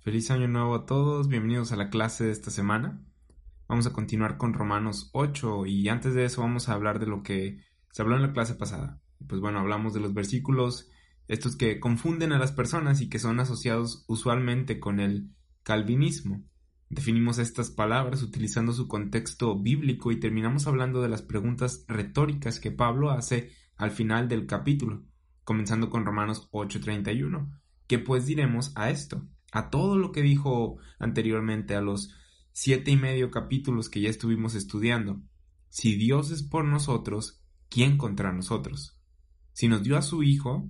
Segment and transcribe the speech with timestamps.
[0.00, 3.02] Feliz año nuevo a todos, bienvenidos a la clase de esta semana.
[3.66, 7.24] Vamos a continuar con Romanos 8 y antes de eso vamos a hablar de lo
[7.24, 9.00] que se habló en la clase pasada.
[9.26, 10.88] Pues bueno, hablamos de los versículos,
[11.26, 15.30] estos que confunden a las personas y que son asociados usualmente con el
[15.64, 16.44] calvinismo.
[16.88, 22.70] Definimos estas palabras utilizando su contexto bíblico y terminamos hablando de las preguntas retóricas que
[22.70, 25.02] Pablo hace al final del capítulo,
[25.42, 27.50] comenzando con Romanos 8:31.
[27.88, 29.26] ¿Qué pues diremos a esto?
[29.52, 32.14] A todo lo que dijo anteriormente, a los
[32.52, 35.20] siete y medio capítulos que ya estuvimos estudiando.
[35.68, 39.00] Si Dios es por nosotros, ¿quién contra nosotros?
[39.52, 40.68] Si nos dio a su Hijo,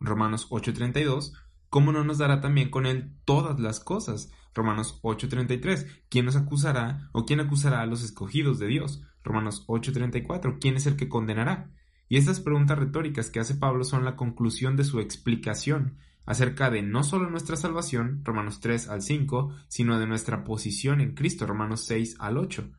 [0.00, 1.32] Romanos 8:32,
[1.68, 4.30] ¿cómo no nos dará también con Él todas las cosas?
[4.54, 9.02] Romanos 8:33, ¿quién nos acusará o quién acusará a los escogidos de Dios?
[9.22, 11.72] Romanos 8:34, ¿quién es el que condenará?
[12.08, 16.82] Y estas preguntas retóricas que hace Pablo son la conclusión de su explicación acerca de
[16.82, 21.84] no solo nuestra salvación, Romanos 3 al 5, sino de nuestra posición en Cristo, Romanos
[21.86, 22.70] 6 al 8.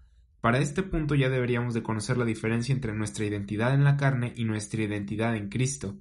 [0.42, 4.34] Para este punto ya deberíamos de conocer la diferencia entre nuestra identidad en la carne
[4.36, 5.98] y nuestra identidad en Cristo.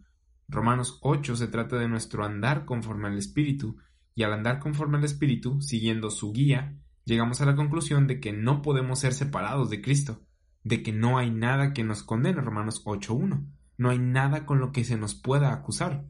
[0.48, 3.78] Romanos 8 se trata de nuestro andar conforme al Espíritu,
[4.14, 8.32] y al andar conforme al Espíritu, siguiendo su guía, llegamos a la conclusión de que
[8.32, 10.20] no podemos ser separados de Cristo,
[10.62, 14.72] de que no hay nada que nos condene, Romanos 8.1, no hay nada con lo
[14.72, 16.04] que se nos pueda acusar.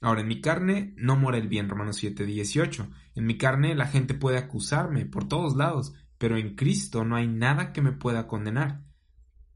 [0.00, 4.14] Ahora, en mi carne no mora el bien, Romanos 7.18, en mi carne la gente
[4.14, 8.84] puede acusarme por todos lados, pero en Cristo no hay nada que me pueda condenar.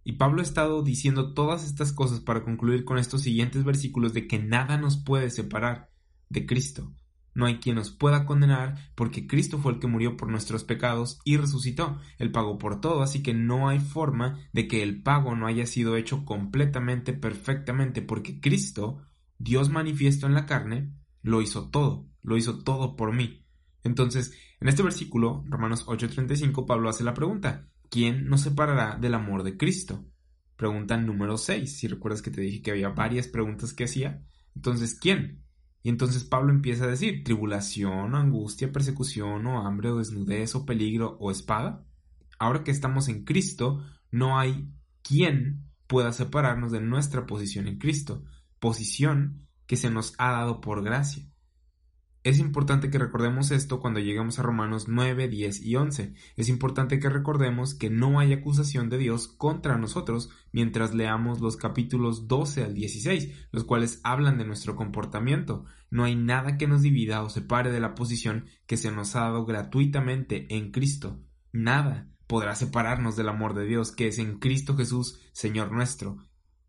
[0.02, 4.26] Y Pablo ha estado diciendo todas estas cosas para concluir con estos siguientes versículos de
[4.26, 5.90] que nada nos puede separar
[6.30, 6.92] de Cristo.
[7.34, 11.20] No hay quien nos pueda condenar porque Cristo fue el que murió por nuestros pecados
[11.24, 11.98] y resucitó.
[12.18, 15.66] Él pagó por todo, así que no hay forma de que el pago no haya
[15.66, 19.02] sido hecho completamente, perfectamente, porque Cristo,
[19.40, 23.46] Dios manifiesto en la carne, lo hizo todo, lo hizo todo por mí.
[23.82, 29.42] Entonces, en este versículo, Romanos 8:35, Pablo hace la pregunta, ¿quién nos separará del amor
[29.42, 30.04] de Cristo?
[30.56, 34.22] Pregunta número 6, si recuerdas que te dije que había varias preguntas que hacía.
[34.54, 35.42] Entonces, ¿quién?
[35.82, 41.16] Y entonces Pablo empieza a decir, tribulación, angustia, persecución, o hambre, o desnudez, o peligro,
[41.18, 41.86] o espada.
[42.38, 48.22] Ahora que estamos en Cristo, no hay quien pueda separarnos de nuestra posición en Cristo,
[48.60, 51.30] posición que se nos ha dado por gracia.
[52.22, 56.12] Es importante que recordemos esto cuando lleguemos a Romanos 9, 10 y 11.
[56.36, 61.56] Es importante que recordemos que no hay acusación de Dios contra nosotros mientras leamos los
[61.56, 65.64] capítulos 12 al 16, los cuales hablan de nuestro comportamiento.
[65.90, 69.20] No hay nada que nos divida o separe de la posición que se nos ha
[69.20, 71.22] dado gratuitamente en Cristo.
[71.52, 76.18] Nada podrá separarnos del amor de Dios que es en Cristo Jesús, Señor nuestro.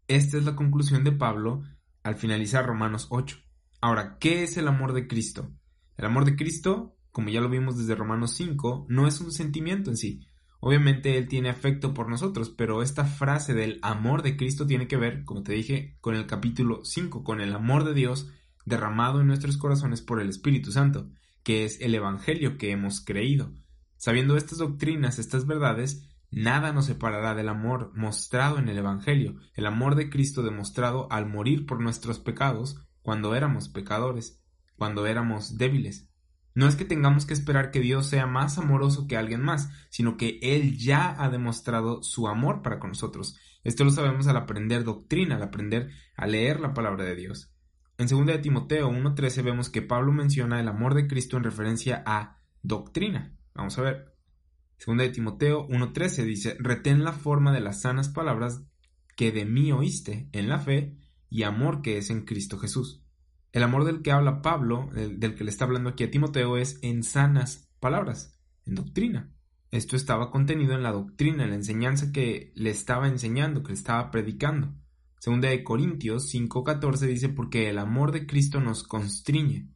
[0.08, 1.64] Esta es la conclusión de Pablo
[2.04, 3.38] al finalizar Romanos 8.
[3.82, 5.52] Ahora, ¿qué es el amor de Cristo?
[5.98, 9.90] El amor de Cristo, como ya lo vimos desde Romanos 5, no es un sentimiento
[9.90, 10.28] en sí.
[10.60, 14.98] Obviamente Él tiene afecto por nosotros, pero esta frase del amor de Cristo tiene que
[14.98, 18.32] ver, como te dije, con el capítulo 5, con el amor de Dios
[18.66, 21.10] derramado en nuestros corazones por el Espíritu Santo,
[21.44, 23.52] que es el Evangelio que hemos creído.
[23.98, 29.66] Sabiendo estas doctrinas, estas verdades, nada nos separará del amor mostrado en el Evangelio, el
[29.66, 34.42] amor de Cristo demostrado al morir por nuestros pecados cuando éramos pecadores,
[34.78, 36.08] cuando éramos débiles.
[36.54, 40.18] No es que tengamos que esperar que Dios sea más amoroso que alguien más, sino
[40.18, 43.38] que Él ya ha demostrado su amor para con nosotros.
[43.64, 47.54] Esto lo sabemos al aprender doctrina, al aprender a leer la palabra de Dios.
[47.98, 52.04] En 2 de Timoteo 1.13 vemos que Pablo menciona el amor de Cristo en referencia
[52.06, 53.38] a doctrina.
[53.54, 54.11] Vamos a ver.
[54.86, 58.64] 2 de Timoteo 1.13 dice, retén la forma de las sanas palabras
[59.16, 60.98] que de mí oíste en la fe
[61.30, 63.04] y amor que es en Cristo Jesús.
[63.52, 66.80] El amor del que habla Pablo, del que le está hablando aquí a Timoteo, es
[66.82, 69.34] en sanas palabras, en doctrina.
[69.72, 73.78] Esto estaba contenido en la doctrina, en la enseñanza que le estaba enseñando, que le
[73.78, 74.74] estaba predicando.
[75.20, 79.70] Segunda de Corintios 5:14 dice porque el amor de Cristo nos constriñe.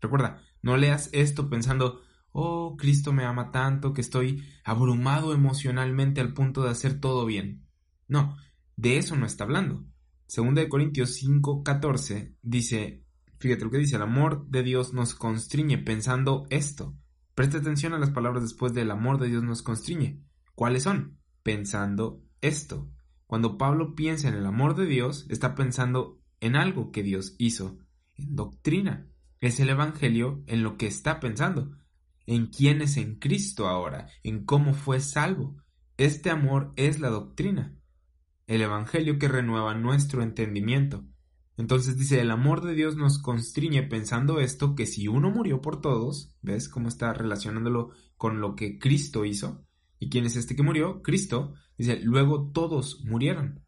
[0.00, 2.02] Recuerda, no leas esto pensando,
[2.32, 7.66] oh, Cristo me ama tanto que estoy abrumado emocionalmente al punto de hacer todo bien.
[8.08, 8.36] No,
[8.76, 9.84] de eso no está hablando.
[10.26, 13.04] Segunda de Corintios 5:14 dice,
[13.38, 16.96] fíjate lo que dice, el amor de Dios nos constriñe pensando esto.
[17.34, 20.22] Presta atención a las palabras después del amor de Dios nos constriñe.
[20.54, 21.18] ¿Cuáles son?
[21.42, 22.90] Pensando esto.
[23.26, 27.78] Cuando Pablo piensa en el amor de Dios, está pensando en algo que Dios hizo,
[28.14, 29.08] en doctrina.
[29.40, 31.72] Es el Evangelio en lo que está pensando,
[32.26, 35.56] en quién es en Cristo ahora, en cómo fue salvo.
[35.96, 37.76] Este amor es la doctrina
[38.46, 41.04] el Evangelio que renueva nuestro entendimiento.
[41.56, 45.80] Entonces dice, el amor de Dios nos constriñe pensando esto, que si uno murió por
[45.80, 49.64] todos, ¿ves cómo está relacionándolo con lo que Cristo hizo?
[49.98, 51.02] ¿Y quién es este que murió?
[51.02, 51.54] Cristo.
[51.78, 53.64] Dice, luego todos murieron.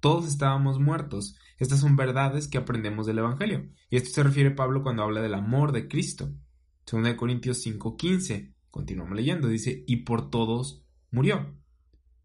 [0.00, 1.36] Todos estábamos muertos.
[1.58, 3.70] Estas son verdades que aprendemos del Evangelio.
[3.90, 6.32] Y esto se refiere Pablo cuando habla del amor de Cristo.
[6.90, 8.54] 2 Corintios 5:15.
[8.70, 9.48] Continuamos leyendo.
[9.48, 11.54] Dice, y por todos murió.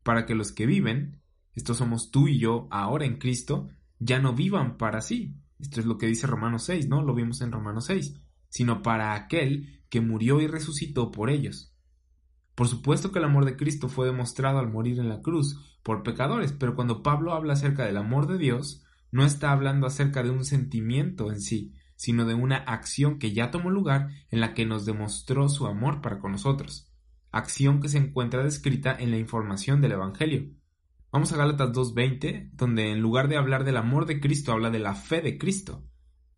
[0.03, 1.21] Para que los que viven,
[1.53, 3.69] estos somos tú y yo ahora en Cristo,
[3.99, 5.35] ya no vivan para sí.
[5.59, 7.03] Esto es lo que dice Romanos 6, ¿no?
[7.03, 8.19] Lo vimos en Romanos 6.
[8.49, 11.73] Sino para aquel que murió y resucitó por ellos.
[12.55, 16.03] Por supuesto que el amor de Cristo fue demostrado al morir en la cruz por
[16.03, 20.29] pecadores, pero cuando Pablo habla acerca del amor de Dios, no está hablando acerca de
[20.29, 24.65] un sentimiento en sí, sino de una acción que ya tomó lugar en la que
[24.65, 26.89] nos demostró su amor para con nosotros.
[27.29, 30.49] Acción que se encuentra descrita en la información del Evangelio.
[31.11, 34.79] Vamos a Gálatas 2.20, donde en lugar de hablar del amor de Cristo, habla de
[34.79, 35.83] la fe de Cristo.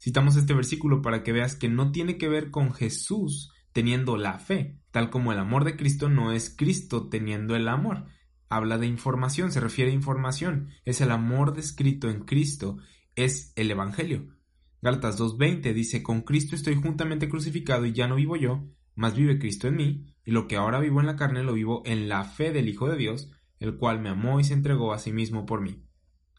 [0.02, 4.40] Citamos este versículo para que veas que no tiene que ver con Jesús teniendo la
[4.40, 8.06] fe, tal como el amor de Cristo no es Cristo teniendo el amor.
[8.50, 12.80] Habla de información, se refiere a información, es el amor descrito en Cristo,
[13.16, 14.41] es el Evangelio.
[14.82, 19.38] Gálatas 2.20 dice, con Cristo estoy juntamente crucificado y ya no vivo yo, mas vive
[19.38, 22.24] Cristo en mí, y lo que ahora vivo en la carne lo vivo en la
[22.24, 25.46] fe del Hijo de Dios, el cual me amó y se entregó a sí mismo
[25.46, 25.84] por mí.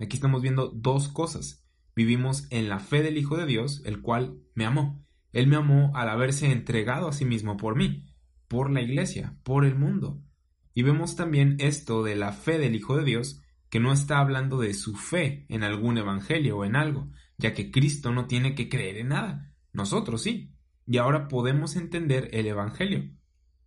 [0.01, 1.65] Aquí estamos viendo dos cosas.
[1.95, 5.07] Vivimos en la fe del Hijo de Dios, el cual me amó.
[5.33, 8.07] Él me amó al haberse entregado a sí mismo por mí,
[8.49, 10.21] por la iglesia, por el mundo.
[10.75, 14.59] Y vemos también esto de la fe del Hijo de Dios, que no está hablando
[14.59, 17.09] de su fe en algún evangelio o en algo,
[17.43, 19.53] ya que Cristo no tiene que creer en nada.
[19.73, 20.55] Nosotros sí.
[20.87, 23.11] Y ahora podemos entender el evangelio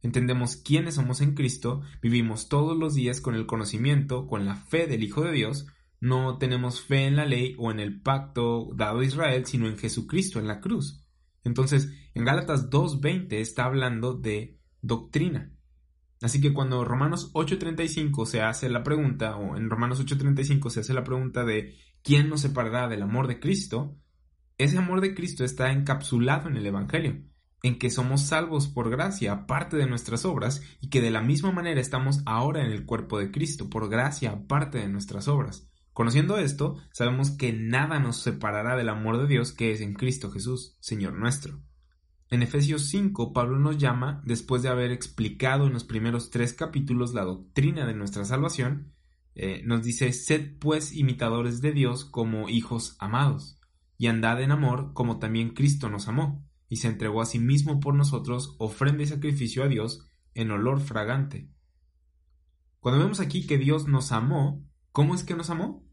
[0.06, 4.86] entendemos quiénes somos en Cristo, vivimos todos los días con el conocimiento, con la fe
[4.86, 5.68] del Hijo de Dios,
[6.00, 9.78] no tenemos fe en la ley o en el pacto dado a Israel, sino en
[9.78, 11.04] Jesucristo, en la cruz.
[11.44, 15.52] Entonces, en Gálatas 2.20 está hablando de doctrina.
[16.22, 20.94] Así que cuando Romanos 8.35 se hace la pregunta, o en Romanos 8.35 se hace
[20.94, 21.76] la pregunta de
[22.06, 23.98] ¿quién nos separará del amor de Cristo?
[24.58, 27.26] Ese amor de Cristo está encapsulado en el Evangelio
[27.66, 31.52] en que somos salvos por gracia, aparte de nuestras obras, y que de la misma
[31.52, 35.68] manera estamos ahora en el cuerpo de Cristo, por gracia, aparte de nuestras obras.
[35.92, 40.30] Conociendo esto, sabemos que nada nos separará del amor de Dios que es en Cristo
[40.30, 41.60] Jesús, Señor nuestro.
[42.30, 47.16] En Efesios 5, Pablo nos llama, después de haber explicado en los primeros tres capítulos
[47.16, 48.94] la doctrina de nuestra salvación,
[49.36, 53.60] eh, nos dice, sed pues imitadores de Dios como hijos amados,
[53.98, 57.80] y andad en amor como también Cristo nos amó y se entregó a sí mismo
[57.80, 61.50] por nosotros ofrenda y sacrificio a Dios en olor fragante.
[62.80, 65.86] Cuando vemos aquí que Dios nos amó, ¿cómo es que nos amó?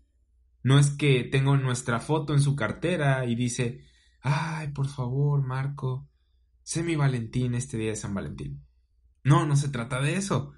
[0.63, 3.85] No es que tengo nuestra foto en su cartera y dice,
[4.21, 6.09] ay, por favor, Marco,
[6.63, 8.65] sé mi Valentín este día de San Valentín.
[9.25, 10.53] No, no se trata de eso.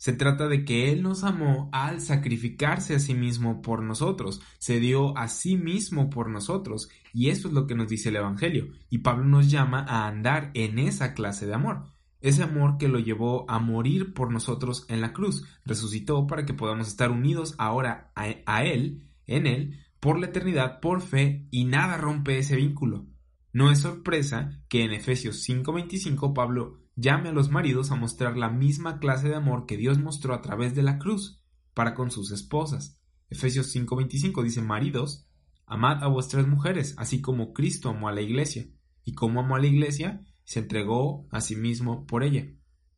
[0.00, 4.80] Se trata de que Él nos amó al sacrificarse a sí mismo por nosotros, se
[4.80, 8.68] dio a sí mismo por nosotros, y eso es lo que nos dice el Evangelio,
[8.88, 11.84] y Pablo nos llama a andar en esa clase de amor,
[12.22, 16.54] ese amor que lo llevó a morir por nosotros en la cruz, resucitó para que
[16.54, 21.98] podamos estar unidos ahora a, Él, en Él, por la eternidad, por fe, y nada
[21.98, 23.04] rompe ese vínculo.
[23.52, 28.50] No es sorpresa que en Efesios 5:25 Pablo llame a los maridos a mostrar la
[28.50, 31.42] misma clase de amor que Dios mostró a través de la cruz
[31.74, 33.00] para con sus esposas.
[33.28, 35.26] Efesios 5:25 dice, maridos,
[35.66, 38.66] amad a vuestras mujeres, así como Cristo amó a la iglesia,
[39.04, 42.46] y como amó a la iglesia, se entregó a sí mismo por ella.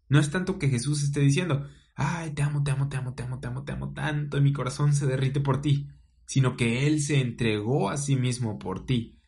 [0.09, 3.23] No es tanto que Jesús esté diciendo, ay, te amo, te amo, te amo, te
[3.23, 5.89] amo, te amo, te amo tanto, y mi corazón se derrite por ti,
[6.27, 9.19] sino que Él se entregó a sí mismo por ti.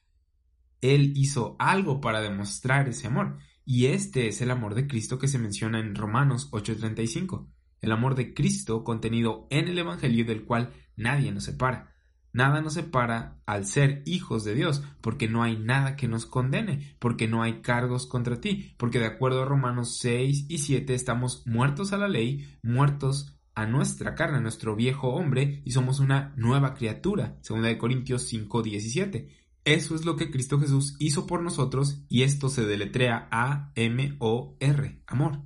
[0.81, 3.39] Él hizo algo para demostrar ese amor.
[3.65, 7.49] Y este es el amor de Cristo que se menciona en Romanos 8:35,
[7.81, 11.95] el amor de Cristo contenido en el Evangelio del cual nadie nos separa.
[12.35, 16.97] Nada nos separa al ser hijos de Dios, porque no hay nada que nos condene,
[16.99, 21.47] porque no hay cargos contra ti, porque de acuerdo a Romanos 6 y 7 estamos
[21.47, 26.35] muertos a la ley, muertos a nuestra carne, a nuestro viejo hombre, y somos una
[26.37, 29.44] nueva criatura, segunda de Corintios 5:17.
[29.65, 35.43] Eso es lo que Cristo Jesús hizo por nosotros y esto se deletrea A-M-O-R, amor.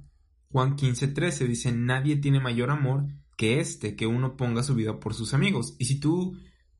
[0.51, 3.07] Juan 15:13 dice, nadie tiene mayor amor
[3.37, 5.77] que este, que uno ponga su vida por sus amigos.
[5.79, 6.37] Y si tú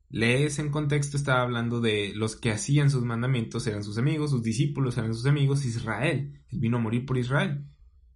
[0.09, 4.43] lees en contexto, está hablando de los que hacían sus mandamientos eran sus amigos, sus
[4.43, 6.43] discípulos eran sus amigos, Israel.
[6.49, 7.65] Él vino a morir por Israel.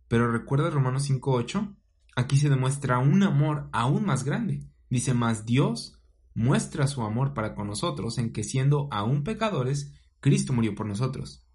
[0.10, 1.78] Pero recuerda Romanos 5:8,
[2.18, 4.68] aquí se demuestra un amor aún más grande.
[4.90, 6.03] Dice, más Dios
[6.34, 11.46] muestra su amor para con nosotros en que siendo aún pecadores, Cristo murió por nosotros.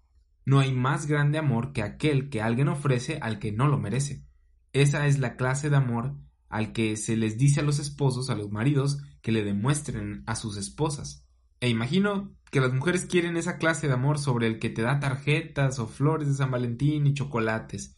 [0.45, 4.25] No hay más grande amor que aquel que alguien ofrece al que no lo merece.
[4.73, 6.15] Esa es la clase de amor
[6.49, 10.35] al que se les dice a los esposos, a los maridos, que le demuestren a
[10.35, 11.27] sus esposas.
[11.59, 14.99] E imagino que las mujeres quieren esa clase de amor sobre el que te da
[14.99, 17.97] tarjetas o flores de San Valentín y chocolates.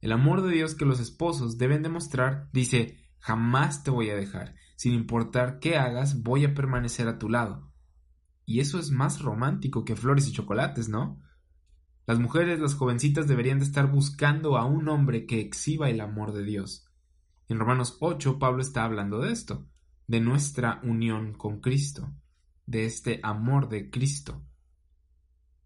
[0.00, 4.54] El amor de Dios que los esposos deben demostrar dice jamás te voy a dejar,
[4.80, 7.70] sin importar qué hagas, voy a permanecer a tu lado.
[8.46, 11.20] Y eso es más romántico que flores y chocolates, ¿no?
[12.06, 16.32] Las mujeres, las jovencitas deberían de estar buscando a un hombre que exhiba el amor
[16.32, 16.90] de Dios.
[17.46, 19.68] En Romanos 8 Pablo está hablando de esto,
[20.06, 22.14] de nuestra unión con Cristo,
[22.64, 24.42] de este amor de Cristo.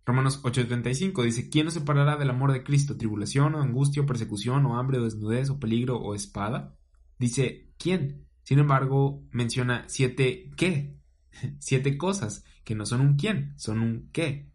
[0.04, 2.96] Romanos 8:35 dice, ¿quién nos separará del amor de Cristo?
[2.96, 6.76] ¿Tribulación o angustia o persecución o hambre o desnudez o peligro o espada?
[7.16, 8.24] Dice, ¿quién?
[8.44, 10.96] Sin embargo, menciona siete qué,
[11.58, 14.50] siete cosas que no son un quién, son un qué.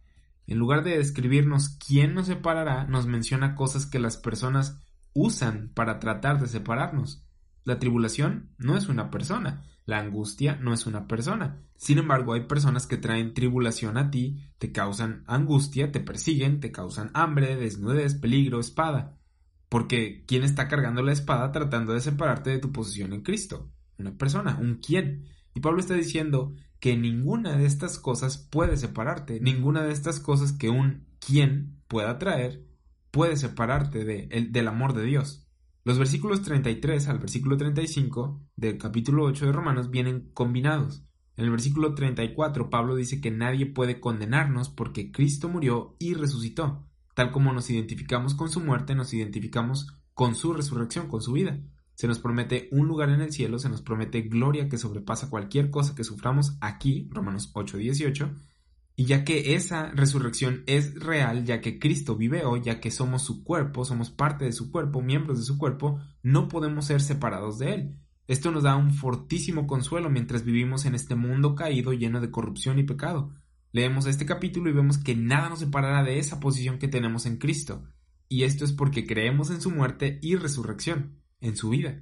[0.48, 4.82] En lugar de describirnos quién nos separará, nos menciona cosas que las personas
[5.14, 7.24] usan para tratar de separarnos.
[7.64, 11.62] La tribulación no es una persona, la angustia no es una persona.
[11.76, 16.72] Sin embargo, hay personas que traen tribulación a ti, te causan angustia, te persiguen, te
[16.72, 19.18] causan hambre, desnudez, peligro, espada.
[19.68, 23.72] Porque ¿quién está cargando la espada tratando de separarte de tu posición en Cristo?
[24.00, 25.26] Una persona, un quién.
[25.54, 30.54] Y Pablo está diciendo que ninguna de estas cosas puede separarte, ninguna de estas cosas
[30.54, 32.66] que un quién pueda traer
[33.12, 35.48] puede separarte de, del amor de Dios.
[35.84, 41.04] Los versículos 33 al versículo 35 del capítulo 8 de Romanos vienen combinados.
[41.36, 46.86] En el versículo 34 Pablo dice que nadie puede condenarnos porque Cristo murió y resucitó.
[47.16, 51.60] Tal como nos identificamos con su muerte, nos identificamos con su resurrección, con su vida.
[52.00, 55.70] Se nos promete un lugar en el cielo, se nos promete gloria que sobrepasa cualquier
[55.70, 58.38] cosa que suframos aquí, Romanos 8:18,
[58.96, 63.24] y ya que esa resurrección es real, ya que Cristo vive hoy, ya que somos
[63.24, 67.60] su cuerpo, somos parte de su cuerpo, miembros de su cuerpo, no podemos ser separados
[67.60, 67.98] de Él.
[68.28, 72.80] Esto nos da un fortísimo consuelo mientras vivimos en este mundo caído lleno de corrupción
[72.80, 73.34] y pecado.
[73.74, 77.40] Leemos este capítulo y vemos que nada nos separará de esa posición que tenemos en
[77.40, 77.84] Cristo.
[78.30, 82.02] Y esto es porque creemos en su muerte y resurrección en su vida.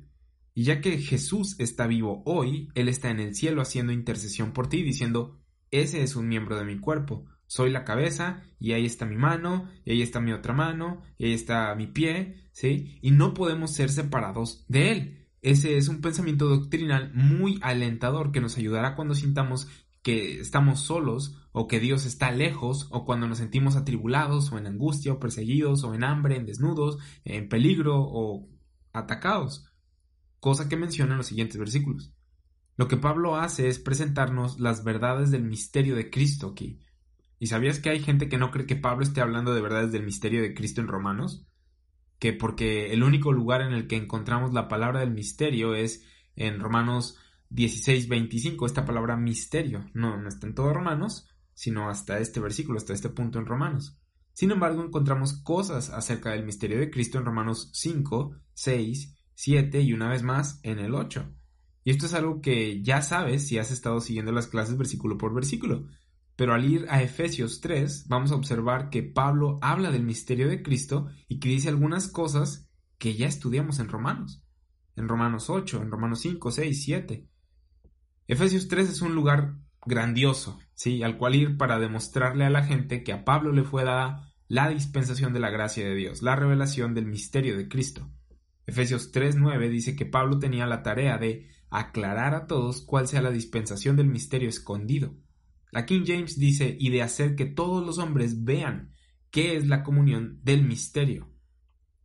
[0.53, 4.67] Y ya que Jesús está vivo hoy, Él está en el cielo haciendo intercesión por
[4.67, 5.39] ti, diciendo,
[5.69, 9.69] ese es un miembro de mi cuerpo, soy la cabeza, y ahí está mi mano,
[9.85, 12.97] y ahí está mi otra mano, y ahí está mi pie, ¿sí?
[13.01, 15.27] Y no podemos ser separados de Él.
[15.41, 19.67] Ese es un pensamiento doctrinal muy alentador que nos ayudará cuando sintamos
[20.01, 24.67] que estamos solos o que Dios está lejos o cuando nos sentimos atribulados o en
[24.67, 28.47] angustia o perseguidos o en hambre, en desnudos, en peligro o
[28.97, 29.71] atacados,
[30.39, 32.13] cosa que menciona en los siguientes versículos.
[32.77, 36.79] Lo que Pablo hace es presentarnos las verdades del misterio de Cristo aquí.
[37.39, 40.03] ¿Y sabías que hay gente que no cree que Pablo esté hablando de verdades del
[40.03, 41.47] misterio de Cristo en Romanos?
[42.19, 46.03] Que porque el único lugar en el que encontramos la palabra del misterio es
[46.35, 47.17] en Romanos
[47.49, 49.89] 16, 25, esta palabra misterio.
[49.93, 53.97] No, no está en todo Romanos, sino hasta este versículo, hasta este punto en Romanos.
[54.37, 59.93] Sin embargo, encontramos cosas acerca del misterio de Cristo en Romanos 5, 6, 7 y
[59.93, 61.27] una vez más en el 8.
[61.83, 65.33] Y esto es algo que ya sabes si has estado siguiendo las clases versículo por
[65.33, 65.87] versículo.
[66.35, 70.61] Pero al ir a Efesios 3, vamos a observar que Pablo habla del misterio de
[70.61, 74.43] Cristo y que dice algunas cosas que ya estudiamos en Romanos.
[74.95, 77.27] En Romanos 8, en Romanos 5, 6, 7.
[78.27, 79.55] Efesios 3 es un lugar
[79.87, 81.01] grandioso, ¿sí?
[81.01, 84.69] Al cual ir para demostrarle a la gente que a Pablo le fue dada la
[84.69, 88.09] dispensación de la gracia de Dios, la revelación del misterio de Cristo.
[88.65, 93.31] Efesios 3.9 dice que Pablo tenía la tarea de aclarar a todos cuál sea la
[93.31, 95.15] dispensación del misterio escondido.
[95.71, 98.93] La King James dice y de hacer que todos los hombres vean
[99.31, 101.29] qué es la comunión del misterio.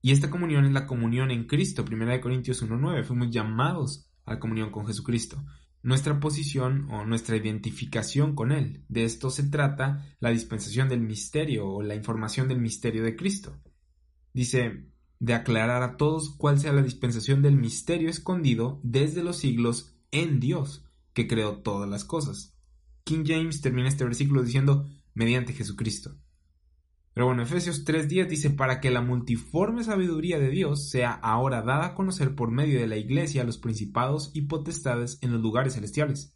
[0.01, 1.85] Y esta comunión es la comunión en Cristo.
[1.89, 3.05] 1 Corintios 1.9.
[3.05, 5.45] Fuimos llamados a comunión con Jesucristo
[5.83, 8.85] nuestra posición o nuestra identificación con Él.
[8.89, 13.61] De esto se trata la dispensación del misterio o la información del misterio de Cristo.
[14.33, 14.87] Dice,
[15.19, 20.41] de aclarar a todos cuál sea la dispensación del misterio escondido desde los siglos en
[20.41, 22.57] Dios, que creó todas las cosas.
[23.05, 26.17] King James termina este versículo diciendo, mediante Jesucristo.
[27.15, 31.87] Pero bueno, Efesios 3.10 dice, para que la multiforme sabiduría de Dios sea ahora dada
[31.87, 35.75] a conocer por medio de la Iglesia a los principados y potestades en los lugares
[35.75, 36.35] celestiales.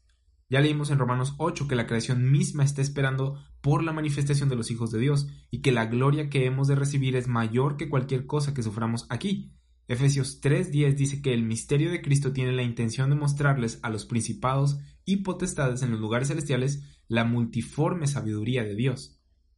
[0.49, 4.55] Ya leímos en Romanos 8 que la creación misma está esperando por la manifestación de
[4.55, 7.89] los hijos de Dios y que la gloria que hemos de recibir es mayor que
[7.89, 9.53] cualquier cosa que suframos aquí.
[9.89, 14.05] Efesios 3.10 dice que el misterio de Cristo tiene la intención de mostrarles a los
[14.05, 19.16] principados y potestades en los lugares celestiales la multiforme sabiduría de Dios.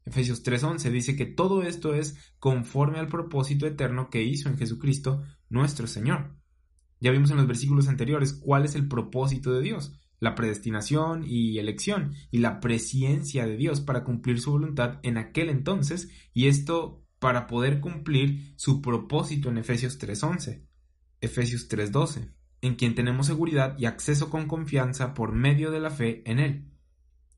[0.08, 5.22] Efesios 3:11 dice que todo esto es conforme al propósito eterno que hizo en Jesucristo
[5.50, 6.34] nuestro Señor.
[6.98, 11.58] Ya vimos en los versículos anteriores cuál es el propósito de Dios, la predestinación y
[11.58, 17.04] elección y la presciencia de Dios para cumplir su voluntad en aquel entonces y esto
[17.18, 20.64] para poder cumplir su propósito en Efesios 3:11.
[21.20, 26.22] Efesios 3:12, en quien tenemos seguridad y acceso con confianza por medio de la fe
[26.24, 26.77] en Él.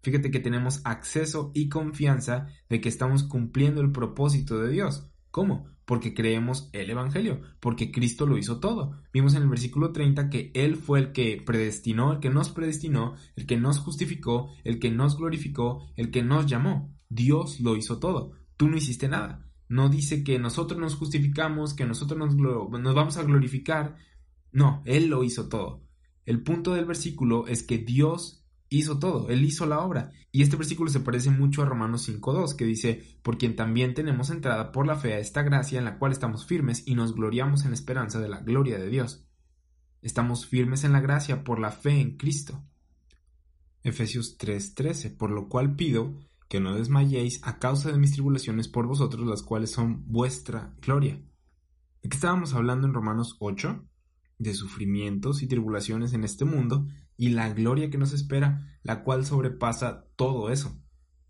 [0.02, 5.10] Fíjate que tenemos acceso y confianza de que estamos cumpliendo el propósito de Dios.
[5.30, 5.68] ¿Cómo?
[5.84, 9.00] Porque creemos el Evangelio, porque Cristo lo hizo todo.
[9.12, 13.14] Vimos en el versículo 30 que Él fue el que predestinó, el que nos predestinó,
[13.36, 16.94] el que nos justificó, el que nos glorificó, el que nos llamó.
[17.08, 18.32] Dios lo hizo todo.
[18.56, 19.50] Tú no hiciste nada.
[19.68, 22.36] No dice que nosotros nos justificamos, que nosotros nos,
[22.94, 23.96] vamos a glorificar.
[24.52, 25.84] No, Él lo hizo todo.
[26.24, 28.39] El punto del versículo es que Dios
[28.70, 30.12] hizo todo, Él hizo la obra.
[30.32, 34.30] Y este versículo se parece mucho a Romanos 5.2, que dice, por quien también tenemos
[34.30, 37.64] entrada por la fe a esta gracia en la cual estamos firmes y nos gloriamos
[37.64, 39.26] en la esperanza de la gloria de Dios.
[40.02, 42.64] Estamos firmes en la gracia por la fe en Cristo.
[43.82, 46.14] Efesios 3:13, por lo cual pido
[46.48, 51.20] que no desmayéis a causa de mis tribulaciones por vosotros, las cuales son vuestra gloria.
[52.02, 53.84] ¿De estábamos hablando en Romanos 8?
[54.38, 56.86] De sufrimientos y tribulaciones en este mundo
[57.20, 60.80] y la gloria que nos espera, la cual sobrepasa todo eso.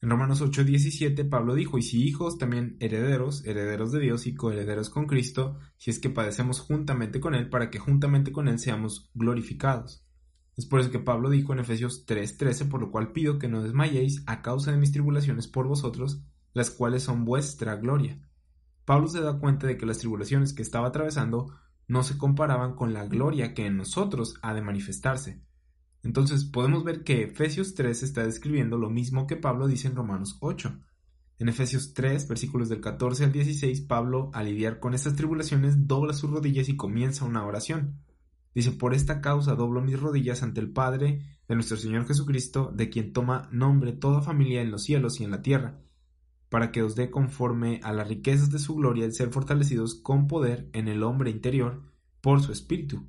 [0.00, 4.88] En Romanos 8:17 Pablo dijo, y si hijos, también herederos, herederos de Dios y coherederos
[4.88, 9.10] con Cristo, si es que padecemos juntamente con Él, para que juntamente con Él seamos
[9.14, 10.06] glorificados.
[10.56, 13.60] Es por eso que Pablo dijo en Efesios 3:13, por lo cual pido que no
[13.60, 18.20] desmayéis a causa de mis tribulaciones por vosotros, las cuales son vuestra gloria.
[18.84, 21.52] Pablo se da cuenta de que las tribulaciones que estaba atravesando
[21.88, 25.42] no se comparaban con la gloria que en nosotros ha de manifestarse.
[26.02, 30.38] Entonces podemos ver que Efesios 3 está describiendo lo mismo que Pablo dice en Romanos
[30.40, 30.78] 8.
[31.38, 36.12] En Efesios 3, versículos del 14 al 16, Pablo, al lidiar con estas tribulaciones, dobla
[36.12, 38.00] sus rodillas y comienza una oración.
[38.54, 42.90] Dice, por esta causa doblo mis rodillas ante el Padre de nuestro Señor Jesucristo, de
[42.90, 45.80] quien toma nombre toda familia en los cielos y en la tierra,
[46.48, 50.26] para que os dé conforme a las riquezas de su gloria el ser fortalecidos con
[50.26, 51.82] poder en el hombre interior
[52.20, 53.06] por su espíritu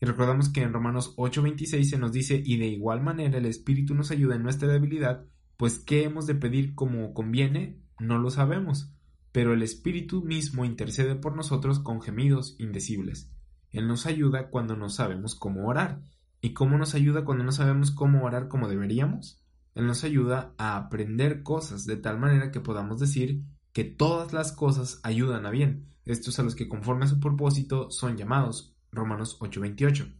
[0.00, 3.94] y recordamos que en Romanos 8:26 se nos dice, y de igual manera el Espíritu
[3.94, 5.24] nos ayuda en nuestra debilidad,
[5.56, 8.92] pues qué hemos de pedir como conviene, no lo sabemos,
[9.32, 13.32] pero el Espíritu mismo intercede por nosotros con gemidos indecibles.
[13.70, 16.02] Él nos ayuda cuando no sabemos cómo orar.
[16.40, 19.42] ¿Y cómo nos ayuda cuando no sabemos cómo orar como deberíamos?
[19.74, 24.52] Él nos ayuda a aprender cosas de tal manera que podamos decir que todas las
[24.52, 29.36] cosas ayudan a bien, estos a los que conforme a su propósito son llamados, Romanos
[29.40, 30.12] 8:28.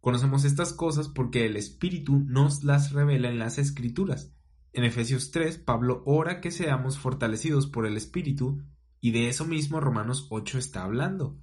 [0.00, 4.32] Conocemos estas cosas porque el Espíritu nos las revela en las Escrituras.
[4.72, 8.62] En Efesios 3, Pablo ora que seamos fortalecidos por el Espíritu
[9.00, 11.38] y de eso mismo Romanos 8 está hablando.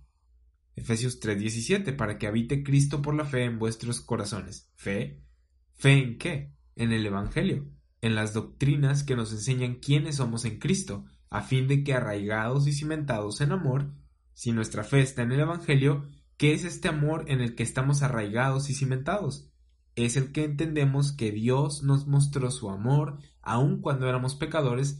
[0.75, 4.71] Efesios 3:17, para que habite Cristo por la fe en vuestros corazones.
[4.75, 5.23] ¿Fe?
[5.73, 6.53] ¿Fe en qué?
[6.75, 7.67] En el Evangelio,
[8.01, 12.67] en las doctrinas que nos enseñan quiénes somos en Cristo, a fin de que arraigados
[12.67, 13.93] y cimentados en amor,
[14.33, 18.01] si nuestra fe está en el Evangelio, ¿Qué es este amor en el que estamos
[18.01, 19.49] arraigados y cimentados?
[19.95, 24.99] Es el que entendemos que Dios nos mostró su amor aun cuando éramos pecadores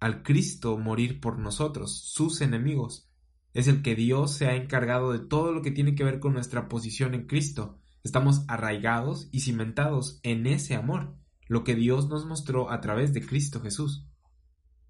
[0.00, 3.10] al Cristo morir por nosotros, sus enemigos.
[3.54, 6.34] Es el que Dios se ha encargado de todo lo que tiene que ver con
[6.34, 7.80] nuestra posición en Cristo.
[8.04, 13.24] Estamos arraigados y cimentados en ese amor, lo que Dios nos mostró a través de
[13.24, 14.06] Cristo Jesús.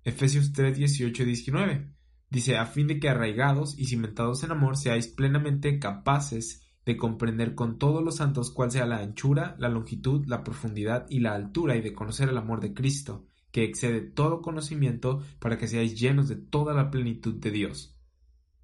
[0.04, 1.97] Efesios 3, 18 y 19.
[2.30, 7.54] Dice, a fin de que arraigados y cimentados en amor seáis plenamente capaces de comprender
[7.54, 11.76] con todos los santos cuál sea la anchura, la longitud, la profundidad y la altura
[11.76, 16.28] y de conocer el amor de Cristo, que excede todo conocimiento para que seáis llenos
[16.28, 17.98] de toda la plenitud de Dios.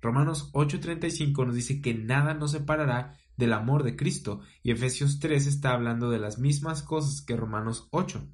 [0.00, 5.46] Romanos 8:35 nos dice que nada nos separará del amor de Cristo y Efesios 3
[5.46, 8.26] está hablando de las mismas cosas que Romanos 8.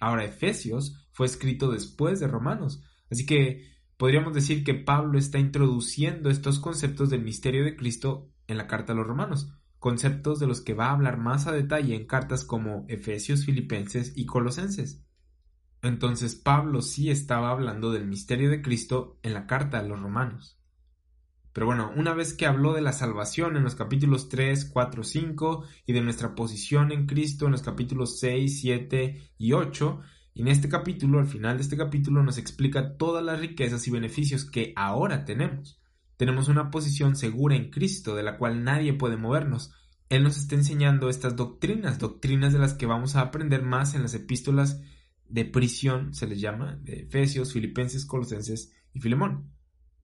[0.00, 3.70] Ahora Efesios fue escrito después de Romanos, así que
[4.02, 8.92] Podríamos decir que Pablo está introduciendo estos conceptos del misterio de Cristo en la carta
[8.92, 12.44] a los romanos, conceptos de los que va a hablar más a detalle en cartas
[12.44, 15.06] como Efesios, Filipenses y Colosenses.
[15.82, 20.58] Entonces Pablo sí estaba hablando del misterio de Cristo en la carta a los romanos.
[21.52, 25.64] Pero bueno, una vez que habló de la salvación en los capítulos 3, 4, 5
[25.86, 30.00] y de nuestra posición en Cristo en los capítulos 6, 7 y 8,
[30.34, 33.90] y en este capítulo, al final de este capítulo, nos explica todas las riquezas y
[33.90, 35.78] beneficios que ahora tenemos.
[36.16, 39.72] Tenemos una posición segura en Cristo de la cual nadie puede movernos.
[40.08, 44.02] Él nos está enseñando estas doctrinas, doctrinas de las que vamos a aprender más en
[44.02, 44.80] las epístolas
[45.28, 49.50] de prisión, se les llama, de Efesios, Filipenses, Colosenses y Filemón.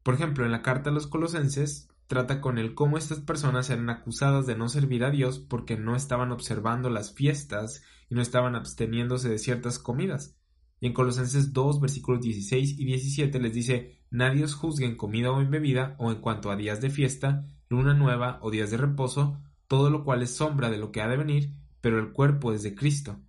[0.02, 3.90] Por ejemplo, en la carta a los Colosenses trata con el cómo estas personas eran
[3.90, 8.56] acusadas de no servir a Dios porque no estaban observando las fiestas y no estaban
[8.56, 10.34] absteniéndose de ciertas comidas.
[10.80, 15.30] Y en Colosenses 2, versículos 16 y 17 les dice, Nadie os juzgue en comida
[15.30, 18.78] o en bebida, o en cuanto a días de fiesta, luna nueva o días de
[18.78, 22.54] reposo, todo lo cual es sombra de lo que ha de venir, pero el cuerpo
[22.54, 23.20] es de Cristo.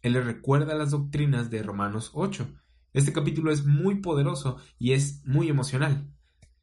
[0.00, 2.48] Él le recuerda las doctrinas de Romanos 8.
[2.94, 6.11] Este capítulo es muy poderoso y es muy emocional.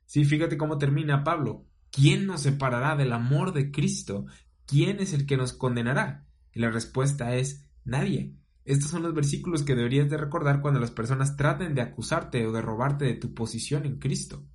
[0.09, 1.67] Sí, fíjate cómo termina Pablo.
[1.91, 4.25] ¿Quién nos separará del amor de Cristo?
[4.65, 6.25] ¿Quién es el que nos condenará?
[6.51, 8.35] Y la respuesta es nadie.
[8.65, 12.51] Estos son los versículos que deberías de recordar cuando las personas traten de acusarte o
[12.51, 14.47] de robarte de tu posición en Cristo.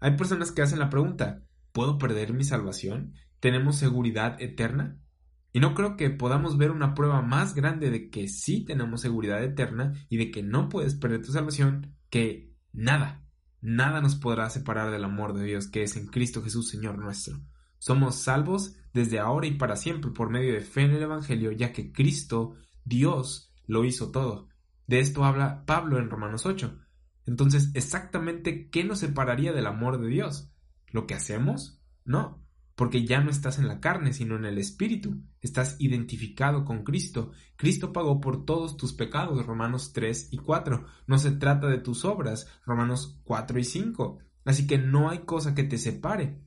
[0.00, 3.14] Hay personas que hacen la pregunta, ¿puedo perder mi salvación?
[3.40, 5.00] ¿Tenemos seguridad eterna?
[5.50, 9.42] Y no creo que podamos ver una prueba más grande de que sí tenemos seguridad
[9.42, 13.23] eterna y de que no puedes perder tu salvación que nada.
[13.66, 17.40] Nada nos podrá separar del amor de Dios que es en Cristo Jesús, Señor nuestro.
[17.78, 21.72] Somos salvos desde ahora y para siempre por medio de fe en el Evangelio, ya
[21.72, 24.48] que Cristo, Dios, lo hizo todo.
[24.86, 26.78] De esto habla Pablo en Romanos 8.
[27.24, 30.52] Entonces, exactamente, ¿qué nos separaría del amor de Dios?
[30.92, 31.80] ¿Lo que hacemos?
[32.04, 32.43] No
[32.74, 35.22] porque ya no estás en la carne, sino en el Espíritu.
[35.40, 37.30] Estás identificado con Cristo.
[37.56, 40.84] Cristo pagó por todos tus pecados, Romanos 3 y 4.
[41.06, 44.18] No se trata de tus obras, Romanos 4 y 5.
[44.44, 46.40] Así que no hay cosa que te separe.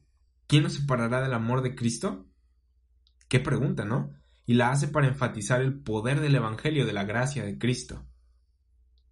[0.48, 2.26] ¿Quién nos separará del amor de Cristo?
[3.28, 4.14] Qué pregunta, ¿no?
[4.46, 8.07] Y la hace para enfatizar el poder del Evangelio de la gracia de Cristo.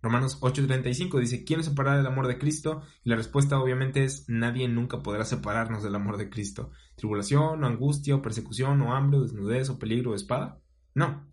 [0.06, 2.84] Romanos 8:35 dice, ¿quién separará del amor de Cristo?
[3.04, 6.70] Y la respuesta obviamente es, nadie nunca podrá separarnos del amor de Cristo.
[6.96, 10.62] ¿Tribulación, o angustia, o persecución, o hambre, o desnudez, o peligro, o espada?
[10.94, 11.28] No.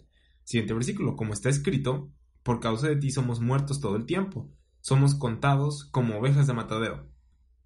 [0.45, 5.17] Siguiente versículo, como está escrito, por causa de ti somos muertos todo el tiempo, somos
[5.17, 7.11] contados como ovejas de matadero.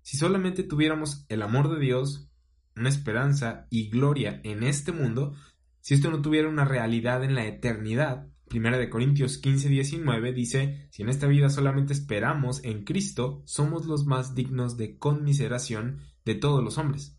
[0.03, 2.33] Si solamente tuviéramos el amor de Dios,
[2.75, 5.37] una esperanza y gloria en este mundo,
[5.81, 10.87] si esto no tuviera una realidad en la eternidad, Primera de Corintios 15, 19 dice,
[10.91, 16.37] si en esta vida solamente esperamos en Cristo, somos los más dignos de conmiseración de
[16.37, 17.19] todos los hombres.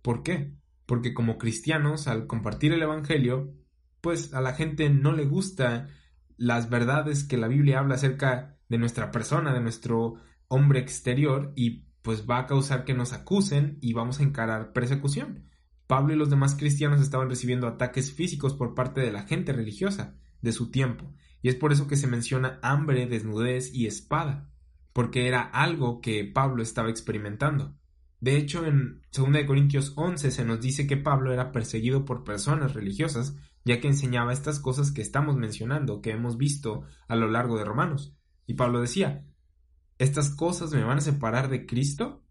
[0.00, 0.54] ¿Por qué?
[0.86, 3.52] Porque como cristianos, al compartir el Evangelio,
[4.00, 5.88] pues a la gente no le gusta
[6.38, 10.14] las verdades que la Biblia habla acerca de nuestra persona, de nuestro
[10.48, 15.50] hombre exterior, y pues va a causar que nos acusen y vamos a encarar persecución.
[15.86, 20.16] Pablo y los demás cristianos estaban recibiendo ataques físicos por parte de la gente religiosa
[20.44, 24.50] de su tiempo, y es por eso que se menciona hambre, desnudez y espada,
[24.92, 27.76] porque era algo que Pablo estaba experimentando.
[28.20, 32.74] De hecho, en 2 Corintios 11 se nos dice que Pablo era perseguido por personas
[32.74, 37.58] religiosas, ya que enseñaba estas cosas que estamos mencionando, que hemos visto a lo largo
[37.58, 38.14] de Romanos.
[38.46, 39.26] Y Pablo decía,
[39.98, 42.23] ¿estas cosas me van a separar de Cristo?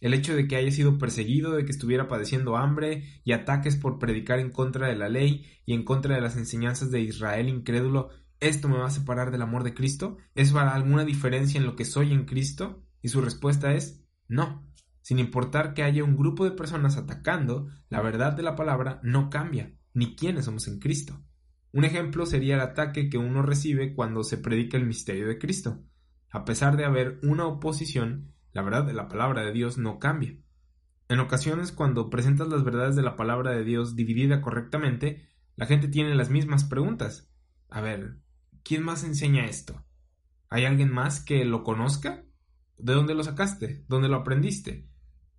[0.00, 3.98] El hecho de que haya sido perseguido, de que estuviera padeciendo hambre y ataques por
[3.98, 8.10] predicar en contra de la ley y en contra de las enseñanzas de Israel incrédulo,
[8.40, 10.18] ¿esto me va a separar del amor de Cristo?
[10.34, 12.84] ¿Es para alguna diferencia en lo que soy en Cristo?
[13.02, 14.64] Y su respuesta es no.
[15.02, 19.30] Sin importar que haya un grupo de personas atacando, la verdad de la palabra no
[19.30, 21.20] cambia, ni quiénes somos en Cristo.
[21.72, 25.82] Un ejemplo sería el ataque que uno recibe cuando se predica el misterio de Cristo.
[26.30, 30.36] A pesar de haber una oposición, la verdad de la palabra de Dios no cambia.
[31.08, 35.86] En ocasiones, cuando presentas las verdades de la palabra de Dios dividida correctamente, la gente
[35.86, 37.30] tiene las mismas preguntas.
[37.68, 38.18] A ver,
[38.64, 39.84] ¿quién más enseña esto?
[40.48, 42.24] ¿Hay alguien más que lo conozca?
[42.78, 43.84] ¿De dónde lo sacaste?
[43.86, 44.88] ¿Dónde lo aprendiste?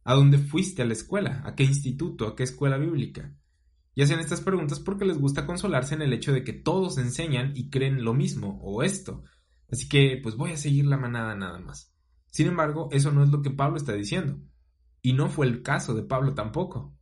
[0.06, 1.42] ¿A dónde fuiste a la escuela?
[1.44, 2.26] ¿A qué instituto?
[2.26, 3.36] ¿A qué escuela bíblica?
[3.96, 7.52] Y hacen estas preguntas porque les gusta consolarse en el hecho de que todos enseñan
[7.54, 9.26] y creen lo mismo o esto.
[9.70, 11.94] Así que, pues voy a seguir la manada nada más.
[12.30, 14.40] Sin embargo, eso no es lo que Pablo está diciendo.
[15.02, 16.94] Y no fue el caso de Pablo tampoco.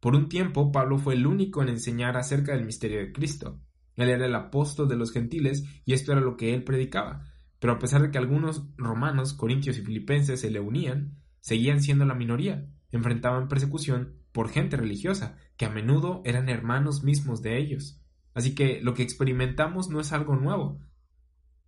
[0.00, 3.60] Por un tiempo, Pablo fue el único en enseñar acerca del misterio de Cristo.
[3.96, 7.24] Él era el apóstol de los gentiles y esto era lo que él predicaba.
[7.58, 12.04] Pero a pesar de que algunos romanos, corintios y filipenses se le unían, seguían siendo
[12.04, 18.02] la minoría, enfrentaban persecución por gente religiosa, que a menudo eran hermanos mismos de ellos.
[18.34, 20.80] Así que lo que experimentamos no es algo nuevo,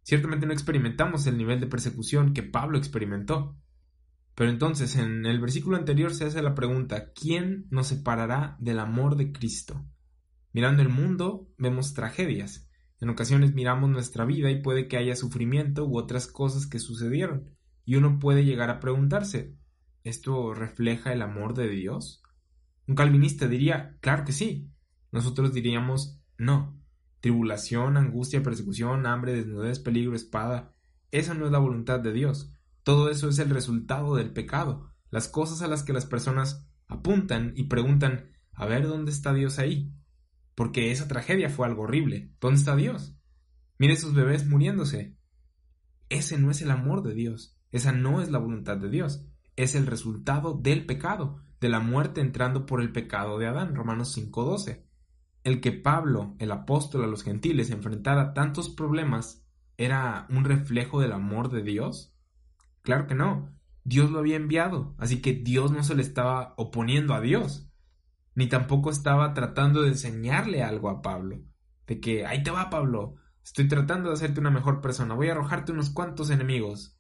[0.06, 3.58] Ciertamente no experimentamos el nivel de persecución que Pablo experimentó.
[4.36, 9.16] Pero entonces en el versículo anterior se hace la pregunta, ¿quién nos separará del amor
[9.16, 9.84] de Cristo?
[10.52, 12.70] Mirando el mundo vemos tragedias.
[13.00, 17.56] En ocasiones miramos nuestra vida y puede que haya sufrimiento u otras cosas que sucedieron.
[17.84, 19.56] Y uno puede llegar a preguntarse,
[20.04, 22.22] ¿esto refleja el amor de Dios?
[22.86, 24.70] Un calvinista diría, claro que sí.
[25.10, 26.75] Nosotros diríamos, no.
[27.26, 30.76] Tribulación, angustia, persecución, hambre, desnudez, peligro, espada.
[31.10, 32.52] Esa no es la voluntad de Dios.
[32.84, 34.92] Todo eso es el resultado del pecado.
[35.10, 39.58] Las cosas a las que las personas apuntan y preguntan, a ver dónde está Dios
[39.58, 39.92] ahí.
[40.54, 42.30] Porque esa tragedia fue algo horrible.
[42.40, 43.18] ¿Dónde está Dios?
[43.76, 45.16] Mire sus bebés muriéndose.
[46.08, 47.58] Ese no es el amor de Dios.
[47.72, 49.26] Esa no es la voluntad de Dios.
[49.56, 54.12] Es el resultado del pecado de la muerte entrando por el pecado de Adán, Romanos
[54.16, 54.85] 5:12.
[55.46, 61.12] El que Pablo, el apóstol a los gentiles, enfrentara tantos problemas, ¿era un reflejo del
[61.12, 62.12] amor de Dios?
[62.82, 63.56] Claro que no.
[63.84, 67.70] Dios lo había enviado, así que Dios no se le estaba oponiendo a Dios,
[68.34, 71.44] ni tampoco estaba tratando de enseñarle algo a Pablo,
[71.86, 75.30] de que ahí te va Pablo, estoy tratando de hacerte una mejor persona, voy a
[75.30, 76.98] arrojarte unos cuantos enemigos,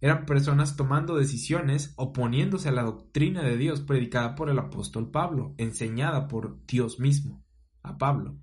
[0.00, 5.56] eran personas tomando decisiones oponiéndose a la doctrina de Dios predicada por el apóstol Pablo,
[5.58, 7.44] enseñada por Dios mismo,
[7.82, 8.38] a Pablo.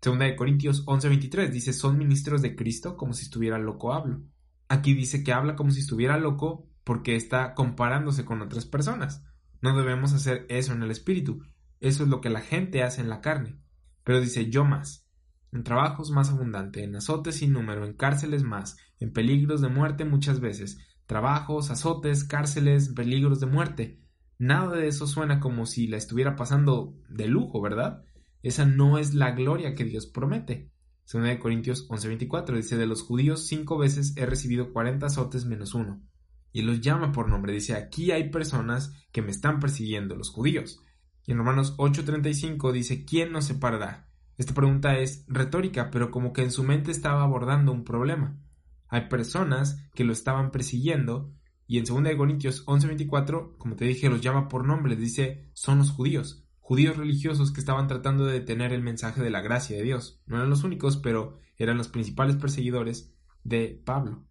[0.00, 4.22] Segunda de Corintios 11:23 dice, son ministros de Cristo como si estuviera loco hablo.
[4.68, 9.24] Aquí dice que habla como si estuviera loco porque está comparándose con otras personas.
[9.60, 11.42] No debemos hacer eso en el espíritu.
[11.80, 13.58] Eso es lo que la gente hace en la carne.
[14.04, 15.06] Pero dice yo más
[15.56, 20.04] en trabajos más abundante, en azotes sin número, en cárceles más, en peligros de muerte
[20.04, 24.00] muchas veces, trabajos, azotes, cárceles, peligros de muerte.
[24.38, 28.04] Nada de eso suena como si la estuviera pasando de lujo, ¿verdad?
[28.42, 30.70] Esa no es la gloria que Dios promete.
[31.04, 35.74] Segunda de Corintios 11:24 dice, de los judíos cinco veces he recibido cuarenta azotes menos
[35.74, 36.02] uno.
[36.52, 40.80] Y los llama por nombre, dice, aquí hay personas que me están persiguiendo, los judíos.
[41.24, 44.08] Y en Romanos 8:35 dice, ¿quién nos separará?
[44.36, 48.38] Esta pregunta es retórica, pero como que en su mente estaba abordando un problema.
[48.88, 51.32] Hay personas que lo estaban persiguiendo
[51.66, 55.90] y en 2 Corintios 11:24, como te dije, los llama por nombre, dice son los
[55.90, 60.20] judíos, judíos religiosos que estaban tratando de detener el mensaje de la gracia de Dios.
[60.26, 64.26] No eran los únicos, pero eran los principales perseguidores de Pablo.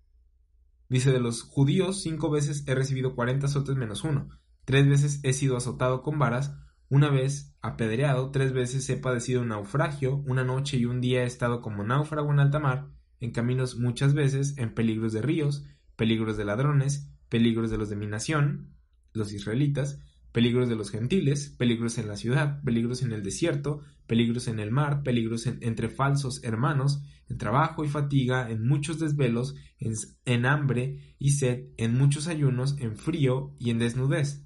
[0.90, 4.28] Dice de los judíos cinco veces he recibido cuarenta azotes menos uno,
[4.66, 6.58] tres veces he sido azotado con varas,
[6.90, 11.28] una vez apedreado, tres veces he padecido un naufragio, una noche y un día he
[11.28, 12.90] estado como náufrago en alta mar,
[13.22, 15.64] en caminos muchas veces, en peligros de ríos,
[15.96, 18.76] peligros de ladrones, peligros de los de mi nación,
[19.14, 20.02] los israelitas,
[20.36, 24.70] peligros de los gentiles, peligros en la ciudad, peligros en el desierto, peligros en el
[24.70, 31.30] mar, peligros entre falsos hermanos, en trabajo y fatiga, en muchos desvelos, en hambre y
[31.30, 34.46] sed, en muchos ayunos, en frío y en desnudez.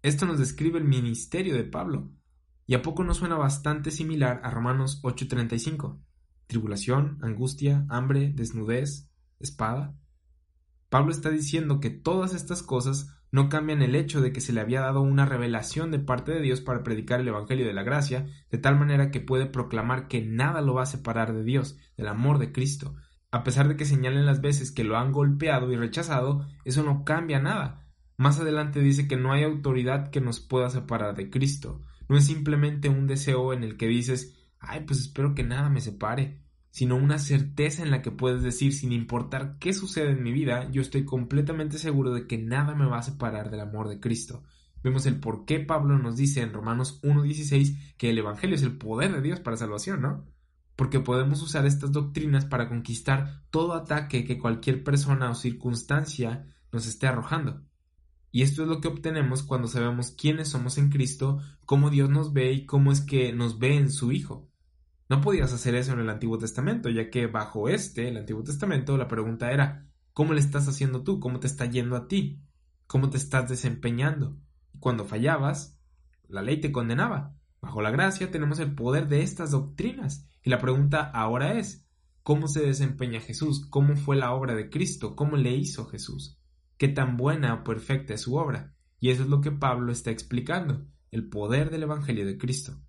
[0.00, 2.10] Esto nos describe el ministerio de Pablo.
[2.66, 6.00] ¿Y a poco no suena bastante similar a Romanos 8:35?
[6.46, 9.94] Tribulación, angustia, hambre, desnudez, espada.
[10.88, 14.60] Pablo está diciendo que todas estas cosas no cambian el hecho de que se le
[14.60, 18.28] había dado una revelación de parte de Dios para predicar el Evangelio de la gracia,
[18.50, 22.08] de tal manera que puede proclamar que nada lo va a separar de Dios, del
[22.08, 22.94] amor de Cristo.
[23.30, 27.04] A pesar de que señalen las veces que lo han golpeado y rechazado, eso no
[27.04, 27.82] cambia nada,
[28.16, 31.80] más adelante dice que no hay autoridad que nos pueda separar de Cristo.
[32.08, 35.80] No es simplemente un deseo en el que dices, ay, pues espero que nada me
[35.80, 36.41] separe,
[36.72, 40.70] sino una certeza en la que puedes decir, sin importar qué sucede en mi vida,
[40.70, 44.42] yo estoy completamente seguro de que nada me va a separar del amor de Cristo.
[44.82, 48.78] Vemos el por qué Pablo nos dice en Romanos 1.16 que el Evangelio es el
[48.78, 50.24] poder de Dios para salvación, ¿no?
[50.74, 56.86] Porque podemos usar estas doctrinas para conquistar todo ataque que cualquier persona o circunstancia nos
[56.86, 57.60] esté arrojando.
[58.30, 62.32] Y esto es lo que obtenemos cuando sabemos quiénes somos en Cristo, cómo Dios nos
[62.32, 64.48] ve y cómo es que nos ve en su Hijo.
[65.12, 68.96] No podías hacer eso en el Antiguo Testamento, ya que bajo este, el Antiguo Testamento,
[68.96, 71.20] la pregunta era, ¿cómo le estás haciendo tú?
[71.20, 72.40] ¿Cómo te está yendo a ti?
[72.86, 74.38] ¿Cómo te estás desempeñando?
[74.72, 75.78] Y cuando fallabas,
[76.28, 77.36] la ley te condenaba.
[77.60, 80.30] Bajo la gracia tenemos el poder de estas doctrinas.
[80.42, 81.86] Y la pregunta ahora es,
[82.22, 83.66] ¿cómo se desempeña Jesús?
[83.68, 85.14] ¿Cómo fue la obra de Cristo?
[85.14, 86.38] ¿Cómo le hizo Jesús?
[86.78, 88.74] qué tan buena o perfecta es su obra.
[88.98, 92.80] Y eso es lo que Pablo está explicando, el poder del Evangelio de Cristo.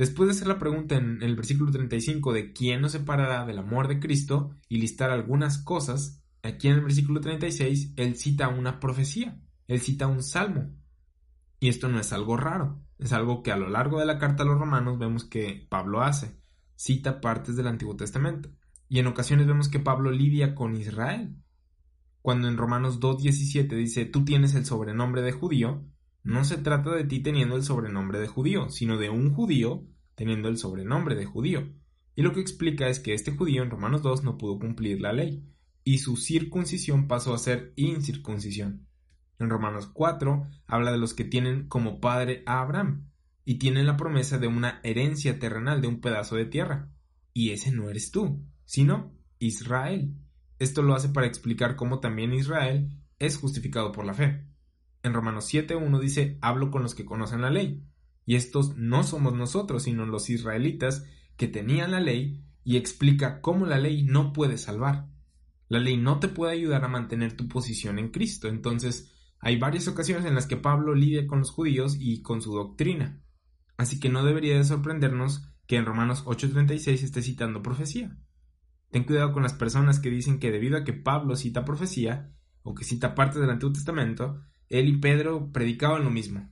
[0.00, 3.86] Después de hacer la pregunta en el versículo 35 de quién nos separará del amor
[3.86, 9.38] de Cristo y listar algunas cosas, aquí en el versículo 36 él cita una profecía,
[9.68, 10.70] él cita un salmo.
[11.58, 14.42] Y esto no es algo raro, es algo que a lo largo de la carta
[14.42, 16.34] a los romanos vemos que Pablo hace,
[16.76, 18.48] cita partes del Antiguo Testamento.
[18.88, 21.36] Y en ocasiones vemos que Pablo lidia con Israel,
[22.22, 25.84] cuando en Romanos 2.17 dice tú tienes el sobrenombre de judío,
[26.22, 30.48] no se trata de ti teniendo el sobrenombre de judío, sino de un judío teniendo
[30.48, 31.72] el sobrenombre de judío.
[32.14, 35.12] Y lo que explica es que este judío en Romanos 2 no pudo cumplir la
[35.12, 35.42] ley,
[35.84, 38.86] y su circuncisión pasó a ser incircuncisión.
[39.38, 43.10] En Romanos 4 habla de los que tienen como padre a Abraham
[43.46, 46.90] y tienen la promesa de una herencia terrenal de un pedazo de tierra.
[47.32, 50.14] Y ese no eres tú, sino Israel.
[50.58, 54.44] Esto lo hace para explicar cómo también Israel es justificado por la fe.
[55.02, 57.82] En Romanos 7.1 dice, hablo con los que conocen la ley.
[58.26, 63.66] Y estos no somos nosotros, sino los israelitas que tenían la ley y explica cómo
[63.66, 65.08] la ley no puede salvar.
[65.68, 68.48] La ley no te puede ayudar a mantener tu posición en Cristo.
[68.48, 72.54] Entonces, hay varias ocasiones en las que Pablo lidia con los judíos y con su
[72.54, 73.22] doctrina.
[73.78, 78.18] Así que no debería de sorprendernos que en Romanos 8:36 esté citando profecía.
[78.90, 82.74] Ten cuidado con las personas que dicen que debido a que Pablo cita profecía, o
[82.74, 86.48] que cita parte del Antiguo Testamento, él y Pedro predicaban lo mismo.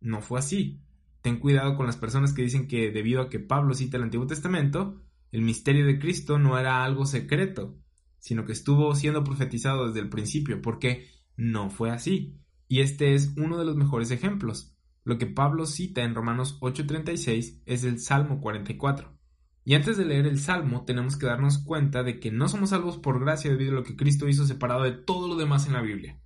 [0.00, 0.82] No fue así.
[1.22, 4.26] Ten cuidado con las personas que dicen que debido a que Pablo cita el Antiguo
[4.26, 7.78] Testamento, el misterio de Cristo no era algo secreto,
[8.18, 12.36] sino que estuvo siendo profetizado desde el principio, porque no fue así.
[12.68, 14.76] Y este es uno de los mejores ejemplos.
[15.04, 19.16] Lo que Pablo cita en Romanos 8:36 es el Salmo 44.
[19.64, 22.98] Y antes de leer el Salmo tenemos que darnos cuenta de que no somos salvos
[22.98, 25.82] por gracia debido a lo que Cristo hizo separado de todo lo demás en la
[25.82, 26.20] Biblia.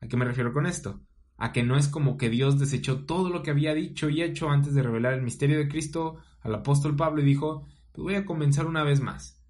[0.00, 1.00] ¿A qué me refiero con esto?
[1.36, 4.50] A que no es como que Dios desechó todo lo que había dicho y hecho
[4.50, 8.24] antes de revelar el misterio de Cristo al apóstol Pablo y dijo, pues voy a
[8.24, 9.42] comenzar una vez más,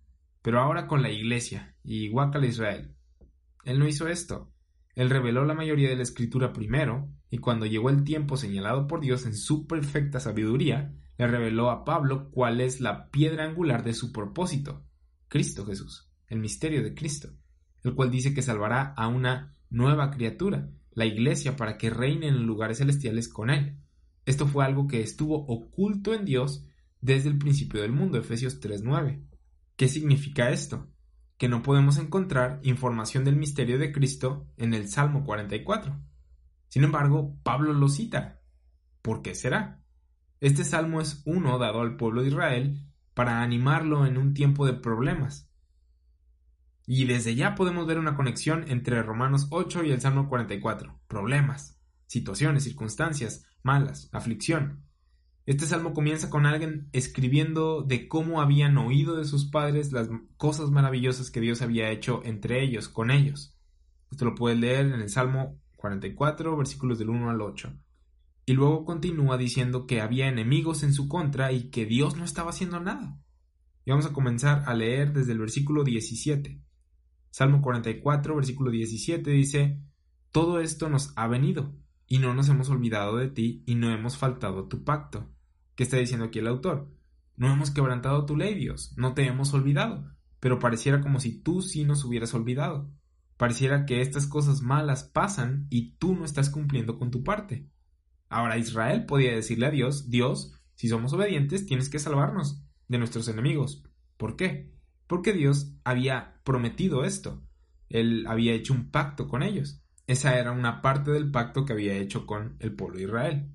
[0.42, 2.94] pero ahora con la iglesia y a Israel.
[3.64, 4.52] Él no hizo esto.
[4.94, 9.00] Él reveló la mayoría de la escritura primero, y cuando llegó el tiempo señalado por
[9.00, 13.92] Dios en su perfecta sabiduría, le reveló a Pablo cuál es la piedra angular de
[13.92, 14.85] su propósito,
[15.28, 17.30] Cristo Jesús, el misterio de Cristo,
[17.82, 22.46] el cual dice que salvará a una nueva criatura, la iglesia, para que reine en
[22.46, 23.79] lugares celestiales con él.
[24.24, 26.66] Esto fue algo que estuvo oculto en Dios
[27.00, 29.22] desde el principio del mundo, Efesios 3.9.
[29.76, 30.88] ¿Qué significa esto?
[31.38, 36.00] que no podemos encontrar información del misterio de Cristo en el Salmo 44.
[36.68, 38.40] Sin embargo, Pablo lo cita.
[39.02, 39.83] ¿Por qué será?
[40.40, 42.83] Este salmo es uno dado al pueblo de Israel
[43.14, 45.45] para animarlo en un tiempo de problemas.
[46.87, 51.01] Y desde ya podemos ver una conexión entre Romanos 8 y el Salmo 44.
[51.09, 54.85] Problemas, situaciones, circunstancias, malas, aflicción.
[55.46, 60.70] Este salmo comienza con alguien escribiendo de cómo habían oído de sus padres las cosas
[60.70, 63.57] maravillosas que Dios había hecho entre ellos, con ellos.
[64.11, 67.77] Esto lo puedes leer en el Salmo 44, versículos del 1 al 8.
[68.46, 72.51] Y luego continúa diciendo que había enemigos en su contra y que Dios no estaba
[72.51, 73.18] haciendo nada.
[73.85, 76.61] Y vamos a comenzar a leer desde el versículo 17.
[77.37, 79.79] Salmo 44, versículo 17 dice,
[80.33, 81.75] Todo esto nos ha venido,
[82.07, 85.29] y no nos hemos olvidado de ti, y no hemos faltado a tu pacto.
[85.75, 86.90] ¿Qué está diciendo aquí el autor?
[87.37, 91.61] No hemos quebrantado tu ley, Dios, no te hemos olvidado, pero pareciera como si tú
[91.61, 92.90] sí nos hubieras olvidado.
[93.37, 97.68] Pareciera que estas cosas malas pasan y tú no estás cumpliendo con tu parte.
[98.31, 103.29] Ahora Israel podía decirle a Dios, Dios, si somos obedientes, tienes que salvarnos de nuestros
[103.29, 103.85] enemigos.
[104.16, 104.75] ¿Por qué?
[105.07, 107.42] Porque Dios había prometido esto.
[107.88, 109.83] Él había hecho un pacto con ellos.
[110.07, 113.53] Esa era una parte del pacto que había hecho con el pueblo de Israel.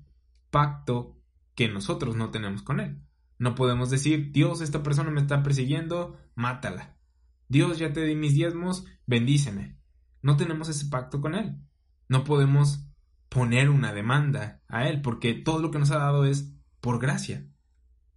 [0.50, 1.18] Pacto
[1.54, 3.02] que nosotros no tenemos con Él.
[3.38, 6.96] No podemos decir, Dios, esta persona me está persiguiendo, mátala.
[7.48, 9.78] Dios, ya te di mis diezmos, bendíceme.
[10.22, 11.56] No tenemos ese pacto con Él.
[12.08, 12.86] No podemos
[13.28, 17.46] poner una demanda a Él, porque todo lo que nos ha dado es por gracia.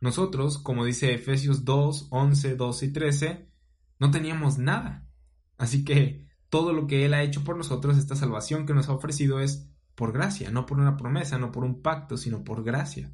[0.05, 3.49] Nosotros, como dice Efesios 2, 11, 12 y 13,
[3.97, 5.09] no teníamos nada.
[5.57, 8.93] Así que todo lo que Él ha hecho por nosotros, esta salvación que nos ha
[8.93, 13.11] ofrecido es por gracia, no por una promesa, no por un pacto, sino por gracia.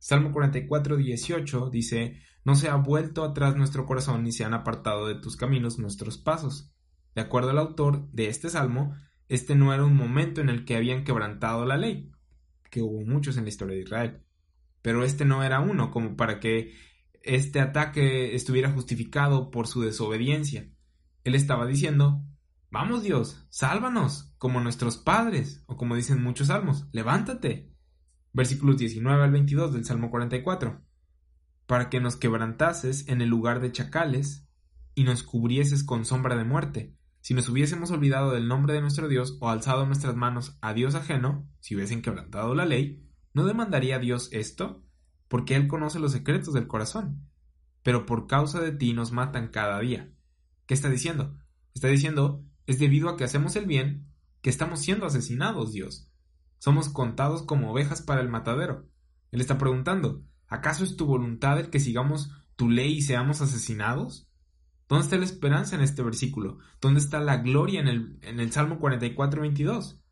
[0.00, 5.06] Salmo 44, 18 dice, No se ha vuelto atrás nuestro corazón ni se han apartado
[5.06, 6.74] de tus caminos nuestros pasos.
[7.14, 8.96] De acuerdo al autor de este salmo,
[9.28, 12.10] este no era un momento en el que habían quebrantado la ley,
[12.68, 14.24] que hubo muchos en la historia de Israel,
[14.82, 16.74] pero este no era uno, como para que
[17.22, 20.70] este ataque estuviera justificado por su desobediencia.
[21.24, 22.24] Él estaba diciendo,
[22.70, 27.72] Vamos Dios, sálvanos, como nuestros padres, o como dicen muchos salmos, levántate,
[28.34, 30.82] versículos 19 al 22 del Salmo 44,
[31.66, 34.46] para que nos quebrantases en el lugar de chacales
[34.94, 36.94] y nos cubrieses con sombra de muerte.
[37.20, 40.94] Si nos hubiésemos olvidado del nombre de nuestro Dios o alzado nuestras manos a Dios
[40.94, 43.07] ajeno, si hubiesen quebrantado la ley,
[43.38, 44.84] ¿no demandaría Dios esto?
[45.28, 47.30] Porque Él conoce los secretos del corazón.
[47.84, 50.12] Pero por causa de ti nos matan cada día.
[50.66, 51.38] ¿Qué está diciendo?
[51.72, 54.08] Está diciendo, es debido a que hacemos el bien
[54.42, 56.10] que estamos siendo asesinados, Dios.
[56.58, 58.88] Somos contados como ovejas para el matadero.
[59.30, 64.28] Él está preguntando, ¿acaso es tu voluntad el que sigamos tu ley y seamos asesinados?
[64.88, 66.58] ¿Dónde está la esperanza en este versículo?
[66.80, 70.02] ¿Dónde está la gloria en el, en el Salmo 44, 22?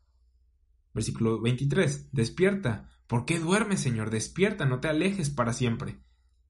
[0.93, 2.13] Versículo 23.
[2.13, 2.89] Despierta.
[3.07, 4.09] ¿Por qué duermes, Señor?
[4.09, 5.99] Despierta, no te alejes para siempre.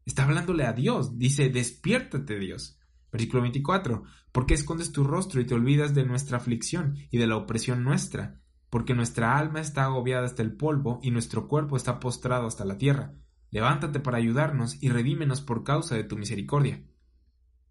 [0.05, 1.17] Está hablándole a Dios.
[1.17, 2.79] Dice, despiértate, Dios.
[3.11, 4.03] Versículo 24.
[4.31, 7.83] ¿Por qué escondes tu rostro y te olvidas de nuestra aflicción y de la opresión
[7.83, 8.41] nuestra?
[8.69, 12.77] Porque nuestra alma está agobiada hasta el polvo y nuestro cuerpo está postrado hasta la
[12.77, 13.13] tierra.
[13.51, 16.83] Levántate para ayudarnos y redímenos por causa de tu misericordia.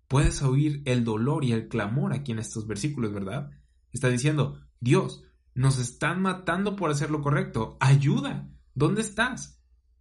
[0.08, 3.50] Puedes oír el dolor y el clamor aquí en estos versículos, ¿verdad?
[3.92, 5.24] Está diciendo, Dios,
[5.54, 7.76] nos están matando por hacer lo correcto.
[7.80, 8.48] Ayuda.
[8.76, 9.58] ¿Dónde estás?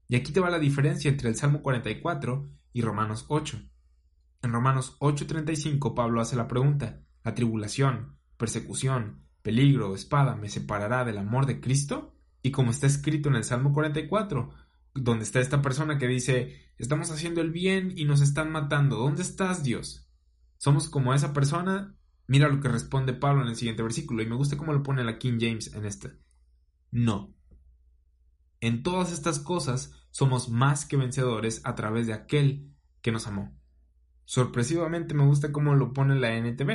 [0.10, 3.58] Y aquí te va la diferencia entre el Salmo 44 y Romanos 8.
[4.42, 11.20] En Romanos 8:35 Pablo hace la pregunta, ¿la tribulación, persecución, peligro, espada me separará del
[11.20, 12.18] amor de Cristo?
[12.42, 14.50] Y como está escrito en el Salmo 44,
[14.94, 19.22] donde está esta persona que dice, estamos haciendo el bien y nos están matando, ¿dónde
[19.22, 20.12] estás Dios?
[20.58, 21.96] Somos como esa persona,
[22.28, 25.06] mira lo que responde Pablo en el siguiente versículo, y me gusta cómo lo pone
[25.06, 26.12] la King James en este.
[26.92, 27.35] No.
[28.66, 33.56] En todas estas cosas somos más que vencedores a través de aquel que nos amó.
[34.24, 36.72] Sorpresivamente me gusta cómo lo pone la NTV.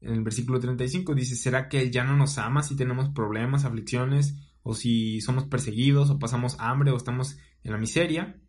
[0.00, 4.36] En el versículo 35 dice, ¿será que ya no nos ama si tenemos problemas, aflicciones,
[4.62, 8.40] o si somos perseguidos, o pasamos hambre, o estamos en la miseria.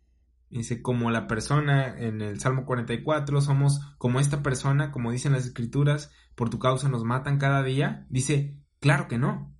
[0.48, 5.44] Dice, como la persona en el Salmo 44, somos como esta persona, como dicen las
[5.44, 8.06] escrituras, por tu causa nos matan cada día.
[8.08, 9.54] Dice, claro que no,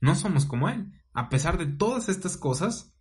[0.00, 0.90] no somos como Él.
[1.14, 2.94] A pesar de todas estas cosas,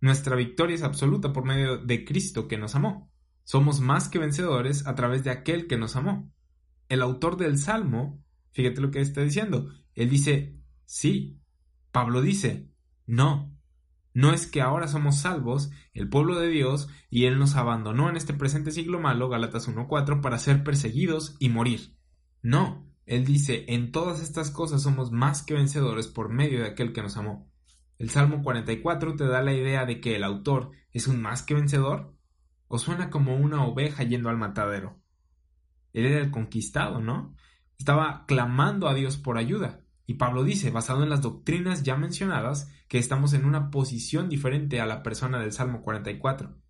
[0.00, 3.10] nuestra victoria es absoluta por medio de Cristo que nos amó.
[3.44, 6.30] Somos más que vencedores a través de aquel que nos amó.
[6.88, 8.22] El autor del Salmo,
[8.52, 11.40] fíjate lo que está diciendo, él dice, sí.
[11.90, 12.70] Pablo dice,
[13.06, 13.52] no,
[14.14, 18.16] no es que ahora somos salvos, el pueblo de Dios, y Él nos abandonó en
[18.16, 21.96] este presente siglo malo, Galatas 1.4, para ser perseguidos y morir.
[22.42, 26.92] No, Él dice, en todas estas cosas somos más que vencedores por medio de aquel
[26.92, 27.50] que nos amó.
[27.98, 31.54] El Salmo 44 te da la idea de que el autor es un más que
[31.54, 32.14] vencedor,
[32.68, 35.00] o suena como una oveja yendo al matadero.
[35.92, 37.34] Él era el conquistado, ¿no?
[37.78, 39.80] Estaba clamando a Dios por ayuda.
[40.06, 44.80] Y Pablo dice, basado en las doctrinas ya mencionadas, que estamos en una posición diferente
[44.80, 46.61] a la persona del Salmo 44.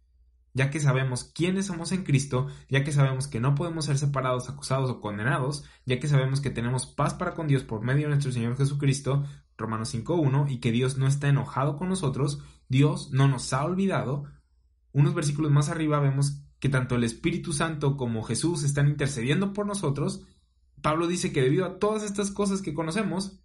[0.55, 4.48] Ya que sabemos quiénes somos en Cristo, ya que sabemos que no podemos ser separados,
[4.48, 8.09] acusados o condenados, ya que sabemos que tenemos paz para con Dios por medio de
[8.11, 9.24] nuestro Señor Jesucristo,
[9.57, 14.24] Romanos 5.1, y que Dios no está enojado con nosotros, Dios no nos ha olvidado,
[14.92, 19.66] unos versículos más arriba vemos que tanto el Espíritu Santo como Jesús están intercediendo por
[19.66, 20.26] nosotros,
[20.80, 23.40] Pablo dice que debido a todas estas cosas que conocemos,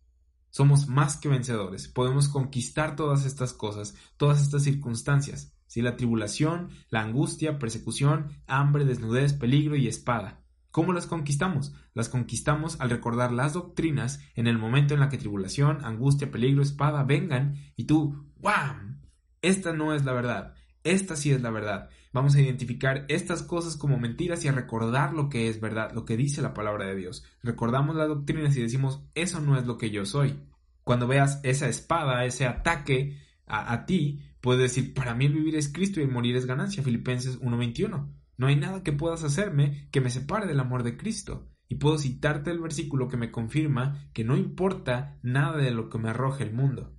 [0.50, 6.70] somos más que vencedores, podemos conquistar todas estas cosas, todas estas circunstancias, si la tribulación,
[6.90, 10.44] la angustia, persecución, hambre, desnudez, peligro y espada.
[10.72, 11.74] ¿Cómo las conquistamos?
[11.94, 16.62] Las conquistamos al recordar las doctrinas en el momento en la que tribulación, angustia, peligro,
[16.62, 19.02] espada vengan y tú, ¡wam!
[19.42, 21.90] Esta no es la verdad, esta sí es la verdad.
[22.14, 26.06] Vamos a identificar estas cosas como mentiras y a recordar lo que es verdad, lo
[26.06, 27.24] que dice la palabra de Dios.
[27.44, 30.40] Recordamos las doctrinas y decimos, eso no es lo que yo soy.
[30.84, 35.72] Cuando veas esa espada, ese ataque a, ti, puedes decir, para mí el vivir es
[35.72, 36.84] Cristo y el morir es ganancia.
[36.84, 38.14] Filipenses 1.21.
[38.38, 41.50] No hay nada que puedas hacerme que me separe del amor de Cristo.
[41.70, 45.98] Y puedo citarte el versículo que me confirma que no importa nada de lo que
[45.98, 46.96] me arroje el mundo.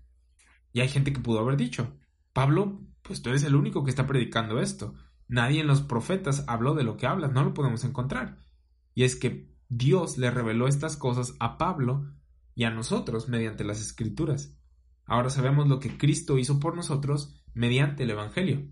[0.73, 1.99] Y hay gente que pudo haber dicho,
[2.33, 4.95] Pablo pues tú eres el único que está predicando esto.
[5.29, 8.37] Nadie en los profetas habló de lo que hablas, no lo podemos encontrar.
[8.95, 12.13] Y es que Dios le reveló estas cosas a Pablo
[12.55, 14.58] y a nosotros mediante las escrituras.
[15.09, 18.69] Ahora sabemos lo que Cristo hizo por nosotros mediante el Evangelio.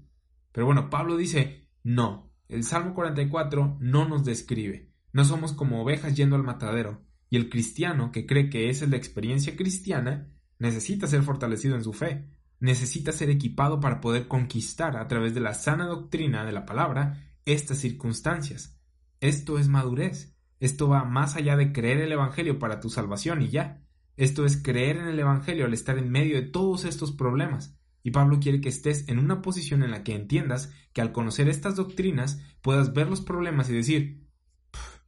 [0.53, 4.93] Pero bueno, Pablo dice, no, el Salmo 44 no nos describe.
[5.13, 7.03] No somos como ovejas yendo al matadero.
[7.31, 10.29] Y el cristiano que cree que esa es la experiencia cristiana
[10.59, 12.31] necesita ser fortalecido en su fe,
[12.61, 17.23] necesita ser equipado para poder conquistar a través de la sana doctrina de la palabra
[17.45, 18.79] estas circunstancias.
[19.21, 20.37] Esto es madurez.
[20.61, 23.86] Esto va más allá de creer el Evangelio para tu salvación y ya.
[24.17, 27.79] Esto es creer en el Evangelio al estar en medio de todos estos problemas.
[28.03, 31.49] Y Pablo quiere que estés en una posición en la que entiendas que al conocer
[31.49, 34.27] estas doctrinas puedas ver los problemas y decir,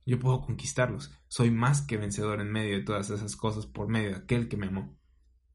[0.05, 4.11] yo puedo conquistarlos, soy más que vencedor en medio de todas esas cosas por medio
[4.11, 4.99] de aquel que me amó.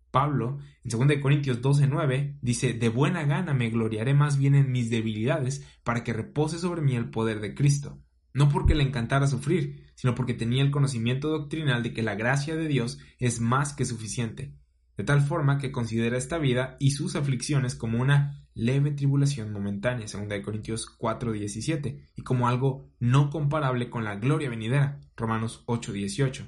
[0.10, 4.92] Pablo, en 2 Corintios 12:9, dice, de buena gana me gloriaré más bien en mis
[4.92, 8.00] debilidades para que repose sobre mí el poder de Cristo.
[8.34, 12.56] No porque le encantara sufrir, sino porque tenía el conocimiento doctrinal de que la gracia
[12.56, 14.56] de Dios es más que suficiente.
[14.98, 20.06] de tal forma que considera esta vida y sus aflicciones como una leve tribulación momentánea,
[20.08, 26.46] 2 Corintios 4:17, y como algo no comparable con la gloria venidera, Romanos 8:18.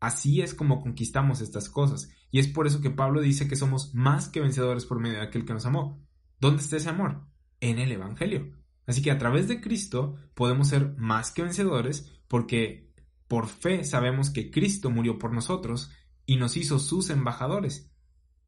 [0.00, 3.94] Así es como conquistamos estas cosas, y es por eso que Pablo dice que somos
[3.94, 6.04] más que vencedores por medio de aquel que nos amó.
[6.40, 7.22] ¿Dónde está ese amor?
[7.60, 8.61] En el Evangelio.
[8.86, 12.92] Así que a través de Cristo podemos ser más que vencedores porque
[13.28, 15.90] por fe sabemos que Cristo murió por nosotros
[16.26, 17.90] y nos hizo sus embajadores.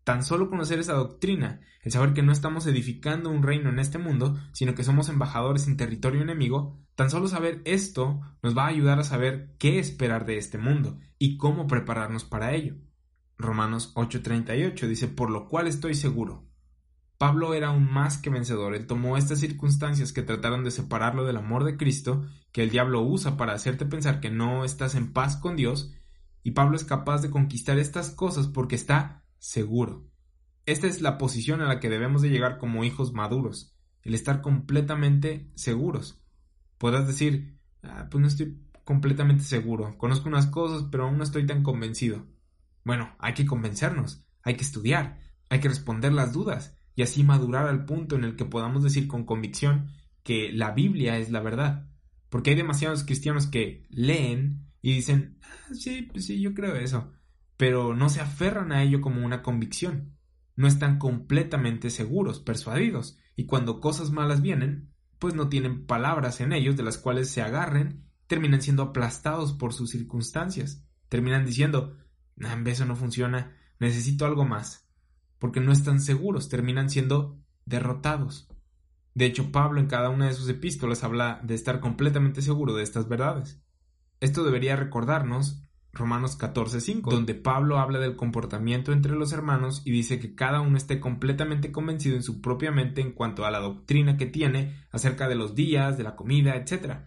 [0.05, 3.97] Tan solo conocer esa doctrina, el saber que no estamos edificando un reino en este
[3.97, 8.68] mundo, sino que somos embajadores en territorio enemigo, tan solo saber esto nos va a
[8.68, 12.76] ayudar a saber qué esperar de este mundo y cómo prepararnos para ello.
[13.39, 16.47] Romanos 8:38 dice, por lo cual estoy seguro.
[17.25, 21.39] Pablo era aún más que vencedor, él tomó estas circunstancias que trataron de separarlo del
[21.39, 25.39] amor de Cristo, que el diablo usa para hacerte pensar que no estás en paz
[25.39, 25.95] con Dios,
[26.43, 30.07] y Pablo es capaz de conquistar estas cosas porque está seguro.
[30.66, 34.43] Esta es la posición a la que debemos de llegar como hijos maduros, el estar
[34.43, 36.22] completamente seguros.
[36.77, 41.47] Podrás decir, ah, pues no estoy completamente seguro, conozco unas cosas, pero aún no estoy
[41.47, 42.27] tan convencido.
[42.85, 47.66] Bueno, hay que convencernos, hay que estudiar, hay que responder las dudas y así madurar
[47.66, 49.90] al punto en el que podamos decir con convicción
[50.22, 51.88] que la Biblia es la verdad.
[52.28, 57.12] Porque hay demasiados cristianos que leen y dicen, ah, sí, pues sí, yo creo eso,
[57.57, 60.16] pero no se aferran a ello como una convicción.
[60.57, 66.53] No están completamente seguros, persuadidos, y cuando cosas malas vienen, pues no tienen palabras en
[66.53, 70.84] ellos de las cuales se agarren, terminan siendo aplastados por sus circunstancias.
[71.09, 71.97] Terminan diciendo,
[72.36, 74.84] nah, eso no funciona, necesito algo más.
[75.45, 78.49] Porque no están seguros, terminan siendo derrotados.
[79.12, 82.82] De hecho, Pablo en cada una de sus epístolas habla de estar completamente seguro de
[82.82, 83.62] estas verdades.
[84.20, 90.18] Esto debería recordarnos Romanos 14:5, donde Pablo habla del comportamiento entre los hermanos y dice
[90.18, 94.16] que cada uno esté completamente convencido en su propia mente en cuanto a la doctrina
[94.16, 97.01] que tiene acerca de los días, de la comida, etc.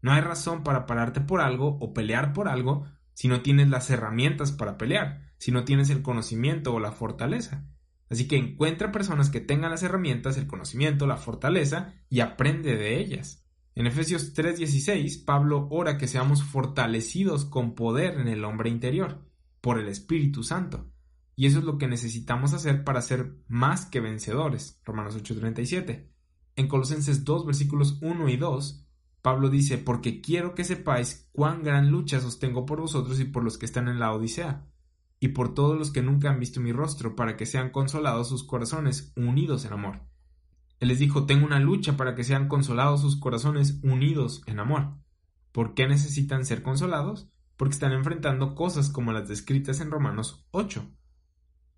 [0.00, 3.90] No hay razón para pararte por algo o pelear por algo si no tienes las
[3.90, 7.66] herramientas para pelear, si no tienes el conocimiento o la fortaleza.
[8.12, 13.00] Así que encuentra personas que tengan las herramientas, el conocimiento, la fortaleza y aprende de
[13.00, 13.42] ellas.
[13.74, 19.24] En Efesios 3:16, Pablo ora que seamos fortalecidos con poder en el hombre interior,
[19.62, 20.92] por el Espíritu Santo.
[21.36, 24.78] Y eso es lo que necesitamos hacer para ser más que vencedores.
[24.84, 26.10] Romanos 8:37.
[26.56, 28.86] En Colosenses 2, versículos 1 y 2,
[29.22, 33.56] Pablo dice, porque quiero que sepáis cuán gran lucha sostengo por vosotros y por los
[33.56, 34.66] que están en la Odisea,
[35.22, 38.44] y por todos los que nunca han visto mi rostro, para que sean consolados sus
[38.44, 40.02] corazones unidos en amor
[40.82, 44.96] él les dijo, tengo una lucha para que sean consolados sus corazones unidos en amor.
[45.52, 47.30] ¿Por qué necesitan ser consolados?
[47.56, 50.84] Porque están enfrentando cosas como las descritas en Romanos 8.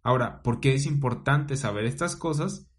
[0.03, 2.71] Ahora, ¿por qué es importante saber estas cosas?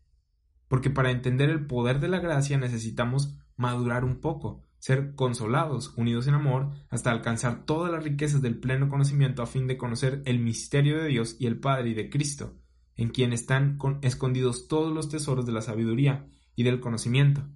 [0.68, 6.28] Porque para entender el poder de la gracia necesitamos madurar un poco, ser consolados, unidos
[6.28, 10.38] en amor, hasta alcanzar todas las riquezas del pleno conocimiento a fin de conocer el
[10.38, 12.54] misterio de Dios y el Padre y de Cristo,
[12.96, 17.50] en quien están escondidos todos los tesoros de la sabiduría y del conocimiento.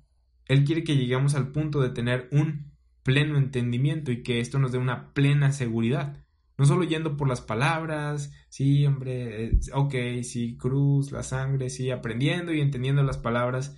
[0.47, 2.71] Él quiere que lleguemos al punto de tener un
[3.03, 6.25] pleno entendimiento y que esto nos dé una plena seguridad.
[6.57, 11.91] No solo yendo por las palabras, sí, hombre, eh, ok, sí, cruz, la sangre, sí,
[11.91, 13.77] aprendiendo y entendiendo las palabras,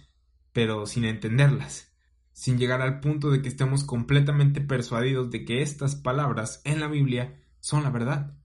[0.54, 1.91] pero sin entenderlas,
[2.34, 6.88] sin llegar al punto de que estemos completamente persuadidos de que estas palabras en la
[6.88, 8.38] Biblia son la verdad.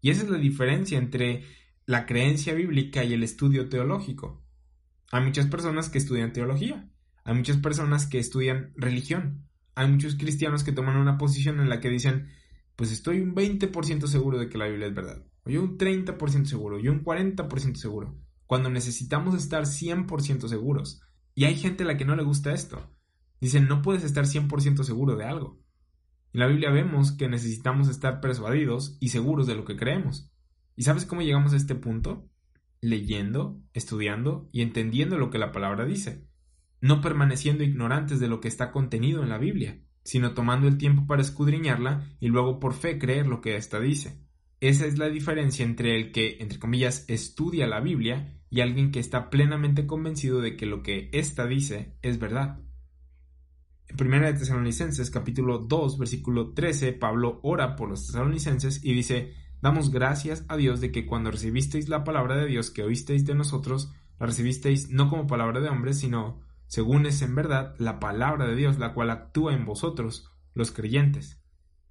[0.00, 1.44] Y esa es la diferencia entre
[1.86, 4.44] la creencia bíblica y el estudio teológico.
[5.12, 6.88] Hay muchas personas que estudian teología,
[7.24, 11.80] hay muchas personas que estudian religión, hay muchos cristianos que toman una posición en la
[11.80, 12.28] que dicen,
[12.74, 16.44] pues estoy un 20% seguro de que la Biblia es verdad, o yo un 30%
[16.44, 21.00] seguro, yo un 40% seguro, cuando necesitamos estar 100% seguros.
[21.34, 22.95] Y hay gente a la que no le gusta esto.
[23.40, 25.60] Dicen, no puedes estar 100% seguro de algo.
[26.32, 30.30] En la Biblia vemos que necesitamos estar persuadidos y seguros de lo que creemos.
[30.74, 32.28] ¿Y sabes cómo llegamos a este punto?
[32.80, 36.26] Leyendo, estudiando y entendiendo lo que la palabra dice,
[36.80, 41.06] no permaneciendo ignorantes de lo que está contenido en la Biblia, sino tomando el tiempo
[41.06, 44.22] para escudriñarla y luego por fe creer lo que ésta dice.
[44.60, 49.00] Esa es la diferencia entre el que, entre comillas, estudia la Biblia y alguien que
[49.00, 52.60] está plenamente convencido de que lo que ésta dice es verdad.
[53.88, 59.34] En 1 de Tesalonicenses capítulo 2 versículo 13 Pablo ora por los tesalonicenses y dice
[59.62, 63.34] Damos gracias a Dios de que cuando recibisteis la palabra de Dios que oísteis de
[63.34, 68.46] nosotros, la recibisteis no como palabra de hombres, sino, según es en verdad, la palabra
[68.46, 71.42] de Dios, la cual actúa en vosotros, los creyentes.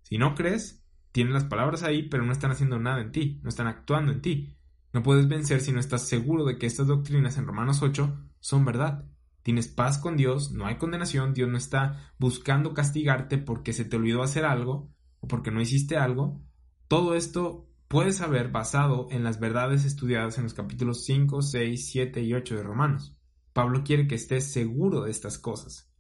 [0.03, 3.49] Si no crees, tienen las palabras ahí, pero no están haciendo nada en ti, no
[3.49, 4.55] están actuando en ti.
[4.93, 8.63] No puedes vencer si no estás seguro de que estas doctrinas en Romanos 8 son
[8.63, 9.05] verdad.
[9.45, 13.95] Tienes paz con Dios, no hay condenación, Dios no está buscando castigarte porque se te
[13.95, 16.41] olvidó hacer algo o porque no hiciste algo.
[16.87, 22.23] Todo esto puedes saber basado en las verdades estudiadas en los capítulos 5, 6, 7
[22.23, 23.15] y 8 de Romanos.
[23.53, 25.93] Pablo quiere que estés seguro de estas cosas.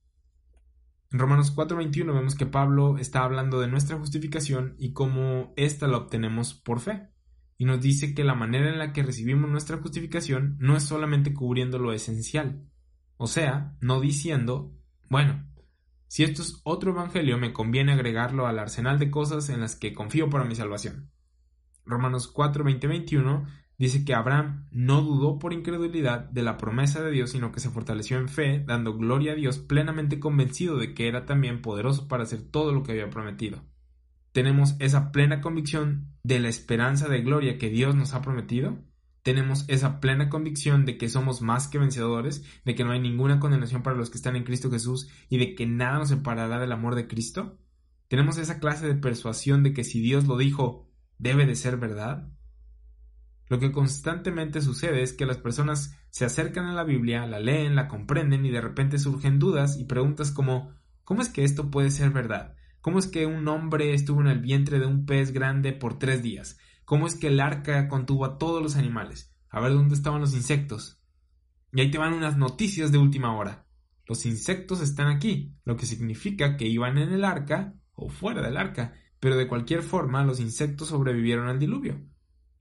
[1.11, 5.97] En Romanos 4:21 vemos que Pablo está hablando de nuestra justificación y cómo ésta la
[5.97, 7.09] obtenemos por fe
[7.59, 11.31] y nos dice que la manera en la que recibimos nuestra justificación no es solamente
[11.31, 12.71] cubriendo lo esencial,
[13.17, 14.73] o sea, no diciendo,
[15.09, 15.45] bueno,
[16.07, 19.93] si esto es otro evangelio me conviene agregarlo al arsenal de cosas en las que
[19.93, 21.11] confío para mi salvación.
[21.85, 23.45] Romanos 4, 21
[23.77, 27.69] dice que Abraham no dudó por incredulidad de la promesa de Dios, sino que se
[27.69, 32.23] fortaleció en fe, dando gloria a Dios plenamente convencido de que era también poderoso para
[32.23, 33.63] hacer todo lo que había prometido
[34.35, 38.77] tenemos esa plena convicción de la esperanza de gloria que Dios nos ha prometido,
[39.25, 43.39] tenemos esa plena convicción de que somos más que vencedores, de que no hay ninguna
[43.39, 46.71] condenación para los que están en Cristo Jesús y de que nada nos separará del
[46.71, 47.57] amor de Cristo.
[48.07, 52.29] Tenemos esa clase de persuasión de que si Dios lo dijo, debe de ser verdad.
[53.47, 57.75] Lo que constantemente sucede es que las personas se acercan a la Biblia, la leen,
[57.75, 61.89] la comprenden y de repente surgen dudas y preguntas como ¿cómo es que esto puede
[61.89, 62.55] ser verdad?
[62.79, 66.21] ¿Cómo es que un hombre estuvo en el vientre de un pez grande por tres
[66.21, 66.59] días?
[66.85, 69.35] ¿Cómo es que el arca contuvo a todos los animales?
[69.49, 71.01] A ver dónde estaban los insectos.
[71.73, 73.65] Y ahí te van unas noticias de última hora.
[74.07, 78.55] Los insectos están aquí, lo que significa que iban en el arca o fuera del
[78.55, 81.99] arca, pero de cualquier forma los insectos sobrevivieron al diluvio.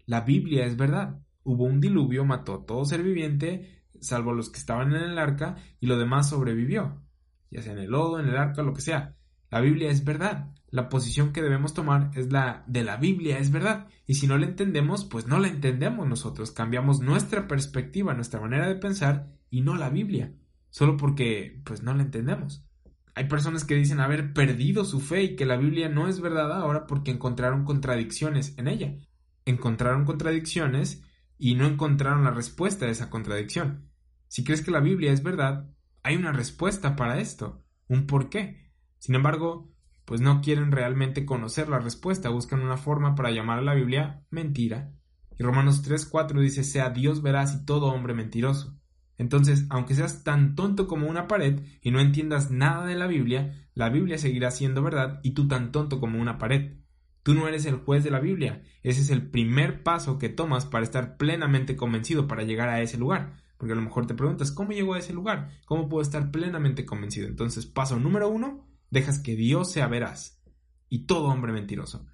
[0.06, 1.20] La Biblia es verdad.
[1.42, 5.56] Hubo un diluvio, mató a todo ser viviente, salvo los que estaban en el arca,
[5.80, 7.02] y lo demás sobrevivió,
[7.50, 9.16] ya sea en el lodo, en el arca, lo que sea.
[9.50, 10.54] La Biblia es verdad.
[10.74, 13.86] La posición que debemos tomar es la de la Biblia es verdad.
[14.08, 16.50] Y si no la entendemos, pues no la entendemos nosotros.
[16.50, 20.34] Cambiamos nuestra perspectiva, nuestra manera de pensar y no la Biblia.
[20.70, 22.66] Solo porque pues no la entendemos.
[23.14, 26.50] Hay personas que dicen haber perdido su fe y que la Biblia no es verdad
[26.50, 28.96] ahora porque encontraron contradicciones en ella.
[29.44, 31.04] Encontraron contradicciones
[31.38, 33.92] y no encontraron la respuesta a esa contradicción.
[34.26, 35.70] Si crees que la Biblia es verdad,
[36.02, 38.72] hay una respuesta para esto, un por qué.
[38.98, 39.72] Sin embargo,
[40.04, 44.24] pues no quieren realmente conocer la respuesta, buscan una forma para llamar a la Biblia
[44.30, 44.92] mentira.
[45.38, 48.78] Y Romanos 3:4 dice, sea Dios veraz y todo hombre mentiroso.
[49.16, 53.68] Entonces, aunque seas tan tonto como una pared y no entiendas nada de la Biblia,
[53.74, 56.78] la Biblia seguirá siendo verdad y tú tan tonto como una pared.
[57.22, 60.66] Tú no eres el juez de la Biblia, ese es el primer paso que tomas
[60.66, 63.42] para estar plenamente convencido para llegar a ese lugar.
[63.56, 65.48] Porque a lo mejor te preguntas, ¿cómo llego a ese lugar?
[65.64, 67.28] ¿Cómo puedo estar plenamente convencido?
[67.28, 70.40] Entonces, paso número uno, dejas que Dios sea veraz
[70.88, 72.06] y todo hombre mentiroso.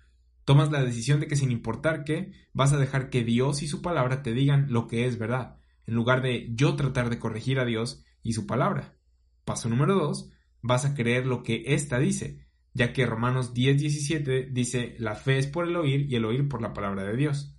[0.45, 3.83] Tomas la decisión de que sin importar qué, vas a dejar que Dios y su
[3.83, 7.67] palabra te digan lo que es verdad, en lugar de yo tratar de corregir a
[7.67, 8.97] Dios y su palabra.
[9.45, 14.97] Paso número dos, vas a creer lo que ésta dice, ya que Romanos 10:17 dice
[14.99, 17.55] la fe es por el oír y el oír por la palabra de Dios.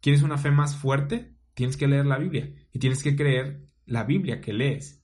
[0.00, 1.34] ¿Quieres una fe más fuerte?
[1.54, 5.02] Tienes que leer la Biblia y tienes que creer la Biblia que lees.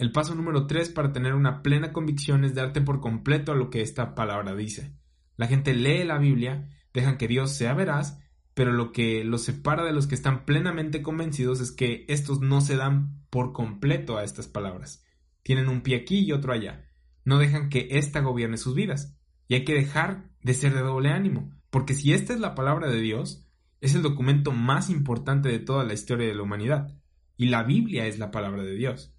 [0.00, 3.68] El paso número tres para tener una plena convicción es darte por completo a lo
[3.68, 4.96] que esta palabra dice.
[5.36, 8.18] La gente lee la Biblia, dejan que Dios sea veraz,
[8.54, 12.62] pero lo que los separa de los que están plenamente convencidos es que estos no
[12.62, 15.04] se dan por completo a estas palabras.
[15.42, 16.88] Tienen un pie aquí y otro allá.
[17.26, 19.18] No dejan que ésta gobierne sus vidas.
[19.48, 22.88] Y hay que dejar de ser de doble ánimo, porque si esta es la palabra
[22.88, 23.46] de Dios,
[23.82, 26.96] es el documento más importante de toda la historia de la humanidad.
[27.36, 29.14] Y la Biblia es la palabra de Dios.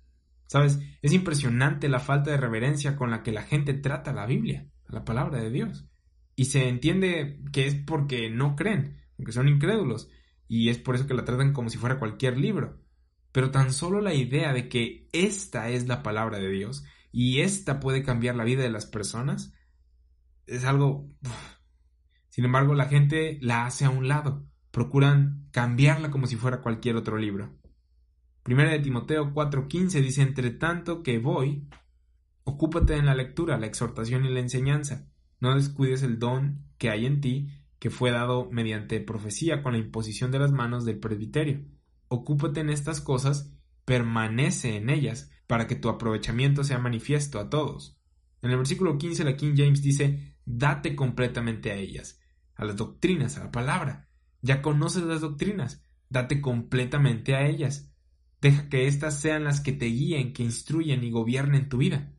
[0.52, 0.82] ¿Sabes?
[1.02, 5.06] Es impresionante la falta de reverencia con la que la gente trata la Biblia, la
[5.06, 5.88] palabra de Dios.
[6.36, 10.10] Y se entiende que es porque no creen, porque son incrédulos,
[10.50, 12.82] y es por eso que la tratan como si fuera cualquier libro.
[13.32, 16.84] Pero tan solo la idea de que esta es la palabra de Dios
[17.14, 19.54] y esta puede cambiar la vida de las personas
[20.48, 21.08] es algo...
[22.28, 26.98] Sin embargo, la gente la hace a un lado, procuran cambiarla como si fuera cualquier
[26.98, 27.61] otro libro.
[28.44, 31.68] Primera de Timoteo 4:15 dice, entre tanto que voy,
[32.44, 35.08] ocúpate en la lectura, la exhortación y la enseñanza.
[35.40, 39.80] No descuides el don que hay en ti, que fue dado mediante profecía con la
[39.80, 41.66] imposición de las manos del presbiterio.
[42.08, 43.54] Ocúpate en estas cosas,
[43.86, 48.00] permanece en ellas, para que tu aprovechamiento sea manifiesto a todos.
[48.42, 52.20] En el versículo 15 la King James dice, date completamente a ellas,
[52.56, 54.10] a las doctrinas, a la palabra.
[54.42, 57.91] Ya conoces las doctrinas, date completamente a ellas
[58.42, 62.12] Deja que éstas sean las que te guíen, que instruyen y gobiernen tu vida.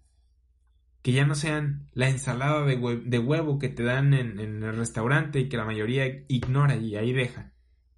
[1.03, 5.49] Que ya no sean la ensalada de, huevo que te dan en, el restaurante y
[5.49, 7.53] que la mayoría ignora y ahí deja.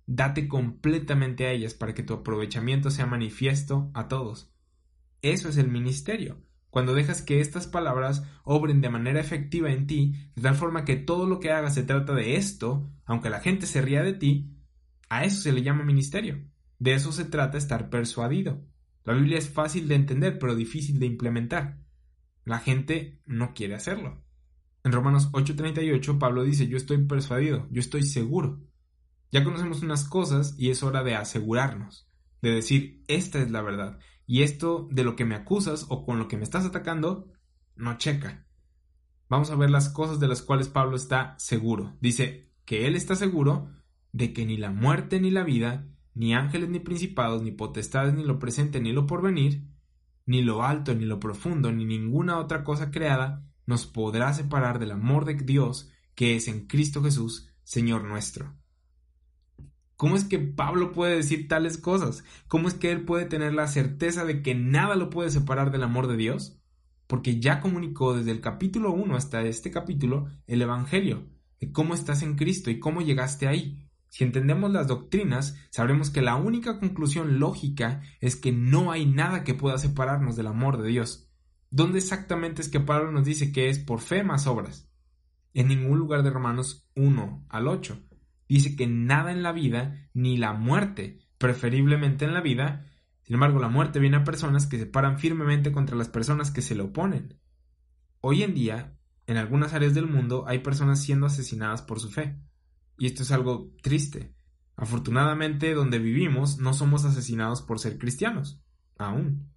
[0.07, 4.51] Date completamente a ellas para que tu aprovechamiento sea manifiesto a todos.
[5.21, 6.43] Eso es el ministerio,
[6.75, 10.97] cuando dejas que estas palabras obren de manera efectiva en ti, de tal forma que
[10.97, 14.51] todo lo que hagas se trata de esto, aunque la gente se ría de ti,
[15.09, 16.43] a eso se le llama ministerio.
[16.85, 18.63] De eso se trata estar persuadido.
[19.05, 21.79] La Biblia es fácil de entender, pero difícil de implementar.
[22.45, 24.23] La gente no quiere hacerlo.
[24.85, 28.61] En Romanos 8:38 Pablo dice, yo estoy persuadido, yo estoy seguro.
[29.33, 32.07] Ya conocemos unas cosas y es hora de asegurarnos,
[32.43, 36.19] de decir, esta es la verdad, y esto de lo que me acusas o con
[36.19, 37.33] lo que me estás atacando,
[37.77, 38.47] no checa.
[39.31, 41.97] Vamos a ver las cosas de las cuales Pablo está seguro.
[42.03, 43.71] Dice que él está seguro
[44.13, 48.25] de que ni la muerte ni la vida, ni ángeles ni principados, ni potestades, ni
[48.25, 49.65] lo presente, ni lo porvenir,
[50.27, 54.93] ni lo alto, ni lo profundo, ni ninguna otra cosa creada, nos podrá separar del
[54.93, 58.55] amor de Dios que es en Cristo Jesús, Señor nuestro.
[59.97, 62.25] ¿Cómo es que Pablo puede decir tales cosas?
[62.49, 65.85] ¿Cómo es que él puede tener la certeza de que nada lo puede separar del
[65.85, 66.61] amor de Dios?
[67.07, 71.29] Porque ya comunicó desde el capítulo 1 hasta este capítulo el Evangelio,
[71.61, 73.84] de cómo estás en Cristo y cómo llegaste ahí.
[74.15, 79.43] Si entendemos las doctrinas, sabremos que la única conclusión lógica es que no hay nada
[79.43, 81.29] que pueda separarnos del amor de Dios.
[81.71, 84.89] ¿Dónde exactamente es que Pablo nos dice que es por fe más obras?
[85.53, 88.05] En ningún lugar de Romanos 1 al 8.
[88.49, 92.87] Dice que nada en la vida, ni la muerte, preferiblemente en la vida,
[93.25, 96.63] sin embargo la muerte viene a personas que se paran firmemente contra las personas que
[96.63, 97.41] se le oponen.
[98.21, 98.97] Hoy en día,
[99.27, 102.39] en algunas áreas del mundo hay personas siendo asesinadas por su fe.
[102.99, 104.35] Y esto es algo triste.
[104.77, 108.61] Afortunadamente, donde vivimos no somos asesinados por ser cristianos.
[108.99, 109.53] Aún.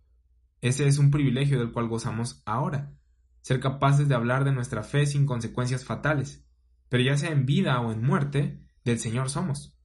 [0.61, 2.93] Ese es un privilegio del cual gozamos ahora,
[3.41, 6.43] ser capaces de hablar de nuestra fe sin consecuencias fatales,
[6.89, 9.77] pero ya sea en vida o en muerte, del Señor somos.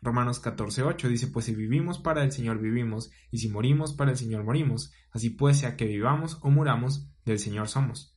[0.00, 4.16] Romanos 14:8 dice, pues si vivimos para el Señor vivimos, y si morimos para el
[4.16, 8.16] Señor morimos, así pues sea que vivamos o muramos, del Señor somos.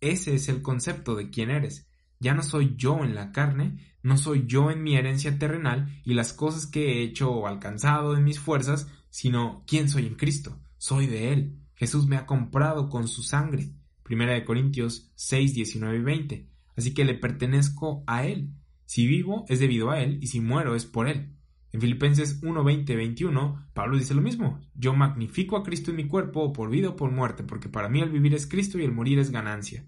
[0.00, 1.88] Ese es el concepto de quién eres.
[2.22, 6.14] Ya no soy yo en la carne, no soy yo en mi herencia terrenal y
[6.14, 10.58] las cosas que he hecho o alcanzado en mis fuerzas, sino quién soy en Cristo
[10.82, 11.60] soy de Él.
[11.76, 13.70] Jesús me ha comprado con su sangre.
[14.02, 16.48] Primera de Corintios 6, 19 y 20.
[16.76, 18.50] Así que le pertenezco a Él.
[18.84, 21.36] Si vivo es debido a Él y si muero es por Él.
[21.70, 24.58] En Filipenses 1, 20, 21, Pablo dice lo mismo.
[24.74, 28.00] Yo magnifico a Cristo en mi cuerpo por vida o por muerte, porque para mí
[28.00, 29.86] el vivir es Cristo y el morir es ganancia.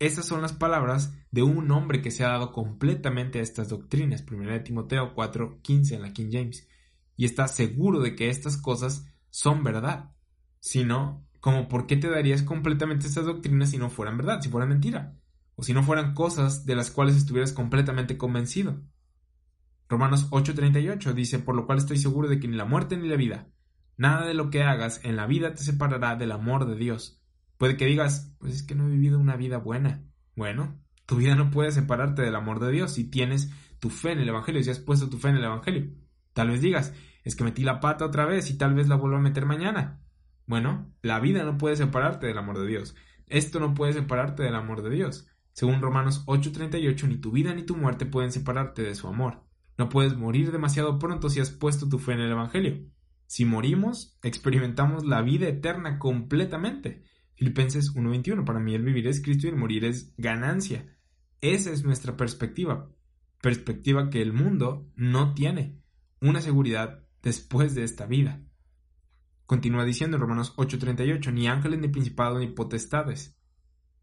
[0.00, 4.22] Estas son las palabras de un hombre que se ha dado completamente a estas doctrinas.
[4.22, 6.68] Primera de Timoteo 4, 15 en la King James.
[7.16, 10.10] Y está seguro de que estas cosas son verdad
[10.60, 14.68] sino como por qué te darías completamente estas doctrinas si no fueran verdad, si fueran
[14.68, 15.16] mentira,
[15.56, 18.82] o si no fueran cosas de las cuales estuvieras completamente convencido.
[19.88, 23.16] Romanos 8:38 dice, por lo cual estoy seguro de que ni la muerte ni la
[23.16, 23.48] vida,
[23.96, 27.19] nada de lo que hagas en la vida te separará del amor de Dios.
[27.60, 30.02] Puede que digas, pues es que no he vivido una vida buena.
[30.34, 34.20] Bueno, tu vida no puede separarte del amor de Dios si tienes tu fe en
[34.20, 35.90] el Evangelio, si has puesto tu fe en el Evangelio.
[36.32, 39.18] Tal vez digas, es que metí la pata otra vez y tal vez la vuelvo
[39.18, 40.00] a meter mañana.
[40.46, 42.96] Bueno, la vida no puede separarte del amor de Dios.
[43.26, 45.28] Esto no puede separarte del amor de Dios.
[45.52, 49.44] Según Romanos 8:38, ni tu vida ni tu muerte pueden separarte de su amor.
[49.76, 52.86] No puedes morir demasiado pronto si has puesto tu fe en el Evangelio.
[53.26, 57.04] Si morimos, experimentamos la vida eterna completamente.
[57.40, 60.94] Filipenses 1:21, para mí el vivir es Cristo y el morir es ganancia.
[61.40, 62.90] Esa es nuestra perspectiva.
[63.40, 65.80] Perspectiva que el mundo no tiene.
[66.20, 68.42] Una seguridad después de esta vida.
[69.46, 73.38] Continúa diciendo en Romanos 8:38, ni ángeles, ni principados, ni potestades.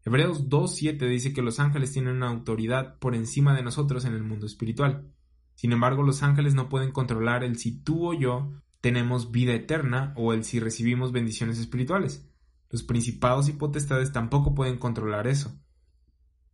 [0.04, 4.24] Hebreos 2:7 dice que los ángeles tienen una autoridad por encima de nosotros en el
[4.24, 5.12] mundo espiritual.
[5.54, 10.12] Sin embargo, los ángeles no pueden controlar el si tú o yo tenemos vida eterna
[10.16, 12.28] o el si recibimos bendiciones espirituales.
[12.70, 15.58] Los principados y potestades tampoco pueden controlar eso.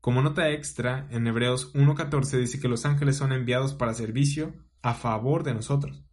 [0.01, 4.95] Como nota extra, en Hebreos 1.14 dice que los ángeles son enviados para servicio a
[4.95, 6.05] favor de nosotros.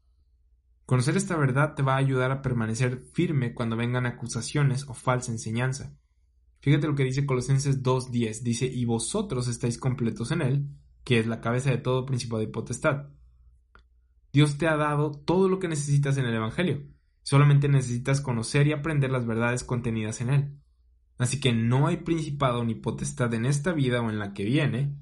[0.85, 5.31] Conocer esta verdad te va a ayudar a permanecer firme cuando vengan acusaciones o falsa
[5.31, 5.95] enseñanza.
[6.61, 8.41] Fíjate lo que dice Colosenses 2.10.
[8.41, 10.69] Dice, y vosotros estáis completos en Él,
[11.03, 13.09] que es la cabeza de todo principado y potestad.
[14.31, 16.87] Dios te ha dado todo lo que necesitas en el Evangelio.
[17.23, 20.57] Solamente necesitas conocer y aprender las verdades contenidas en Él.
[21.17, 24.95] Así que no hay principado ni potestad en esta vida o en la que viene,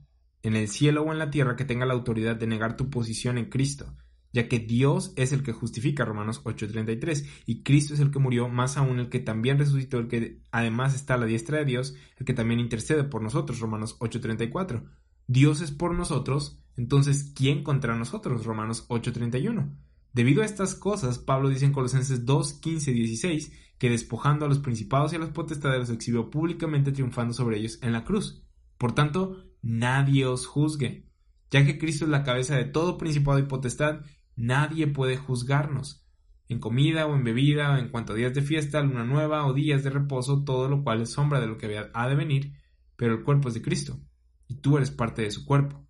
[0.43, 3.38] en el cielo o en la tierra que tenga la autoridad de negar tu posición
[3.38, 3.95] en Cristo
[4.32, 8.47] ya que Dios es el que justifica, Romanos 8:33, y Cristo es el que murió,
[8.47, 11.95] más aún el que también resucitó, el que además está a la diestra de Dios,
[12.17, 14.84] el que también intercede por nosotros, Romanos 8:34.
[15.28, 18.45] Dios es por nosotros, Entonces, ¿quién contra nosotros?
[18.45, 19.76] Romanos 8:31.
[20.14, 24.49] Debido a estas cosas, Pablo dice en Colosenses 2, 15 y 16 que despojando a
[24.49, 28.43] los principados y a los potestades los exhibió públicamente triunfando sobre ellos en la cruz.
[28.78, 31.07] Por tanto, nadie os juzgue.
[31.51, 34.01] Ya que Cristo es la cabeza de todo principado y potestad,
[34.36, 36.05] nadie puede juzgarnos.
[36.47, 39.53] En comida o en bebida, o en cuanto a días de fiesta, luna nueva o
[39.53, 42.53] días de reposo, todo lo cual es sombra de lo que ha de venir,
[42.95, 43.99] pero el cuerpo es de Cristo,
[44.47, 45.88] y tú eres parte de su cuerpo.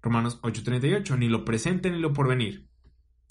[0.00, 2.71] Romanos 8:38, ni lo presente ni lo porvenir.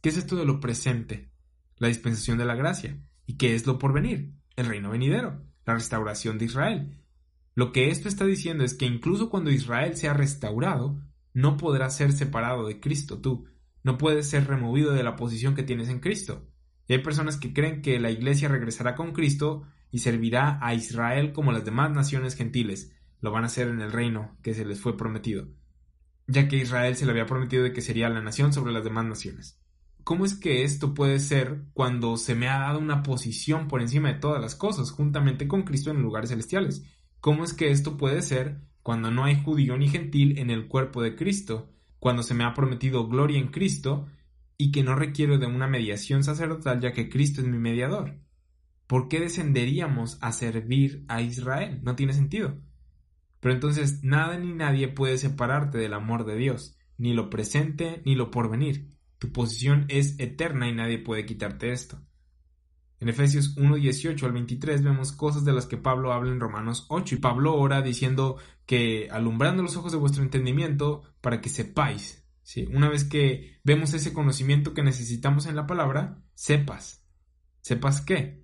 [0.01, 1.29] ¿Qué es esto de lo presente?
[1.77, 2.99] La dispensación de la gracia.
[3.27, 4.33] ¿Y qué es lo porvenir?
[4.55, 6.97] El reino venidero, la restauración de Israel.
[7.53, 10.99] Lo que esto está diciendo es que incluso cuando Israel sea restaurado,
[11.33, 13.45] no podrá ser separado de Cristo tú,
[13.83, 16.47] no puedes ser removido de la posición que tienes en Cristo.
[16.87, 21.31] Y hay personas que creen que la iglesia regresará con Cristo y servirá a Israel
[21.31, 24.79] como las demás naciones gentiles, lo van a hacer en el reino que se les
[24.79, 25.47] fue prometido,
[26.25, 29.05] ya que Israel se le había prometido de que sería la nación sobre las demás
[29.05, 29.60] naciones.
[30.03, 34.11] ¿Cómo es que esto puede ser cuando se me ha dado una posición por encima
[34.11, 36.83] de todas las cosas, juntamente con Cristo en lugares celestiales?
[37.19, 41.01] ¿Cómo es que esto puede ser cuando no hay judío ni gentil en el cuerpo
[41.03, 44.07] de Cristo, cuando se me ha prometido gloria en Cristo
[44.57, 48.17] y que no requiero de una mediación sacerdotal ya que Cristo es mi mediador?
[48.87, 51.79] ¿Por qué descenderíamos a servir a Israel?
[51.83, 52.57] No tiene sentido.
[53.39, 58.15] Pero entonces nada ni nadie puede separarte del amor de Dios, ni lo presente ni
[58.15, 58.89] lo porvenir.
[59.21, 62.01] Tu posición es eterna y nadie puede quitarte esto.
[62.99, 66.87] En Efesios 1, 18 al 23 vemos cosas de las que Pablo habla en Romanos
[66.89, 72.27] 8 y Pablo ora diciendo que alumbrando los ojos de vuestro entendimiento para que sepáis.
[72.41, 72.67] ¿sí?
[72.73, 77.05] Una vez que vemos ese conocimiento que necesitamos en la palabra, sepas.
[77.61, 78.41] ¿Sepas qué?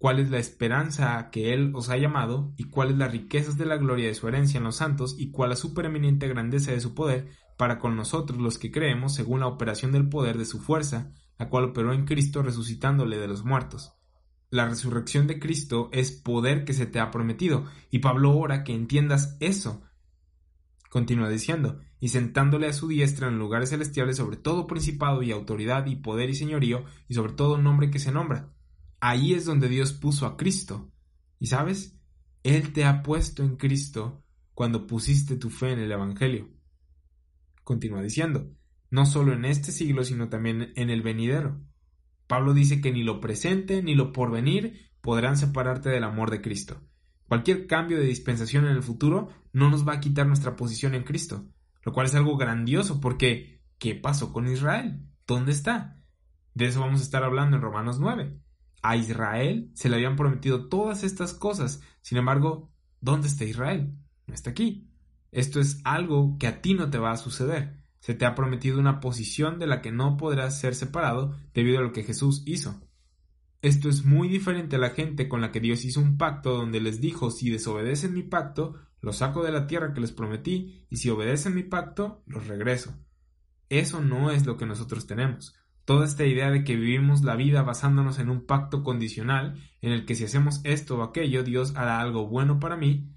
[0.00, 3.76] cuál es la esperanza que Él os ha llamado, y cuáles las riquezas de la
[3.76, 7.28] gloria de su herencia en los santos, y cuál la supereminente grandeza de su poder,
[7.60, 11.50] para con nosotros los que creemos, según la operación del poder de su fuerza, la
[11.50, 13.92] cual operó en Cristo resucitándole de los muertos.
[14.48, 18.72] La resurrección de Cristo es poder que se te ha prometido, y Pablo ora que
[18.72, 19.82] entiendas eso.
[20.88, 25.84] Continúa diciendo, y sentándole a su diestra en lugares celestiales sobre todo principado y autoridad
[25.84, 28.54] y poder y señorío, y sobre todo nombre que se nombra,
[29.00, 30.90] Ahí es donde Dios puso a Cristo.
[31.38, 32.00] Y sabes,
[32.42, 36.48] Él te ha puesto en Cristo cuando pusiste tu fe en el Evangelio.
[37.70, 38.50] Continúa diciendo,
[38.90, 41.60] no solo en este siglo, sino también en el venidero.
[42.26, 46.82] Pablo dice que ni lo presente ni lo porvenir podrán separarte del amor de Cristo.
[47.28, 51.04] Cualquier cambio de dispensación en el futuro no nos va a quitar nuestra posición en
[51.04, 51.46] Cristo,
[51.84, 55.06] lo cual es algo grandioso porque ¿qué pasó con Israel?
[55.24, 56.02] ¿Dónde está?
[56.54, 58.36] De eso vamos a estar hablando en Romanos 9.
[58.82, 61.80] A Israel se le habían prometido todas estas cosas.
[62.00, 63.94] Sin embargo, ¿dónde está Israel?
[64.26, 64.89] No está aquí.
[65.32, 67.80] Esto es algo que a ti no te va a suceder.
[68.00, 71.82] Se te ha prometido una posición de la que no podrás ser separado debido a
[71.82, 72.80] lo que Jesús hizo.
[73.62, 76.80] Esto es muy diferente a la gente con la que Dios hizo un pacto donde
[76.80, 80.96] les dijo si desobedecen mi pacto, los saco de la tierra que les prometí, y
[80.96, 82.94] si obedecen mi pacto, los regreso.
[83.68, 85.54] Eso no es lo que nosotros tenemos.
[85.84, 90.06] Toda esta idea de que vivimos la vida basándonos en un pacto condicional en el
[90.06, 93.10] que si hacemos esto o aquello Dios hará algo bueno para mí,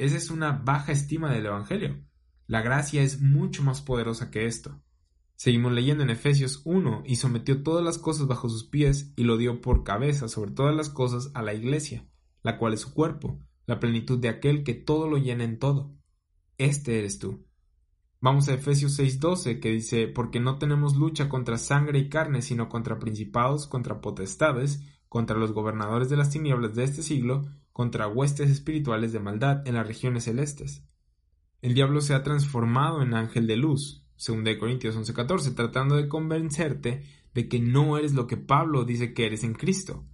[0.00, 2.02] esa es una baja estima del Evangelio.
[2.46, 4.82] La gracia es mucho más poderosa que esto.
[5.36, 9.36] Seguimos leyendo en Efesios 1 y sometió todas las cosas bajo sus pies y lo
[9.36, 12.08] dio por cabeza sobre todas las cosas a la iglesia,
[12.42, 15.94] la cual es su cuerpo, la plenitud de aquel que todo lo llena en todo.
[16.56, 17.46] Este eres tú.
[18.22, 22.70] Vamos a Efesios 6:12 que dice, porque no tenemos lucha contra sangre y carne, sino
[22.70, 27.42] contra principados, contra potestades, contra los gobernadores de las tinieblas de este siglo,
[27.80, 30.84] contra huestes espirituales de maldad en las regiones celestes.
[31.62, 36.06] El diablo se ha transformado en ángel de luz, según de Corintios 11:14, tratando de
[36.06, 40.04] convencerte de que no eres lo que Pablo dice que eres en Cristo.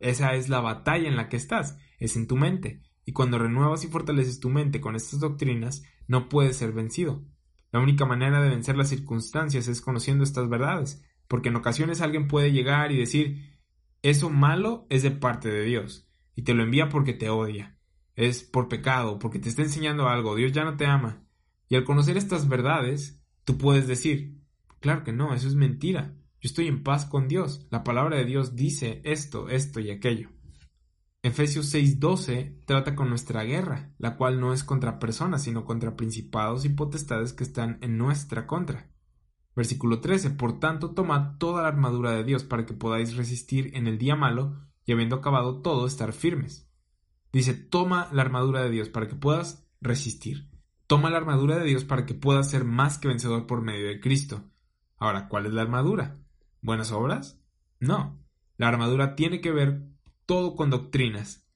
[0.00, 3.84] Esa es la batalla en la que estás, es en tu mente, y cuando renuevas
[3.84, 7.22] y fortaleces tu mente con estas doctrinas, no puedes ser vencido.
[7.70, 12.26] La única manera de vencer las circunstancias es conociendo estas verdades, porque en ocasiones alguien
[12.26, 13.60] puede llegar y decir,
[14.02, 17.78] eso malo es de parte de Dios, y te lo envía porque te odia.
[18.14, 21.24] Es por pecado, porque te está enseñando algo, Dios ya no te ama.
[21.68, 24.42] Y al conocer estas verdades, tú puedes decir,
[24.80, 26.14] claro que no, eso es mentira.
[26.40, 27.66] Yo estoy en paz con Dios.
[27.70, 30.30] La palabra de Dios dice esto, esto y aquello.
[31.22, 36.64] Efesios 6:12 trata con nuestra guerra, la cual no es contra personas, sino contra principados
[36.64, 38.90] y potestades que están en nuestra contra.
[39.54, 40.30] Versículo 13.
[40.30, 44.16] Por tanto, tomad toda la armadura de Dios para que podáis resistir en el día
[44.16, 46.68] malo y habiendo acabado todo, estar firmes.
[47.32, 50.50] Dice, toma la armadura de Dios para que puedas resistir.
[50.86, 54.00] Toma la armadura de Dios para que puedas ser más que vencedor por medio de
[54.00, 54.50] Cristo.
[54.98, 56.18] Ahora, ¿cuál es la armadura?
[56.60, 57.40] ¿Buenas obras?
[57.80, 58.18] No.
[58.58, 59.82] La armadura tiene que ver
[60.26, 61.46] todo con doctrinas.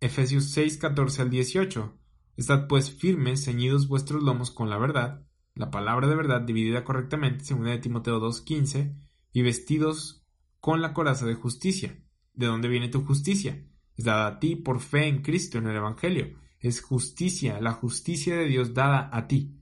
[0.00, 1.98] Efesios 6, 14 al 18.
[2.36, 7.44] Estad pues firmes, ceñidos vuestros lomos con la verdad, la palabra de verdad dividida correctamente,
[7.44, 8.96] según de Timoteo 2, 15,
[9.32, 10.24] y vestidos
[10.60, 12.02] con la coraza de justicia.
[12.34, 13.62] ¿De dónde viene tu justicia?
[13.96, 16.38] Es dada a ti por fe en Cristo en el Evangelio.
[16.60, 19.58] Es justicia, la justicia de Dios dada a ti.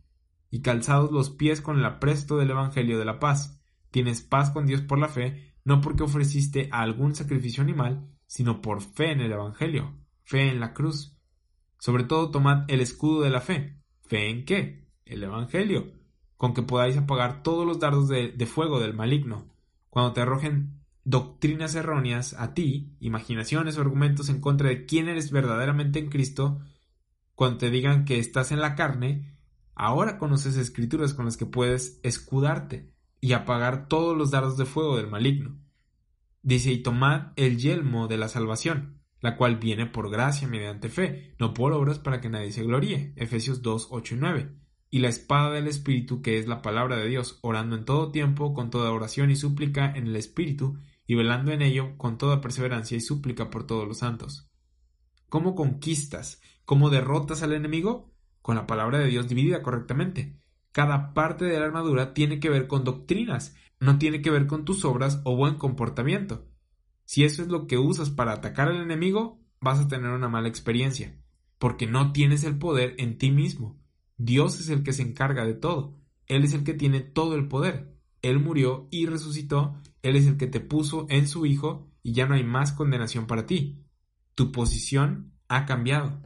[0.51, 3.61] Y calzados los pies con el apresto del Evangelio de la paz.
[3.91, 8.83] Tienes paz con Dios por la fe, no porque ofreciste algún sacrificio animal, sino por
[8.83, 11.17] fe en el Evangelio, fe en la cruz.
[11.79, 13.81] Sobre todo tomad el escudo de la fe.
[14.03, 14.87] ¿Fe en qué?
[15.05, 15.93] El Evangelio,
[16.37, 19.55] con que podáis apagar todos los dardos de, de fuego del maligno.
[19.89, 25.31] Cuando te arrojen doctrinas erróneas a ti, imaginaciones o argumentos en contra de quién eres
[25.31, 26.61] verdaderamente en Cristo,
[27.35, 29.39] cuando te digan que estás en la carne,
[29.75, 34.97] ahora conoces escrituras con las que puedes escudarte y apagar todos los dardos de fuego
[34.97, 35.59] del maligno.
[36.43, 41.35] Dice, y tomad el yelmo de la salvación, la cual viene por gracia mediante fe,
[41.39, 43.13] no por obras para que nadie se gloríe.
[43.17, 44.57] Efesios 2, 8 y 9.
[44.91, 48.55] Y la espada del Espíritu, que es la palabra de Dios, orando en todo tiempo,
[48.55, 50.79] con toda oración y súplica en el Espíritu,
[51.11, 54.49] y velando en ello con toda perseverancia y súplica por todos los santos.
[55.29, 56.41] ¿Cómo conquistas?
[56.65, 58.15] ¿Cómo derrotas al enemigo?
[58.43, 60.39] Con la palabra de Dios dividida correctamente.
[60.71, 64.65] Cada parte de la armadura tiene que ver con doctrinas, no tiene que ver con
[64.65, 66.47] tus obras o buen comportamiento.
[67.07, 70.47] Si eso es lo que usas para atacar al enemigo, vas a tener una mala
[70.47, 71.21] experiencia,
[71.59, 73.83] porque no tienes el poder en ti mismo.
[74.17, 75.99] Dios es el que se encarga de todo.
[76.29, 77.97] Él es el que tiene todo el poder.
[78.23, 82.27] Él murió y resucitó, Él es el que te puso en su Hijo y ya
[82.27, 83.85] no hay más condenación para ti.
[84.35, 86.23] Tu posición ha cambiado.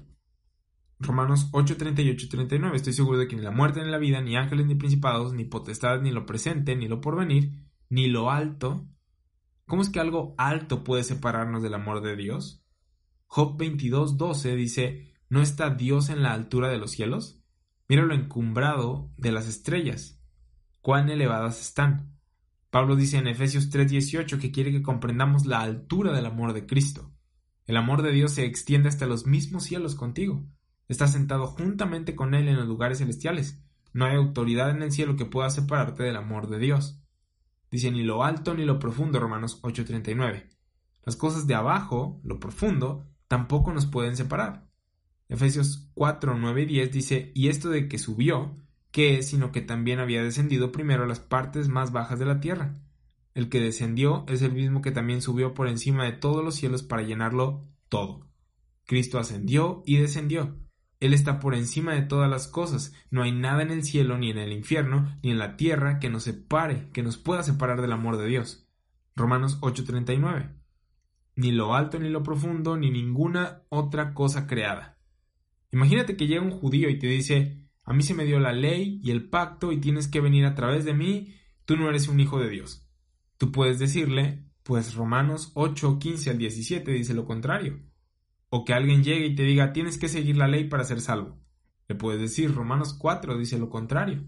[1.00, 2.76] Romanos 8, 38 y 39.
[2.76, 5.44] Estoy seguro de que ni la muerte ni la vida, ni ángeles ni principados, ni
[5.44, 8.86] potestades, ni lo presente, ni lo porvenir, ni lo alto.
[9.66, 12.64] ¿Cómo es que algo alto puede separarnos del amor de Dios?
[13.26, 17.42] Job 22, 12 dice, ¿no está Dios en la altura de los cielos?
[17.88, 20.20] Mira lo encumbrado de las estrellas
[20.80, 22.13] cuán elevadas están.
[22.74, 27.12] Pablo dice en Efesios 3:18 que quiere que comprendamos la altura del amor de Cristo.
[27.66, 30.44] El amor de Dios se extiende hasta los mismos cielos contigo.
[30.88, 33.62] Estás sentado juntamente con Él en los lugares celestiales.
[33.92, 37.00] No hay autoridad en el cielo que pueda separarte del amor de Dios.
[37.70, 40.50] Dice ni lo alto ni lo profundo, Romanos 8:39.
[41.04, 44.66] Las cosas de abajo, lo profundo, tampoco nos pueden separar.
[45.28, 48.63] Efesios 4, 9 y 10 dice, y esto de que subió,
[48.94, 52.76] que sino que también había descendido primero a las partes más bajas de la tierra.
[53.34, 56.84] El que descendió es el mismo que también subió por encima de todos los cielos
[56.84, 58.28] para llenarlo todo.
[58.86, 60.56] Cristo ascendió y descendió.
[61.00, 62.94] Él está por encima de todas las cosas.
[63.10, 66.08] No hay nada en el cielo, ni en el infierno, ni en la tierra que
[66.08, 68.68] nos separe, que nos pueda separar del amor de Dios.
[69.16, 70.54] Romanos 8:39.
[71.34, 75.00] Ni lo alto ni lo profundo, ni ninguna otra cosa creada.
[75.72, 79.00] Imagínate que llega un judío y te dice a mí se me dio la ley
[79.02, 82.18] y el pacto y tienes que venir a través de mí, tú no eres un
[82.18, 82.88] hijo de Dios.
[83.36, 87.80] Tú puedes decirle, pues Romanos 8, 15 al 17 dice lo contrario.
[88.48, 91.38] O que alguien llegue y te diga, tienes que seguir la ley para ser salvo.
[91.88, 94.24] Le puedes decir, Romanos 4 dice lo contrario.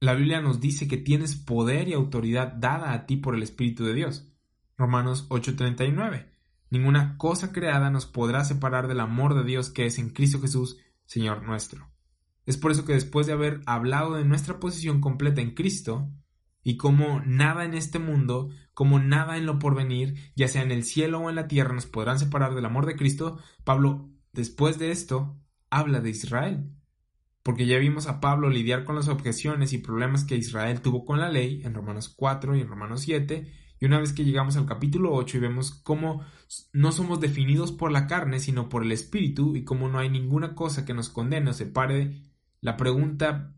[0.00, 3.84] La Biblia nos dice que tienes poder y autoridad dada a ti por el Espíritu
[3.84, 4.30] de Dios.
[4.76, 6.30] Romanos 8:39.
[6.70, 10.78] Ninguna cosa creada nos podrá separar del amor de Dios que es en Cristo Jesús,
[11.06, 11.93] Señor nuestro.
[12.46, 16.10] Es por eso que después de haber hablado de nuestra posición completa en Cristo,
[16.64, 20.82] y como nada en este mundo, como nada en lo porvenir, ya sea en el
[20.82, 24.90] cielo o en la tierra, nos podrán separar del amor de Cristo, Pablo, después de
[24.90, 25.38] esto,
[25.70, 26.70] habla de Israel.
[27.42, 31.20] Porque ya vimos a Pablo lidiar con las objeciones y problemas que Israel tuvo con
[31.20, 34.64] la ley en Romanos 4 y en Romanos 7, y una vez que llegamos al
[34.64, 36.24] capítulo 8 y vemos cómo
[36.72, 40.54] no somos definidos por la carne, sino por el Espíritu, y cómo no hay ninguna
[40.54, 42.33] cosa que nos condene o separe
[42.64, 43.52] la pregunta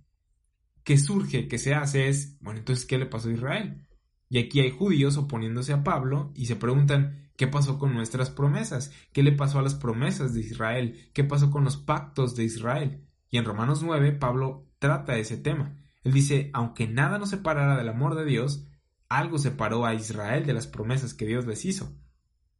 [0.83, 3.87] que surge, que se hace es, bueno, entonces, ¿qué le pasó a Israel?
[4.29, 8.91] Y aquí hay judíos oponiéndose a Pablo y se preguntan, ¿qué pasó con nuestras promesas?
[9.13, 11.09] ¿Qué le pasó a las promesas de Israel?
[11.15, 13.07] ¿Qué pasó con los pactos de Israel?
[13.31, 15.77] Y en Romanos 9, Pablo trata ese tema.
[16.03, 18.67] Él dice, aunque nada nos separara del amor de Dios,
[19.09, 21.97] algo separó a Israel de las promesas que Dios les hizo.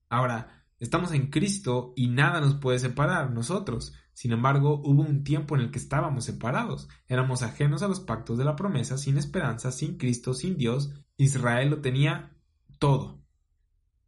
[0.09, 3.95] Ahora, estamos en Cristo y nada nos puede separar nosotros.
[4.17, 8.39] Sin embargo, hubo un tiempo en el que estábamos separados, éramos ajenos a los pactos
[8.39, 10.91] de la promesa, sin esperanza, sin Cristo, sin Dios.
[11.19, 12.35] Israel lo tenía
[12.79, 13.21] todo.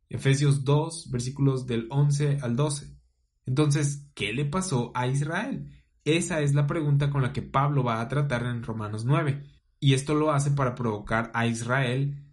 [0.09, 2.97] Efesios 2, versículos del 11 al 12.
[3.45, 5.71] Entonces, ¿qué le pasó a Israel?
[6.07, 9.45] Esa es la pregunta con la que Pablo va a tratar en Romanos 9,
[9.79, 12.25] y esto lo hace para provocar a Israel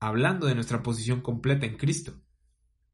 [0.00, 2.12] hablando de nuestra posición completa en Cristo.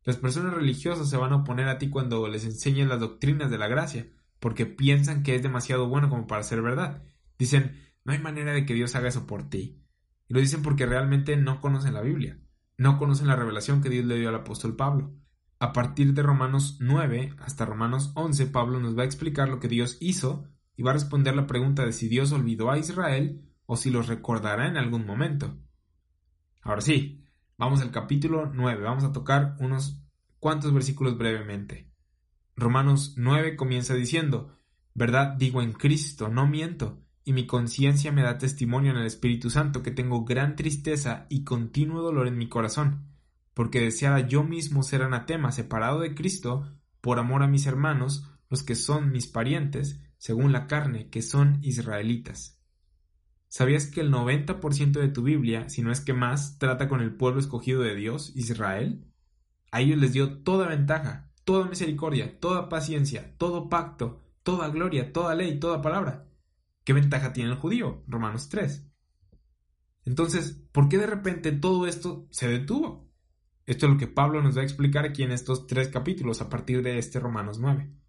[0.05, 3.59] Las personas religiosas se van a oponer a ti cuando les enseñes las doctrinas de
[3.59, 4.09] la gracia,
[4.41, 7.03] porque piensan que es demasiado bueno como para ser verdad.
[7.39, 9.81] Dicen, no hay manera de que Dios haga eso por ti.
[10.29, 12.41] Y lo dicen porque realmente no conocen la Biblia,
[12.77, 15.15] no conocen la revelación que Dios le dio al apóstol Pablo.
[15.61, 19.69] A partir de Romanos 9 hasta Romanos 11, Pablo nos va a explicar lo que
[19.69, 23.77] Dios hizo y va a responder la pregunta de si Dios olvidó a Israel o
[23.77, 25.57] si los recordará en algún momento.
[26.63, 27.22] Ahora sí,
[27.59, 30.03] vamos al capítulo 9, vamos a tocar unos
[30.39, 31.91] cuantos versículos brevemente.
[32.57, 34.59] Romanos 9 comienza diciendo,
[34.95, 39.51] Verdad digo en Cristo, no miento, y mi conciencia me da testimonio en el Espíritu
[39.51, 43.07] Santo que tengo gran tristeza y continuo dolor en mi corazón,
[43.55, 46.67] porque deseara yo mismo ser anatema separado de Cristo
[47.01, 51.59] por amor a mis hermanos, los que son mis parientes, según la carne, que son
[51.63, 52.62] israelitas.
[53.53, 57.15] ¿Sabías que el 90% de tu Biblia, si no es que más, trata con el
[57.15, 59.05] pueblo escogido de Dios, Israel?
[59.71, 65.35] A ellos les dio toda ventaja, toda misericordia, toda paciencia, todo pacto, toda gloria, toda
[65.35, 66.31] ley, toda palabra.
[66.83, 68.03] ¿Qué ventaja tiene el judío?
[68.09, 68.91] Romanos 3.
[70.07, 73.13] Entonces, ¿por qué de repente todo esto se detuvo?
[73.67, 76.49] Esto es lo que Pablo nos va a explicar aquí en estos tres capítulos a
[76.49, 78.02] partir de este Romanos 9.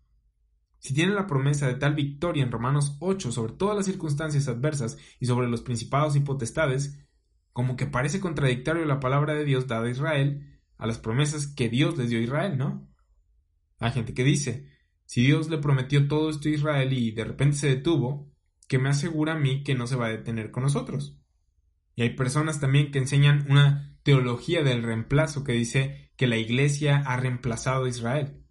[0.83, 4.97] Si tiene la promesa de tal victoria en Romanos 8 sobre todas las circunstancias adversas
[5.17, 6.99] y sobre los principados y potestades,
[7.53, 11.69] como que parece contradictorio la palabra de Dios dada a Israel a las promesas que
[11.69, 12.85] Dios les dio a Israel, ¿no?
[13.79, 14.67] Hay gente que dice,
[15.05, 18.29] si Dios le prometió todo esto a Israel y de repente se detuvo,
[18.67, 21.17] ¿qué me asegura a mí que no se va a detener con nosotros?
[21.95, 26.97] Y hay personas también que enseñan una teología del reemplazo que dice que la iglesia
[27.05, 28.42] ha reemplazado a Israel.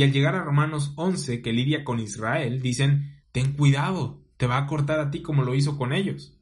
[0.00, 4.56] Y al llegar a Romanos 11, que lidia con Israel, dicen, ten cuidado, te va
[4.56, 6.40] a cortar a ti como lo hizo con ellos.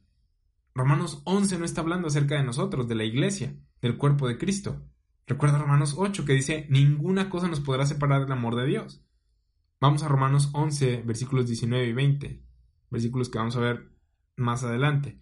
[0.76, 4.86] Romanos 11 no está hablando acerca de nosotros, de la iglesia, del cuerpo de Cristo.
[5.26, 9.04] Recuerda Romanos 8 que dice, ninguna cosa nos podrá separar del amor de Dios.
[9.80, 12.44] Vamos a Romanos 11, versículos 19 y 20,
[12.90, 13.90] versículos que vamos a ver
[14.36, 15.18] más adelante.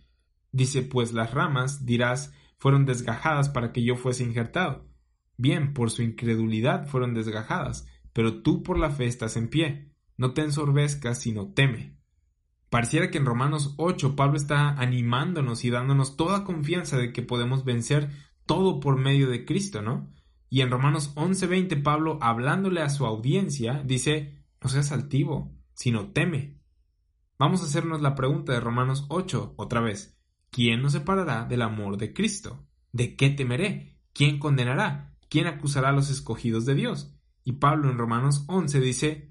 [0.52, 4.86] Dice, pues las ramas, dirás, fueron desgajadas para que yo fuese injertado.
[5.38, 7.86] Bien, por su incredulidad fueron desgajadas,
[8.16, 9.92] pero tú por la fe estás en pie.
[10.16, 11.98] No te ensorbezcas, sino teme.
[12.70, 17.66] Pareciera que en Romanos 8 Pablo está animándonos y dándonos toda confianza de que podemos
[17.66, 18.10] vencer
[18.46, 20.10] todo por medio de Cristo, ¿no?
[20.48, 26.58] Y en Romanos 11:20 Pablo, hablándole a su audiencia, dice, no seas altivo, sino teme.
[27.38, 30.18] Vamos a hacernos la pregunta de Romanos 8 otra vez.
[30.50, 32.66] ¿Quién nos separará del amor de Cristo?
[32.92, 33.98] ¿De qué temeré?
[34.14, 35.14] ¿Quién condenará?
[35.28, 37.12] ¿Quién acusará a los escogidos de Dios?
[37.46, 39.30] Y Pablo en Romanos 11 dice,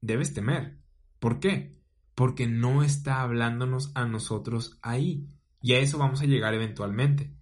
[0.00, 0.78] debes temer.
[1.18, 1.78] ¿Por qué?
[2.14, 5.28] Porque no está hablándonos a nosotros ahí.
[5.60, 7.36] Y a eso vamos a llegar eventualmente.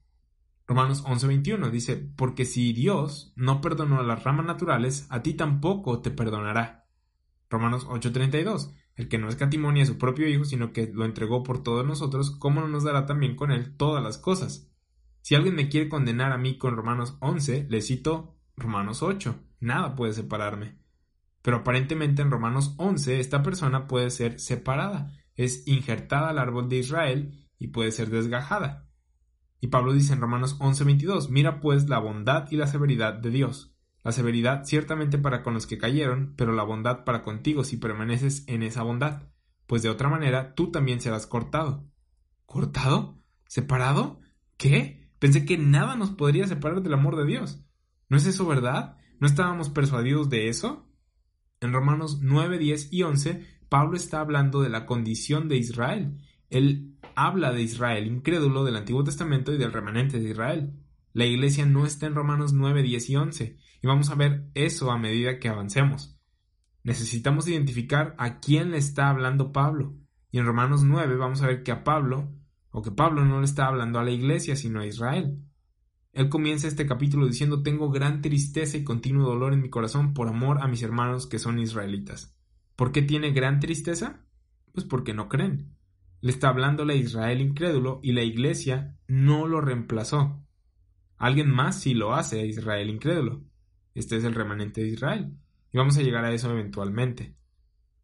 [0.67, 6.01] Romanos 11:21 dice, porque si Dios no perdonó a las ramas naturales, a ti tampoco
[6.01, 6.89] te perdonará.
[7.49, 11.63] Romanos 8:32, el que no escatimonia a su propio Hijo, sino que lo entregó por
[11.63, 14.69] todos nosotros, ¿cómo no nos dará también con él todas las cosas?
[15.21, 19.95] Si alguien me quiere condenar a mí con Romanos 11, le cito Romanos 8, nada
[19.95, 20.79] puede separarme.
[21.43, 26.79] Pero aparentemente en Romanos 11 esta persona puede ser separada, es injertada al árbol de
[26.79, 28.89] Israel y puede ser desgajada.
[29.61, 33.73] Y Pablo dice en Romanos 11:22, mira pues la bondad y la severidad de Dios.
[34.05, 38.45] La severidad ciertamente para con los que cayeron, pero la bondad para contigo si permaneces
[38.49, 39.29] en esa bondad,
[39.67, 41.89] pues de otra manera tú también serás cortado.
[42.47, 43.19] ¿Cortado?
[43.47, 44.21] ¿Separado?
[44.57, 45.09] ¿Qué?
[45.21, 47.65] Pensé que nada nos podría separar del amor de Dios.
[48.09, 48.97] ¿No es eso verdad?
[49.23, 50.85] ¿No estábamos persuadidos de eso?
[51.61, 56.19] En Romanos 9, 10 y 11, Pablo está hablando de la condición de Israel.
[56.51, 60.73] Él habla de Israel incrédulo del Antiguo Testamento y del remanente de Israel.
[61.13, 64.91] La iglesia no está en Romanos 9, 10 y 11, y vamos a ver eso
[64.91, 66.19] a medida que avancemos.
[66.83, 69.95] Necesitamos identificar a quién le está hablando Pablo,
[70.33, 72.35] y en Romanos 9 vamos a ver que a Pablo,
[72.73, 75.39] o que Pablo no le está hablando a la iglesia, sino a Israel.
[76.13, 80.29] Él comienza este capítulo diciendo tengo gran tristeza y continuo dolor en mi corazón por
[80.29, 82.37] amor a mis hermanos que son israelitas.
[82.77, 84.27] ¿Por qué tiene gran tristeza?
[84.73, 85.75] Pues porque no creen.
[86.21, 90.45] Le está hablando a Israel incrédulo y la iglesia no lo reemplazó.
[91.17, 93.43] Alguien más sí lo hace a Israel incrédulo.
[93.95, 95.37] Este es el remanente de Israel.
[95.73, 97.35] Y vamos a llegar a eso eventualmente.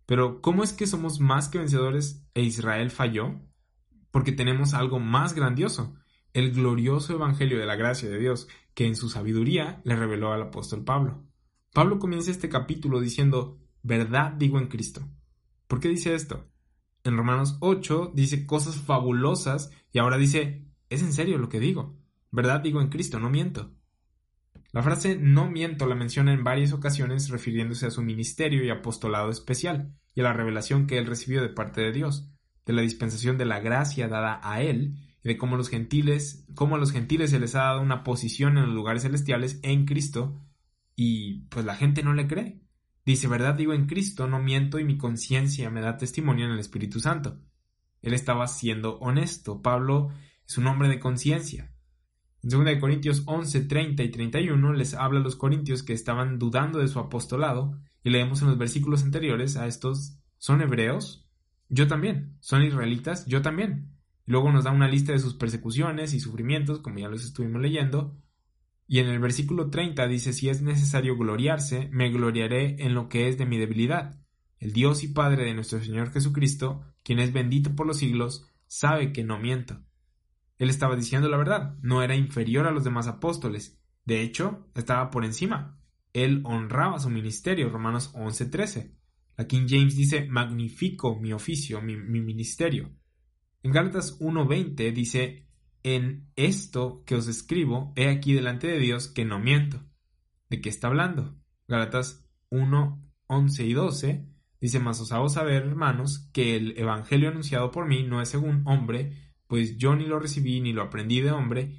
[0.06, 3.40] Pero, ¿cómo es que somos más que vencedores e Israel falló?
[4.10, 5.94] Porque tenemos algo más grandioso,
[6.38, 10.42] el glorioso Evangelio de la gracia de Dios, que en su sabiduría le reveló al
[10.42, 11.24] apóstol Pablo.
[11.74, 15.02] Pablo comienza este capítulo diciendo, verdad digo en Cristo.
[15.66, 16.48] ¿Por qué dice esto?
[17.02, 21.96] En Romanos 8 dice cosas fabulosas y ahora dice, es en serio lo que digo.
[22.30, 22.60] ¿Verdad?
[22.60, 23.72] Digo en Cristo, no miento.
[24.72, 29.30] La frase no miento la menciona en varias ocasiones refiriéndose a su ministerio y apostolado
[29.30, 32.28] especial y a la revelación que él recibió de parte de Dios,
[32.66, 36.78] de la dispensación de la gracia dada a él de cómo los gentiles, cómo a
[36.78, 40.40] los gentiles se les ha dado una posición en los lugares celestiales en Cristo
[40.96, 42.62] y pues la gente no le cree.
[43.04, 46.58] Dice, verdad digo en Cristo, no miento y mi conciencia me da testimonio en el
[46.58, 47.38] Espíritu Santo.
[48.00, 49.60] Él estaba siendo honesto.
[49.60, 50.08] Pablo
[50.46, 51.74] es un hombre de conciencia.
[52.42, 56.78] En 2 Corintios 11, 30 y 31 les habla a los corintios que estaban dudando
[56.78, 61.28] de su apostolado y leemos en los versículos anteriores a estos, ¿son hebreos?
[61.68, 62.38] Yo también.
[62.40, 63.26] ¿Son israelitas?
[63.26, 63.97] Yo también.
[64.28, 68.14] Luego nos da una lista de sus persecuciones y sufrimientos, como ya los estuvimos leyendo,
[68.86, 73.28] y en el versículo 30 dice, si es necesario gloriarse, me gloriaré en lo que
[73.28, 74.20] es de mi debilidad.
[74.58, 79.14] El Dios y Padre de nuestro Señor Jesucristo, quien es bendito por los siglos, sabe
[79.14, 79.82] que no miento.
[80.58, 85.10] Él estaba diciendo la verdad, no era inferior a los demás apóstoles, de hecho, estaba
[85.10, 85.80] por encima.
[86.12, 88.94] Él honraba su ministerio, Romanos 11:13.
[89.38, 92.92] La King James dice, magnifico mi oficio, mi, mi ministerio.
[93.68, 95.46] En Gálatas 1:20 dice,
[95.82, 99.84] en esto que os escribo, he aquí delante de Dios que no miento.
[100.48, 101.36] ¿De qué está hablando?
[101.66, 104.26] Gálatas 1, 11 y 12
[104.58, 108.62] dice, mas os hago saber, hermanos, que el evangelio anunciado por mí no es según
[108.64, 111.78] hombre, pues yo ni lo recibí ni lo aprendí de hombre,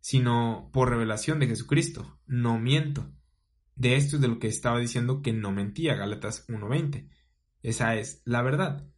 [0.00, 2.20] sino por revelación de Jesucristo.
[2.26, 3.10] No miento.
[3.76, 7.08] De esto es de lo que estaba diciendo que no mentía, Gálatas 1.20.
[7.62, 8.93] Esa es la verdad.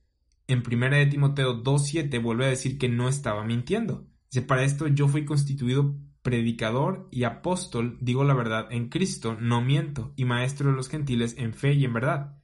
[0.49, 4.07] En 1 de Timoteo 2.7 vuelve a decir que no estaba mintiendo.
[4.31, 9.61] Dice, para esto yo fui constituido predicador y apóstol, digo la verdad en Cristo, no
[9.61, 12.39] miento, y maestro de los gentiles en fe y en verdad.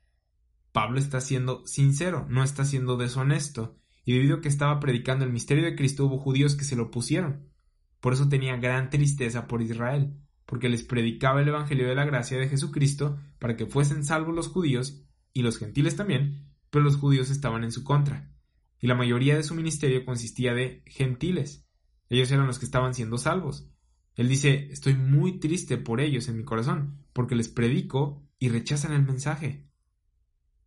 [0.73, 5.33] Pablo está siendo sincero, no está siendo deshonesto, y debido a que estaba predicando el
[5.33, 7.49] misterio de Cristo hubo judíos que se lo opusieron.
[8.01, 10.17] Por eso tenía gran tristeza por Israel,
[10.47, 14.49] porque les predicaba el Evangelio de la gracia de Jesucristo para que fuesen salvos los
[14.49, 18.33] judíos y los gentiles también, pero los judíos estaban en su contra.
[18.81, 21.69] Y la mayoría de su ministerio consistía de gentiles,
[22.09, 23.71] ellos eran los que estaban siendo salvos.
[24.17, 28.93] Él dice, estoy muy triste por ellos en mi corazón, porque les predico y rechazan
[28.93, 29.69] el mensaje.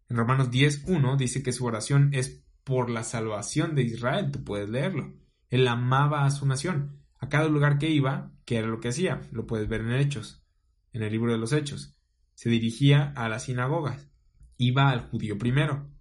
[0.07, 4.69] En Romanos 10.1 dice que su oración es por la salvación de Israel, tú puedes
[4.69, 5.13] leerlo.
[5.49, 7.01] Él amaba a su nación.
[7.19, 10.43] A cada lugar que iba, que era lo que hacía, lo puedes ver en Hechos,
[10.93, 11.97] en el libro de los Hechos.
[12.33, 14.09] Se dirigía a las sinagogas,
[14.57, 15.91] iba al judío primero.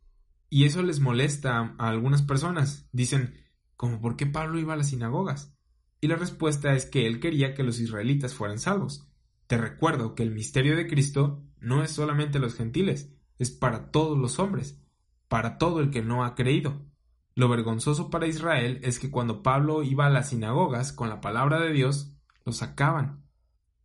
[0.50, 2.88] Y eso les molesta a algunas personas.
[2.92, 3.34] Dicen,
[3.76, 5.54] como por qué Pablo iba a las sinagogas.
[6.00, 9.08] Y la respuesta es que él quería que los israelitas fueran salvos.
[9.46, 14.18] Te recuerdo que el misterio de Cristo no es solamente los gentiles, es para todos
[14.18, 14.82] los hombres,
[15.28, 16.86] para todo el que no ha creído.
[17.34, 21.60] Lo vergonzoso para Israel es que cuando Pablo iba a las sinagogas con la palabra
[21.60, 23.24] de Dios, lo sacaban.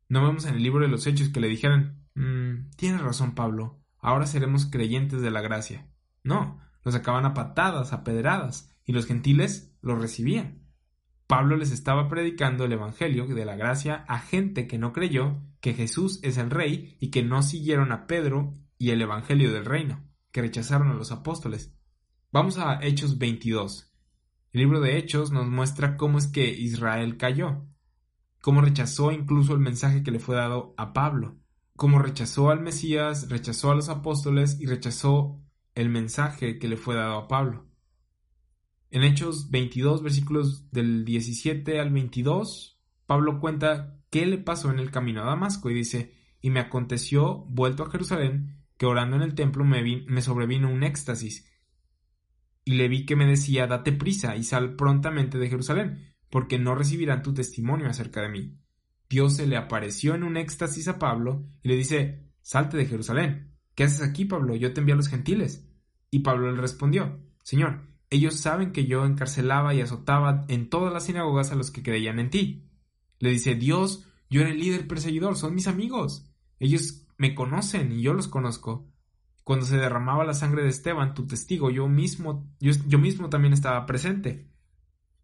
[0.08, 3.80] No vemos en el libro de los Hechos que le dijeran, mmm, tienes razón Pablo,
[3.98, 5.88] ahora seremos creyentes de la gracia.
[6.24, 10.64] No, lo sacaban a patadas, a pedradas, y los gentiles lo recibían.
[11.28, 15.74] Pablo les estaba predicando el Evangelio de la gracia a gente que no creyó que
[15.74, 20.04] Jesús es el Rey y que no siguieron a Pedro y el Evangelio del Reino,
[20.32, 21.76] que rechazaron a los apóstoles.
[22.32, 23.94] Vamos a Hechos 22.
[24.54, 27.68] El libro de Hechos nos muestra cómo es que Israel cayó,
[28.42, 31.38] cómo rechazó incluso el mensaje que le fue dado a Pablo,
[31.76, 35.40] cómo rechazó al Mesías, rechazó a los apóstoles y rechazó
[35.76, 37.68] el mensaje que le fue dado a Pablo.
[38.92, 44.92] En Hechos 22, versículos del 17 al 22, Pablo cuenta qué le pasó en el
[44.92, 49.36] camino a Damasco y dice, y me aconteció, vuelto a Jerusalén, que orando en el
[49.36, 51.46] templo me, me sobrevino un éxtasis,
[52.66, 56.76] y le vi que me decía, date prisa y sal prontamente de Jerusalén, porque no
[56.76, 58.60] recibirán tu testimonio acerca de mí.
[59.10, 63.56] Dios se le apareció en un éxtasis a Pablo y le dice, salte de Jerusalén.
[63.80, 64.58] ¿Qué haces aquí, Pablo?
[64.58, 65.66] Yo te envío a los gentiles.
[66.12, 71.06] Y Pablo le respondió, Señor, ellos saben que yo encarcelaba y azotaba en todas las
[71.06, 72.70] sinagogas a los que creían en ti.
[73.20, 76.30] Le dice, Dios, yo era el líder perseguidor, son mis amigos.
[76.60, 78.92] Ellos me conocen y yo los conozco.
[79.46, 83.54] Cuando se derramaba la sangre de Esteban, tu testigo, yo mismo, yo, yo mismo también
[83.54, 84.52] estaba presente.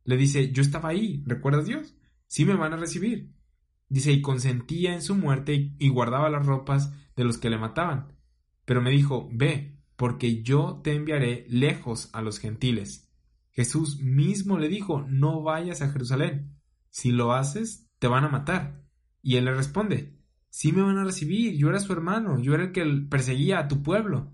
[0.06, 1.94] Le dice, yo estaba ahí, ¿recuerdas Dios?
[2.28, 3.36] Sí me van a recibir.
[3.90, 8.15] Dice, y consentía en su muerte y guardaba las ropas de los que le mataban.
[8.66, 13.10] Pero me dijo, ve, porque yo te enviaré lejos a los gentiles.
[13.52, 16.60] Jesús mismo le dijo, no vayas a Jerusalén.
[16.90, 18.84] Si lo haces, te van a matar.
[19.22, 20.20] Y él le responde,
[20.50, 23.68] sí me van a recibir, yo era su hermano, yo era el que perseguía a
[23.68, 24.34] tu pueblo.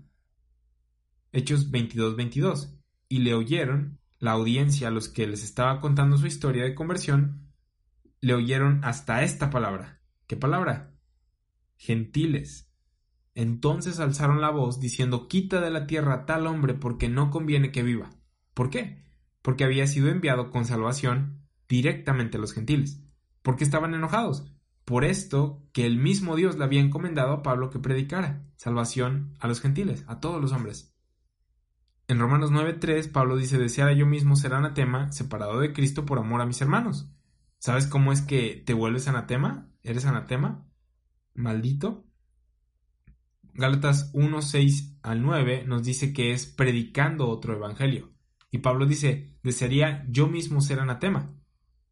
[1.30, 2.76] Hechos 22, 22.
[3.08, 7.52] Y le oyeron, la audiencia a los que les estaba contando su historia de conversión,
[8.20, 10.00] le oyeron hasta esta palabra.
[10.26, 10.94] ¿Qué palabra?
[11.76, 12.71] Gentiles.
[13.34, 17.72] Entonces alzaron la voz diciendo Quita de la tierra a tal hombre porque no conviene
[17.72, 18.10] que viva.
[18.54, 19.04] ¿Por qué?
[19.40, 23.02] Porque había sido enviado con salvación directamente a los gentiles.
[23.42, 24.52] Porque estaban enojados.
[24.84, 29.48] Por esto que el mismo Dios le había encomendado a Pablo que predicara salvación a
[29.48, 30.94] los gentiles, a todos los hombres.
[32.08, 36.40] En Romanos 9.3 Pablo dice deseara yo mismo ser anatema, separado de Cristo por amor
[36.40, 37.10] a mis hermanos.
[37.58, 39.68] ¿Sabes cómo es que te vuelves anatema?
[39.82, 40.66] ¿Eres anatema?
[41.34, 42.04] ¿Maldito?
[43.54, 48.12] Gálatas 1, 6 al 9 nos dice que es predicando otro evangelio.
[48.50, 51.34] Y Pablo dice, desearía yo mismo ser anatema.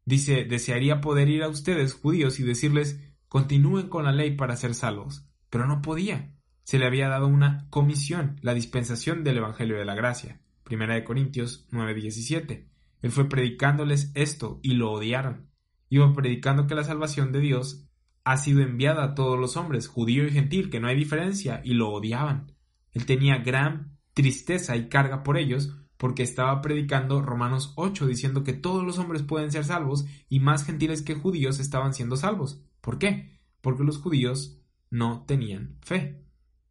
[0.05, 4.73] Dice, desearía poder ir a ustedes, judíos, y decirles, continúen con la ley para ser
[4.73, 5.25] salvos.
[5.49, 6.35] Pero no podía.
[6.63, 10.39] Se le había dado una comisión, la dispensación del Evangelio de la Gracia.
[10.63, 12.67] Primera de Corintios 9:17.
[13.01, 15.49] Él fue predicándoles esto y lo odiaron.
[15.89, 17.87] Iba predicando que la salvación de Dios
[18.23, 21.73] ha sido enviada a todos los hombres, judío y gentil, que no hay diferencia, y
[21.73, 22.53] lo odiaban.
[22.91, 28.53] Él tenía gran tristeza y carga por ellos, porque estaba predicando Romanos 8, diciendo que
[28.53, 32.63] todos los hombres pueden ser salvos, y más gentiles que judíos estaban siendo salvos.
[32.81, 33.39] ¿Por qué?
[33.61, 36.23] Porque los judíos no tenían fe.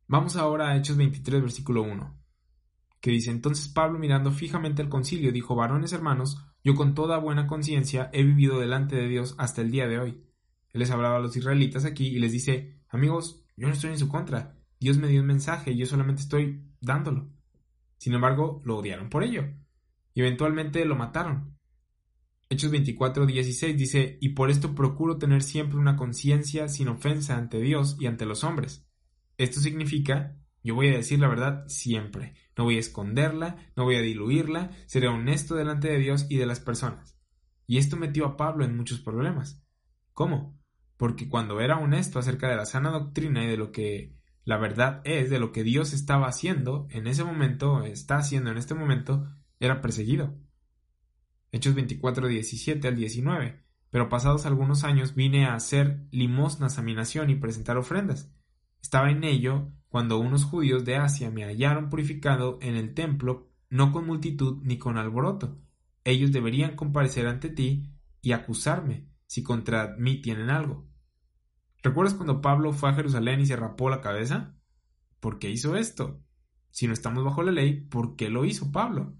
[0.06, 2.18] Vamos ahora a Hechos 23, versículo 1,
[3.00, 7.46] que dice entonces Pablo mirando fijamente al concilio dijo, varones hermanos, yo con toda buena
[7.46, 10.29] conciencia he vivido delante de Dios hasta el día de hoy
[10.78, 14.08] les hablaba a los israelitas aquí y les dice, amigos, yo no estoy en su
[14.08, 14.56] contra.
[14.78, 17.30] Dios me dio un mensaje y yo solamente estoy dándolo.
[17.98, 19.44] Sin embargo, lo odiaron por ello.
[20.14, 21.58] Y eventualmente lo mataron.
[22.48, 27.60] Hechos 24, 16 dice, y por esto procuro tener siempre una conciencia sin ofensa ante
[27.60, 28.88] Dios y ante los hombres.
[29.38, 33.96] Esto significa, yo voy a decir la verdad siempre, no voy a esconderla, no voy
[33.96, 37.16] a diluirla, seré honesto delante de Dios y de las personas.
[37.66, 39.64] Y esto metió a Pablo en muchos problemas.
[40.12, 40.59] ¿Cómo?
[41.00, 45.00] Porque cuando era honesto acerca de la sana doctrina y de lo que la verdad
[45.04, 49.26] es, de lo que Dios estaba haciendo en ese momento, está haciendo en este momento,
[49.60, 50.36] era perseguido.
[51.52, 53.64] Hechos 24, 17 al 19.
[53.88, 58.30] Pero pasados algunos años vine a hacer limosnas a mi nación y presentar ofrendas.
[58.82, 63.90] Estaba en ello cuando unos judíos de Asia me hallaron purificado en el templo, no
[63.90, 65.62] con multitud ni con alboroto.
[66.04, 67.90] Ellos deberían comparecer ante ti
[68.20, 70.89] y acusarme, si contra mí tienen algo.
[71.82, 74.54] ¿Recuerdas cuando Pablo fue a Jerusalén y se rapó la cabeza?
[75.18, 76.22] ¿Por qué hizo esto?
[76.70, 79.14] Si no estamos bajo la ley, ¿por qué lo hizo Pablo?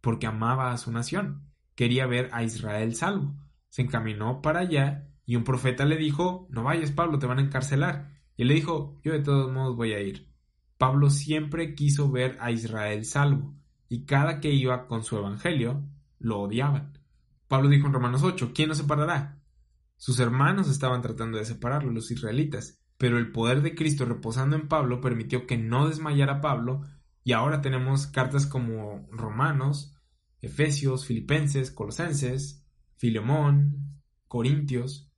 [0.00, 3.34] Porque amaba a su nación, quería ver a Israel salvo.
[3.68, 7.42] Se encaminó para allá y un profeta le dijo, no vayas Pablo, te van a
[7.42, 8.12] encarcelar.
[8.36, 10.32] Y él le dijo, yo de todos modos voy a ir.
[10.78, 13.54] Pablo siempre quiso ver a Israel salvo,
[13.88, 15.82] y cada que iba con su evangelio,
[16.18, 16.98] lo odiaban.
[17.48, 19.40] Pablo dijo en Romanos 8, ¿quién nos separará?
[19.96, 24.68] Sus hermanos estaban tratando de separarlo, los israelitas, pero el poder de Cristo reposando en
[24.68, 26.82] Pablo permitió que no desmayara Pablo
[27.22, 29.96] y ahora tenemos cartas como Romanos,
[30.42, 32.66] Efesios, Filipenses, Colosenses,
[32.96, 35.10] Filemón, Corintios.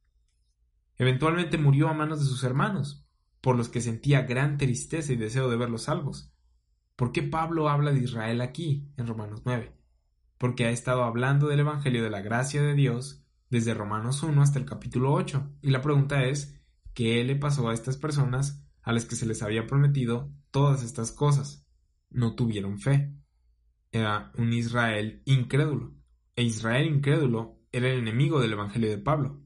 [0.98, 3.04] Eventualmente murió a manos de sus hermanos,
[3.40, 6.32] por los que sentía gran tristeza y deseo de verlos salvos.
[6.94, 9.74] ¿Por qué Pablo habla de Israel aquí, en Romanos 9?
[10.38, 14.58] Porque ha estado hablando del Evangelio de la gracia de Dios desde Romanos 1 hasta
[14.58, 15.58] el capítulo 8.
[15.62, 16.60] Y la pregunta es,
[16.94, 21.12] ¿qué le pasó a estas personas a las que se les había prometido todas estas
[21.12, 21.66] cosas?
[22.10, 23.12] No tuvieron fe.
[23.92, 25.94] Era un Israel incrédulo.
[26.34, 29.42] E Israel incrédulo era el enemigo del Evangelio de Pablo.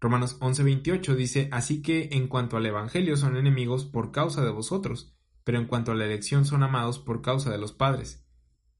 [0.00, 5.14] Romanos 11:28 dice, Así que en cuanto al Evangelio son enemigos por causa de vosotros,
[5.44, 8.26] pero en cuanto a la elección son amados por causa de los padres.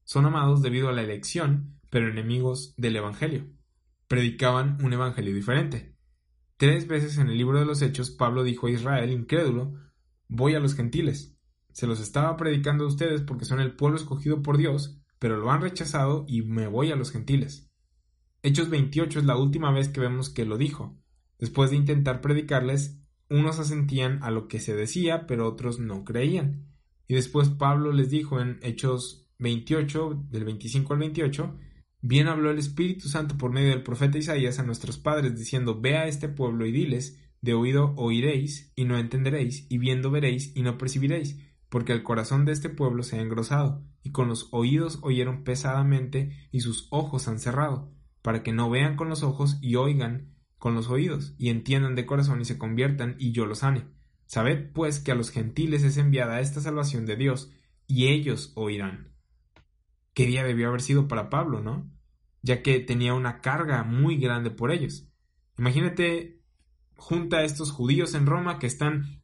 [0.03, 3.54] Son amados debido a la elección, pero enemigos del Evangelio
[4.07, 5.95] predicaban un evangelio diferente.
[6.57, 9.73] Tres veces en el libro de los Hechos Pablo dijo a Israel incrédulo,
[10.27, 11.37] voy a los gentiles.
[11.73, 15.51] Se los estaba predicando a ustedes porque son el pueblo escogido por Dios, pero lo
[15.51, 17.69] han rechazado y me voy a los gentiles.
[18.43, 20.97] Hechos 28 es la última vez que vemos que lo dijo.
[21.39, 26.67] Después de intentar predicarles, unos asentían a lo que se decía, pero otros no creían.
[27.07, 31.55] Y después Pablo les dijo en Hechos 28, del 25 al 28,
[32.07, 35.97] Bien habló el Espíritu Santo por medio del profeta Isaías a nuestros padres, diciendo Ve
[35.97, 40.61] a este pueblo y diles De oído oiréis y no entenderéis, y viendo veréis y
[40.61, 44.99] no percibiréis, porque el corazón de este pueblo se ha engrosado, y con los oídos
[45.01, 47.91] oyeron pesadamente, y sus ojos han cerrado,
[48.21, 52.05] para que no vean con los ojos y oigan con los oídos, y entiendan de
[52.05, 53.85] corazón y se conviertan, y yo los sane.
[54.27, 57.51] Sabed, pues, que a los gentiles es enviada esta salvación de Dios,
[57.87, 59.15] y ellos oirán.
[60.13, 61.94] ¿Qué día debió haber sido para Pablo, no?
[62.45, 65.09] Ya que tenía una carga muy grande por ellos.
[65.57, 66.43] Imagínate
[66.95, 69.23] junta a estos judíos en Roma que están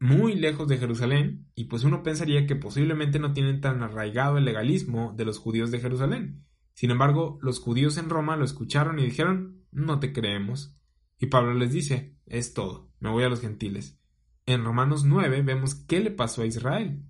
[0.00, 4.44] muy lejos de Jerusalén y pues uno pensaría que posiblemente no tienen tan arraigado el
[4.44, 6.46] legalismo de los judíos de Jerusalén.
[6.74, 10.76] Sin embargo, los judíos en Roma lo escucharon y dijeron no te creemos.
[11.16, 14.00] Y Pablo les dice es todo, me voy a los gentiles.
[14.46, 17.04] En Romanos 9 vemos qué le pasó a Israel,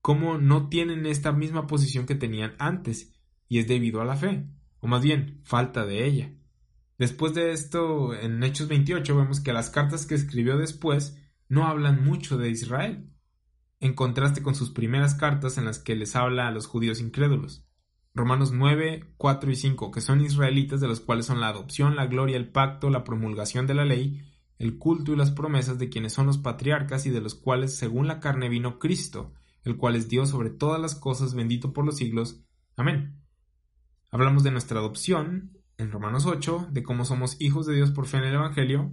[0.00, 4.46] cómo no tienen esta misma posición que tenían antes, y es debido a la fe,
[4.82, 6.32] o más bien, falta de ella.
[6.98, 11.16] Después de esto, en Hechos 28 vemos que las cartas que escribió después
[11.48, 13.08] no hablan mucho de Israel,
[13.78, 17.64] en contraste con sus primeras cartas en las que les habla a los judíos incrédulos.
[18.12, 22.06] Romanos 9, 4 y 5, que son israelitas de los cuales son la adopción, la
[22.06, 24.20] gloria, el pacto, la promulgación de la ley,
[24.58, 28.08] el culto y las promesas de quienes son los patriarcas y de los cuales según
[28.08, 29.32] la carne vino Cristo,
[29.62, 32.42] el cual es Dios sobre todas las cosas, bendito por los siglos.
[32.76, 33.21] Amén.
[34.14, 38.18] Hablamos de nuestra adopción en Romanos 8, de cómo somos hijos de Dios por fe
[38.18, 38.92] en el Evangelio,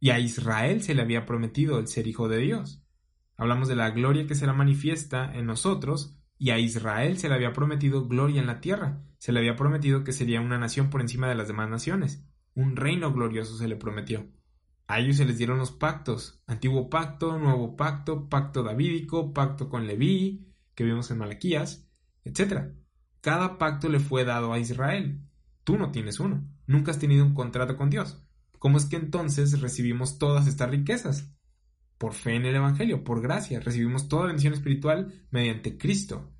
[0.00, 2.82] y a Israel se le había prometido el ser hijo de Dios.
[3.36, 7.52] Hablamos de la gloria que será manifiesta en nosotros, y a Israel se le había
[7.52, 11.28] prometido gloria en la tierra, se le había prometido que sería una nación por encima
[11.28, 14.26] de las demás naciones, un reino glorioso se le prometió.
[14.86, 19.86] A ellos se les dieron los pactos, antiguo pacto, nuevo pacto, pacto davídico, pacto con
[19.86, 21.86] Leví, que vimos en Malaquías,
[22.24, 22.72] etc.
[23.26, 25.20] Cada pacto le fue dado a Israel.
[25.64, 28.24] Tú no tienes uno, nunca has tenido un contrato con Dios.
[28.60, 31.34] ¿Cómo es que entonces recibimos todas estas riquezas?
[31.98, 36.32] Por fe en el Evangelio, por gracia, recibimos toda bendición espiritual mediante Cristo.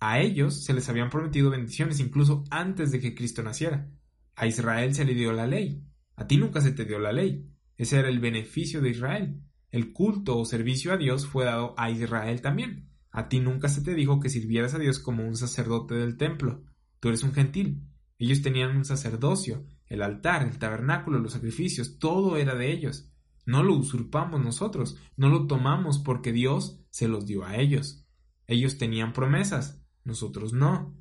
[0.00, 3.88] A ellos se les habían prometido bendiciones incluso antes de que Cristo naciera.
[4.34, 5.86] A Israel se le dio la ley.
[6.16, 7.48] A ti nunca se te dio la ley.
[7.76, 9.40] Ese era el beneficio de Israel.
[9.70, 12.90] El culto o servicio a Dios fue dado a Israel también.
[13.14, 16.64] A ti nunca se te dijo que sirvieras a Dios como un sacerdote del templo.
[16.98, 17.80] Tú eres un gentil.
[18.18, 23.08] Ellos tenían un sacerdocio, el altar, el tabernáculo, los sacrificios, todo era de ellos.
[23.46, 28.04] No lo usurpamos nosotros, no lo tomamos porque Dios se los dio a ellos.
[28.48, 30.96] Ellos tenían promesas, nosotros no.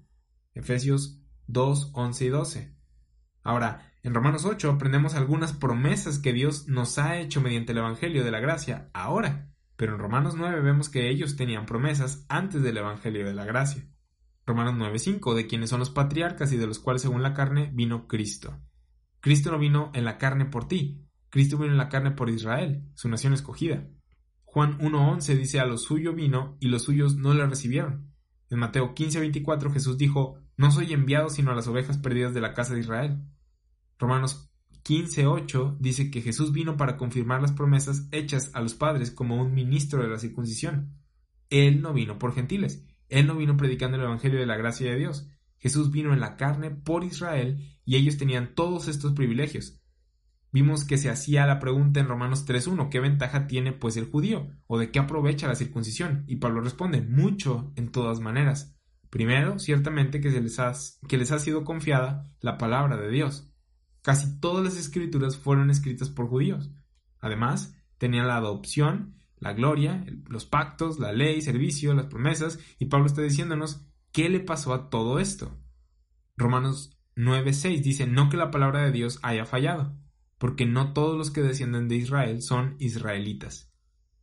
[0.54, 2.78] Efesios 2, 11 y 12.
[3.42, 8.24] Ahora, en Romanos 8 aprendemos algunas promesas que Dios nos ha hecho mediante el Evangelio
[8.24, 12.78] de la Gracia ahora, pero en Romanos 9 vemos que ellos tenían promesas antes del
[12.78, 13.88] Evangelio de la Gracia.
[14.46, 18.08] Romanos 9:5, de quienes son los patriarcas y de los cuales según la carne vino
[18.08, 18.60] Cristo.
[19.22, 22.84] Cristo no vino en la carne por ti, Cristo vino en la carne por Israel,
[22.94, 23.88] su nación escogida.
[24.44, 28.14] Juan 1:11 dice a lo suyo vino y los suyos no le recibieron.
[28.50, 32.54] En Mateo 15:24 Jesús dijo, no soy enviado sino a las ovejas perdidas de la
[32.54, 33.24] casa de Israel.
[33.98, 34.53] Romanos
[34.84, 39.54] 15:8 dice que Jesús vino para confirmar las promesas hechas a los padres como un
[39.54, 40.94] ministro de la circuncisión.
[41.50, 44.98] Él no vino por gentiles, él no vino predicando el Evangelio de la gracia de
[44.98, 45.30] Dios.
[45.58, 49.80] Jesús vino en la carne por Israel y ellos tenían todos estos privilegios.
[50.52, 54.50] Vimos que se hacía la pregunta en Romanos 3.1, ¿qué ventaja tiene pues el judío?
[54.68, 56.26] ¿O de qué aprovecha la circuncisión?
[56.28, 58.78] Y Pablo responde, mucho en todas maneras.
[59.10, 60.74] Primero, ciertamente que, se les ha,
[61.08, 63.53] que les ha sido confiada la palabra de Dios.
[64.04, 66.70] Casi todas las escrituras fueron escritas por judíos.
[67.20, 73.08] Además, tenían la adopción la gloria, los pactos, la ley, servicio, las promesas, y Pablo
[73.08, 75.60] está diciéndonos qué le pasó a todo esto.
[76.38, 79.98] Romanos 9:6 dice, no que la palabra de Dios haya fallado,
[80.38, 83.70] porque no todos los que descienden de Israel son israelitas.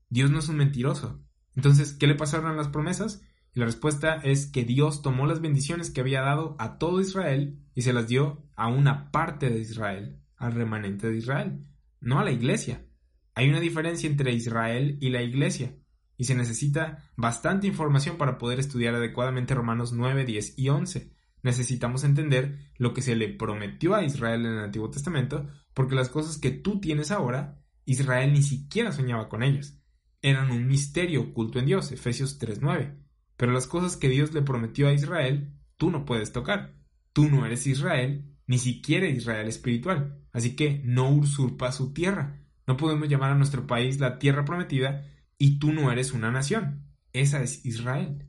[0.08, 1.20] Dios no es un mentiroso.
[1.54, 3.22] Entonces, ¿qué le pasaron a las promesas?
[3.54, 7.58] Y la respuesta es que Dios tomó las bendiciones que había dado a todo Israel
[7.74, 11.66] y se las dio a una parte de Israel, al remanente de Israel,
[12.00, 12.86] no a la iglesia.
[13.34, 15.74] Hay una diferencia entre Israel y la Iglesia,
[16.16, 21.14] y se necesita bastante información para poder estudiar adecuadamente Romanos 9, 10 y 11.
[21.42, 26.10] Necesitamos entender lo que se le prometió a Israel en el Antiguo Testamento, porque las
[26.10, 29.80] cosas que tú tienes ahora, Israel ni siquiera soñaba con ellas.
[30.20, 32.99] Eran un misterio oculto en Dios, Efesios 3.9.
[33.40, 36.74] Pero las cosas que Dios le prometió a Israel, tú no puedes tocar.
[37.14, 40.22] Tú no eres Israel, ni siquiera Israel espiritual.
[40.30, 42.44] Así que no usurpa su tierra.
[42.66, 45.06] No podemos llamar a nuestro país la tierra prometida
[45.38, 46.84] y tú no eres una nación.
[47.14, 48.28] Esa es Israel.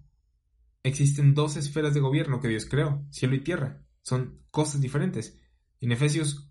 [0.82, 3.84] Existen dos esferas de gobierno que Dios creó, cielo y tierra.
[4.04, 5.38] Son cosas diferentes.
[5.82, 6.50] En Efesios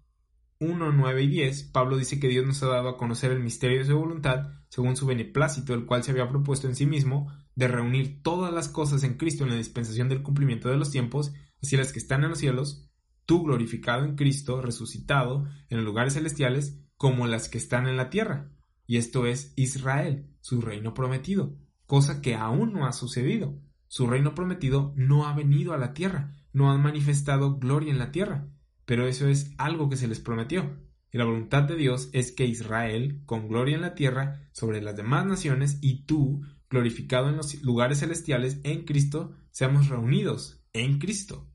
[0.59, 3.79] 1, 9 y 10, Pablo dice que Dios nos ha dado a conocer el misterio
[3.79, 7.69] de su voluntad, según su beneplácito, el cual se había propuesto en sí mismo, de
[7.69, 11.77] reunir todas las cosas en Cristo en la dispensación del cumplimiento de los tiempos, así
[11.77, 12.89] las que están en los cielos,
[13.27, 18.11] tú glorificado en Cristo, resucitado en los lugares celestiales, como las que están en la
[18.11, 18.53] tierra,
[18.87, 21.57] y esto es Israel, su reino prometido,
[21.87, 23.61] cosa que aún no ha sucedido.
[23.89, 28.13] su reino prometido no ha venido a la tierra, no han manifestado gloria en la
[28.13, 28.49] tierra,
[28.85, 30.77] pero eso es algo que se les prometió.
[31.13, 34.97] Y la voluntad de Dios es que Israel, con gloria en la tierra sobre las
[34.97, 41.49] demás naciones, y tú, glorificado en los lugares celestiales en Cristo, seamos reunidos en Cristo.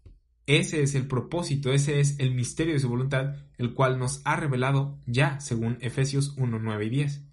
[0.45, 4.36] Ese es el propósito, ese es el misterio de su voluntad, el cual nos ha
[4.36, 7.26] revelado ya, según Efesios 1, 9 y 10.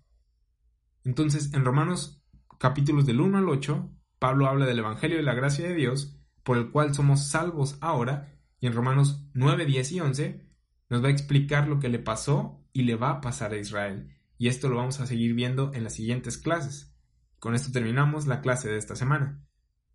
[1.05, 2.23] Entonces, en Romanos
[2.59, 6.57] capítulos del 1 al 8, Pablo habla del Evangelio de la gracia de Dios, por
[6.57, 10.52] el cual somos salvos ahora, y en Romanos 9, 10 y 11
[10.93, 14.15] nos va a explicar lo que le pasó y le va a pasar a Israel.
[14.39, 16.95] Y esto lo vamos a seguir viendo en las siguientes clases.
[17.41, 19.45] Con esto terminamos la clase de esta semana.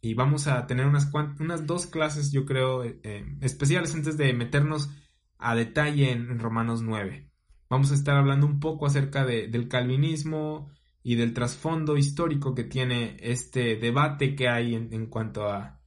[0.02, 1.10] Y vamos a tener unas,
[1.40, 4.90] unas dos clases, yo creo, eh, eh, especiales antes de meternos
[5.38, 7.32] a detalle en, Romanos 9.
[7.69, 10.69] Vamos a estar hablando un poco acerca del calvinismo,
[11.07, 15.80] y del trasfondo histórico que tiene este debate que hay en, cuanto a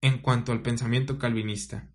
[0.00, 1.94] en cuanto al pensamiento calvinista.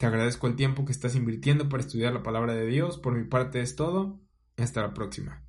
[0.00, 2.96] Te agradezco el tiempo que estás invirtiendo para estudiar la palabra de Dios.
[2.96, 4.18] Por mi parte es todo.
[4.56, 5.44] Hasta la próxima.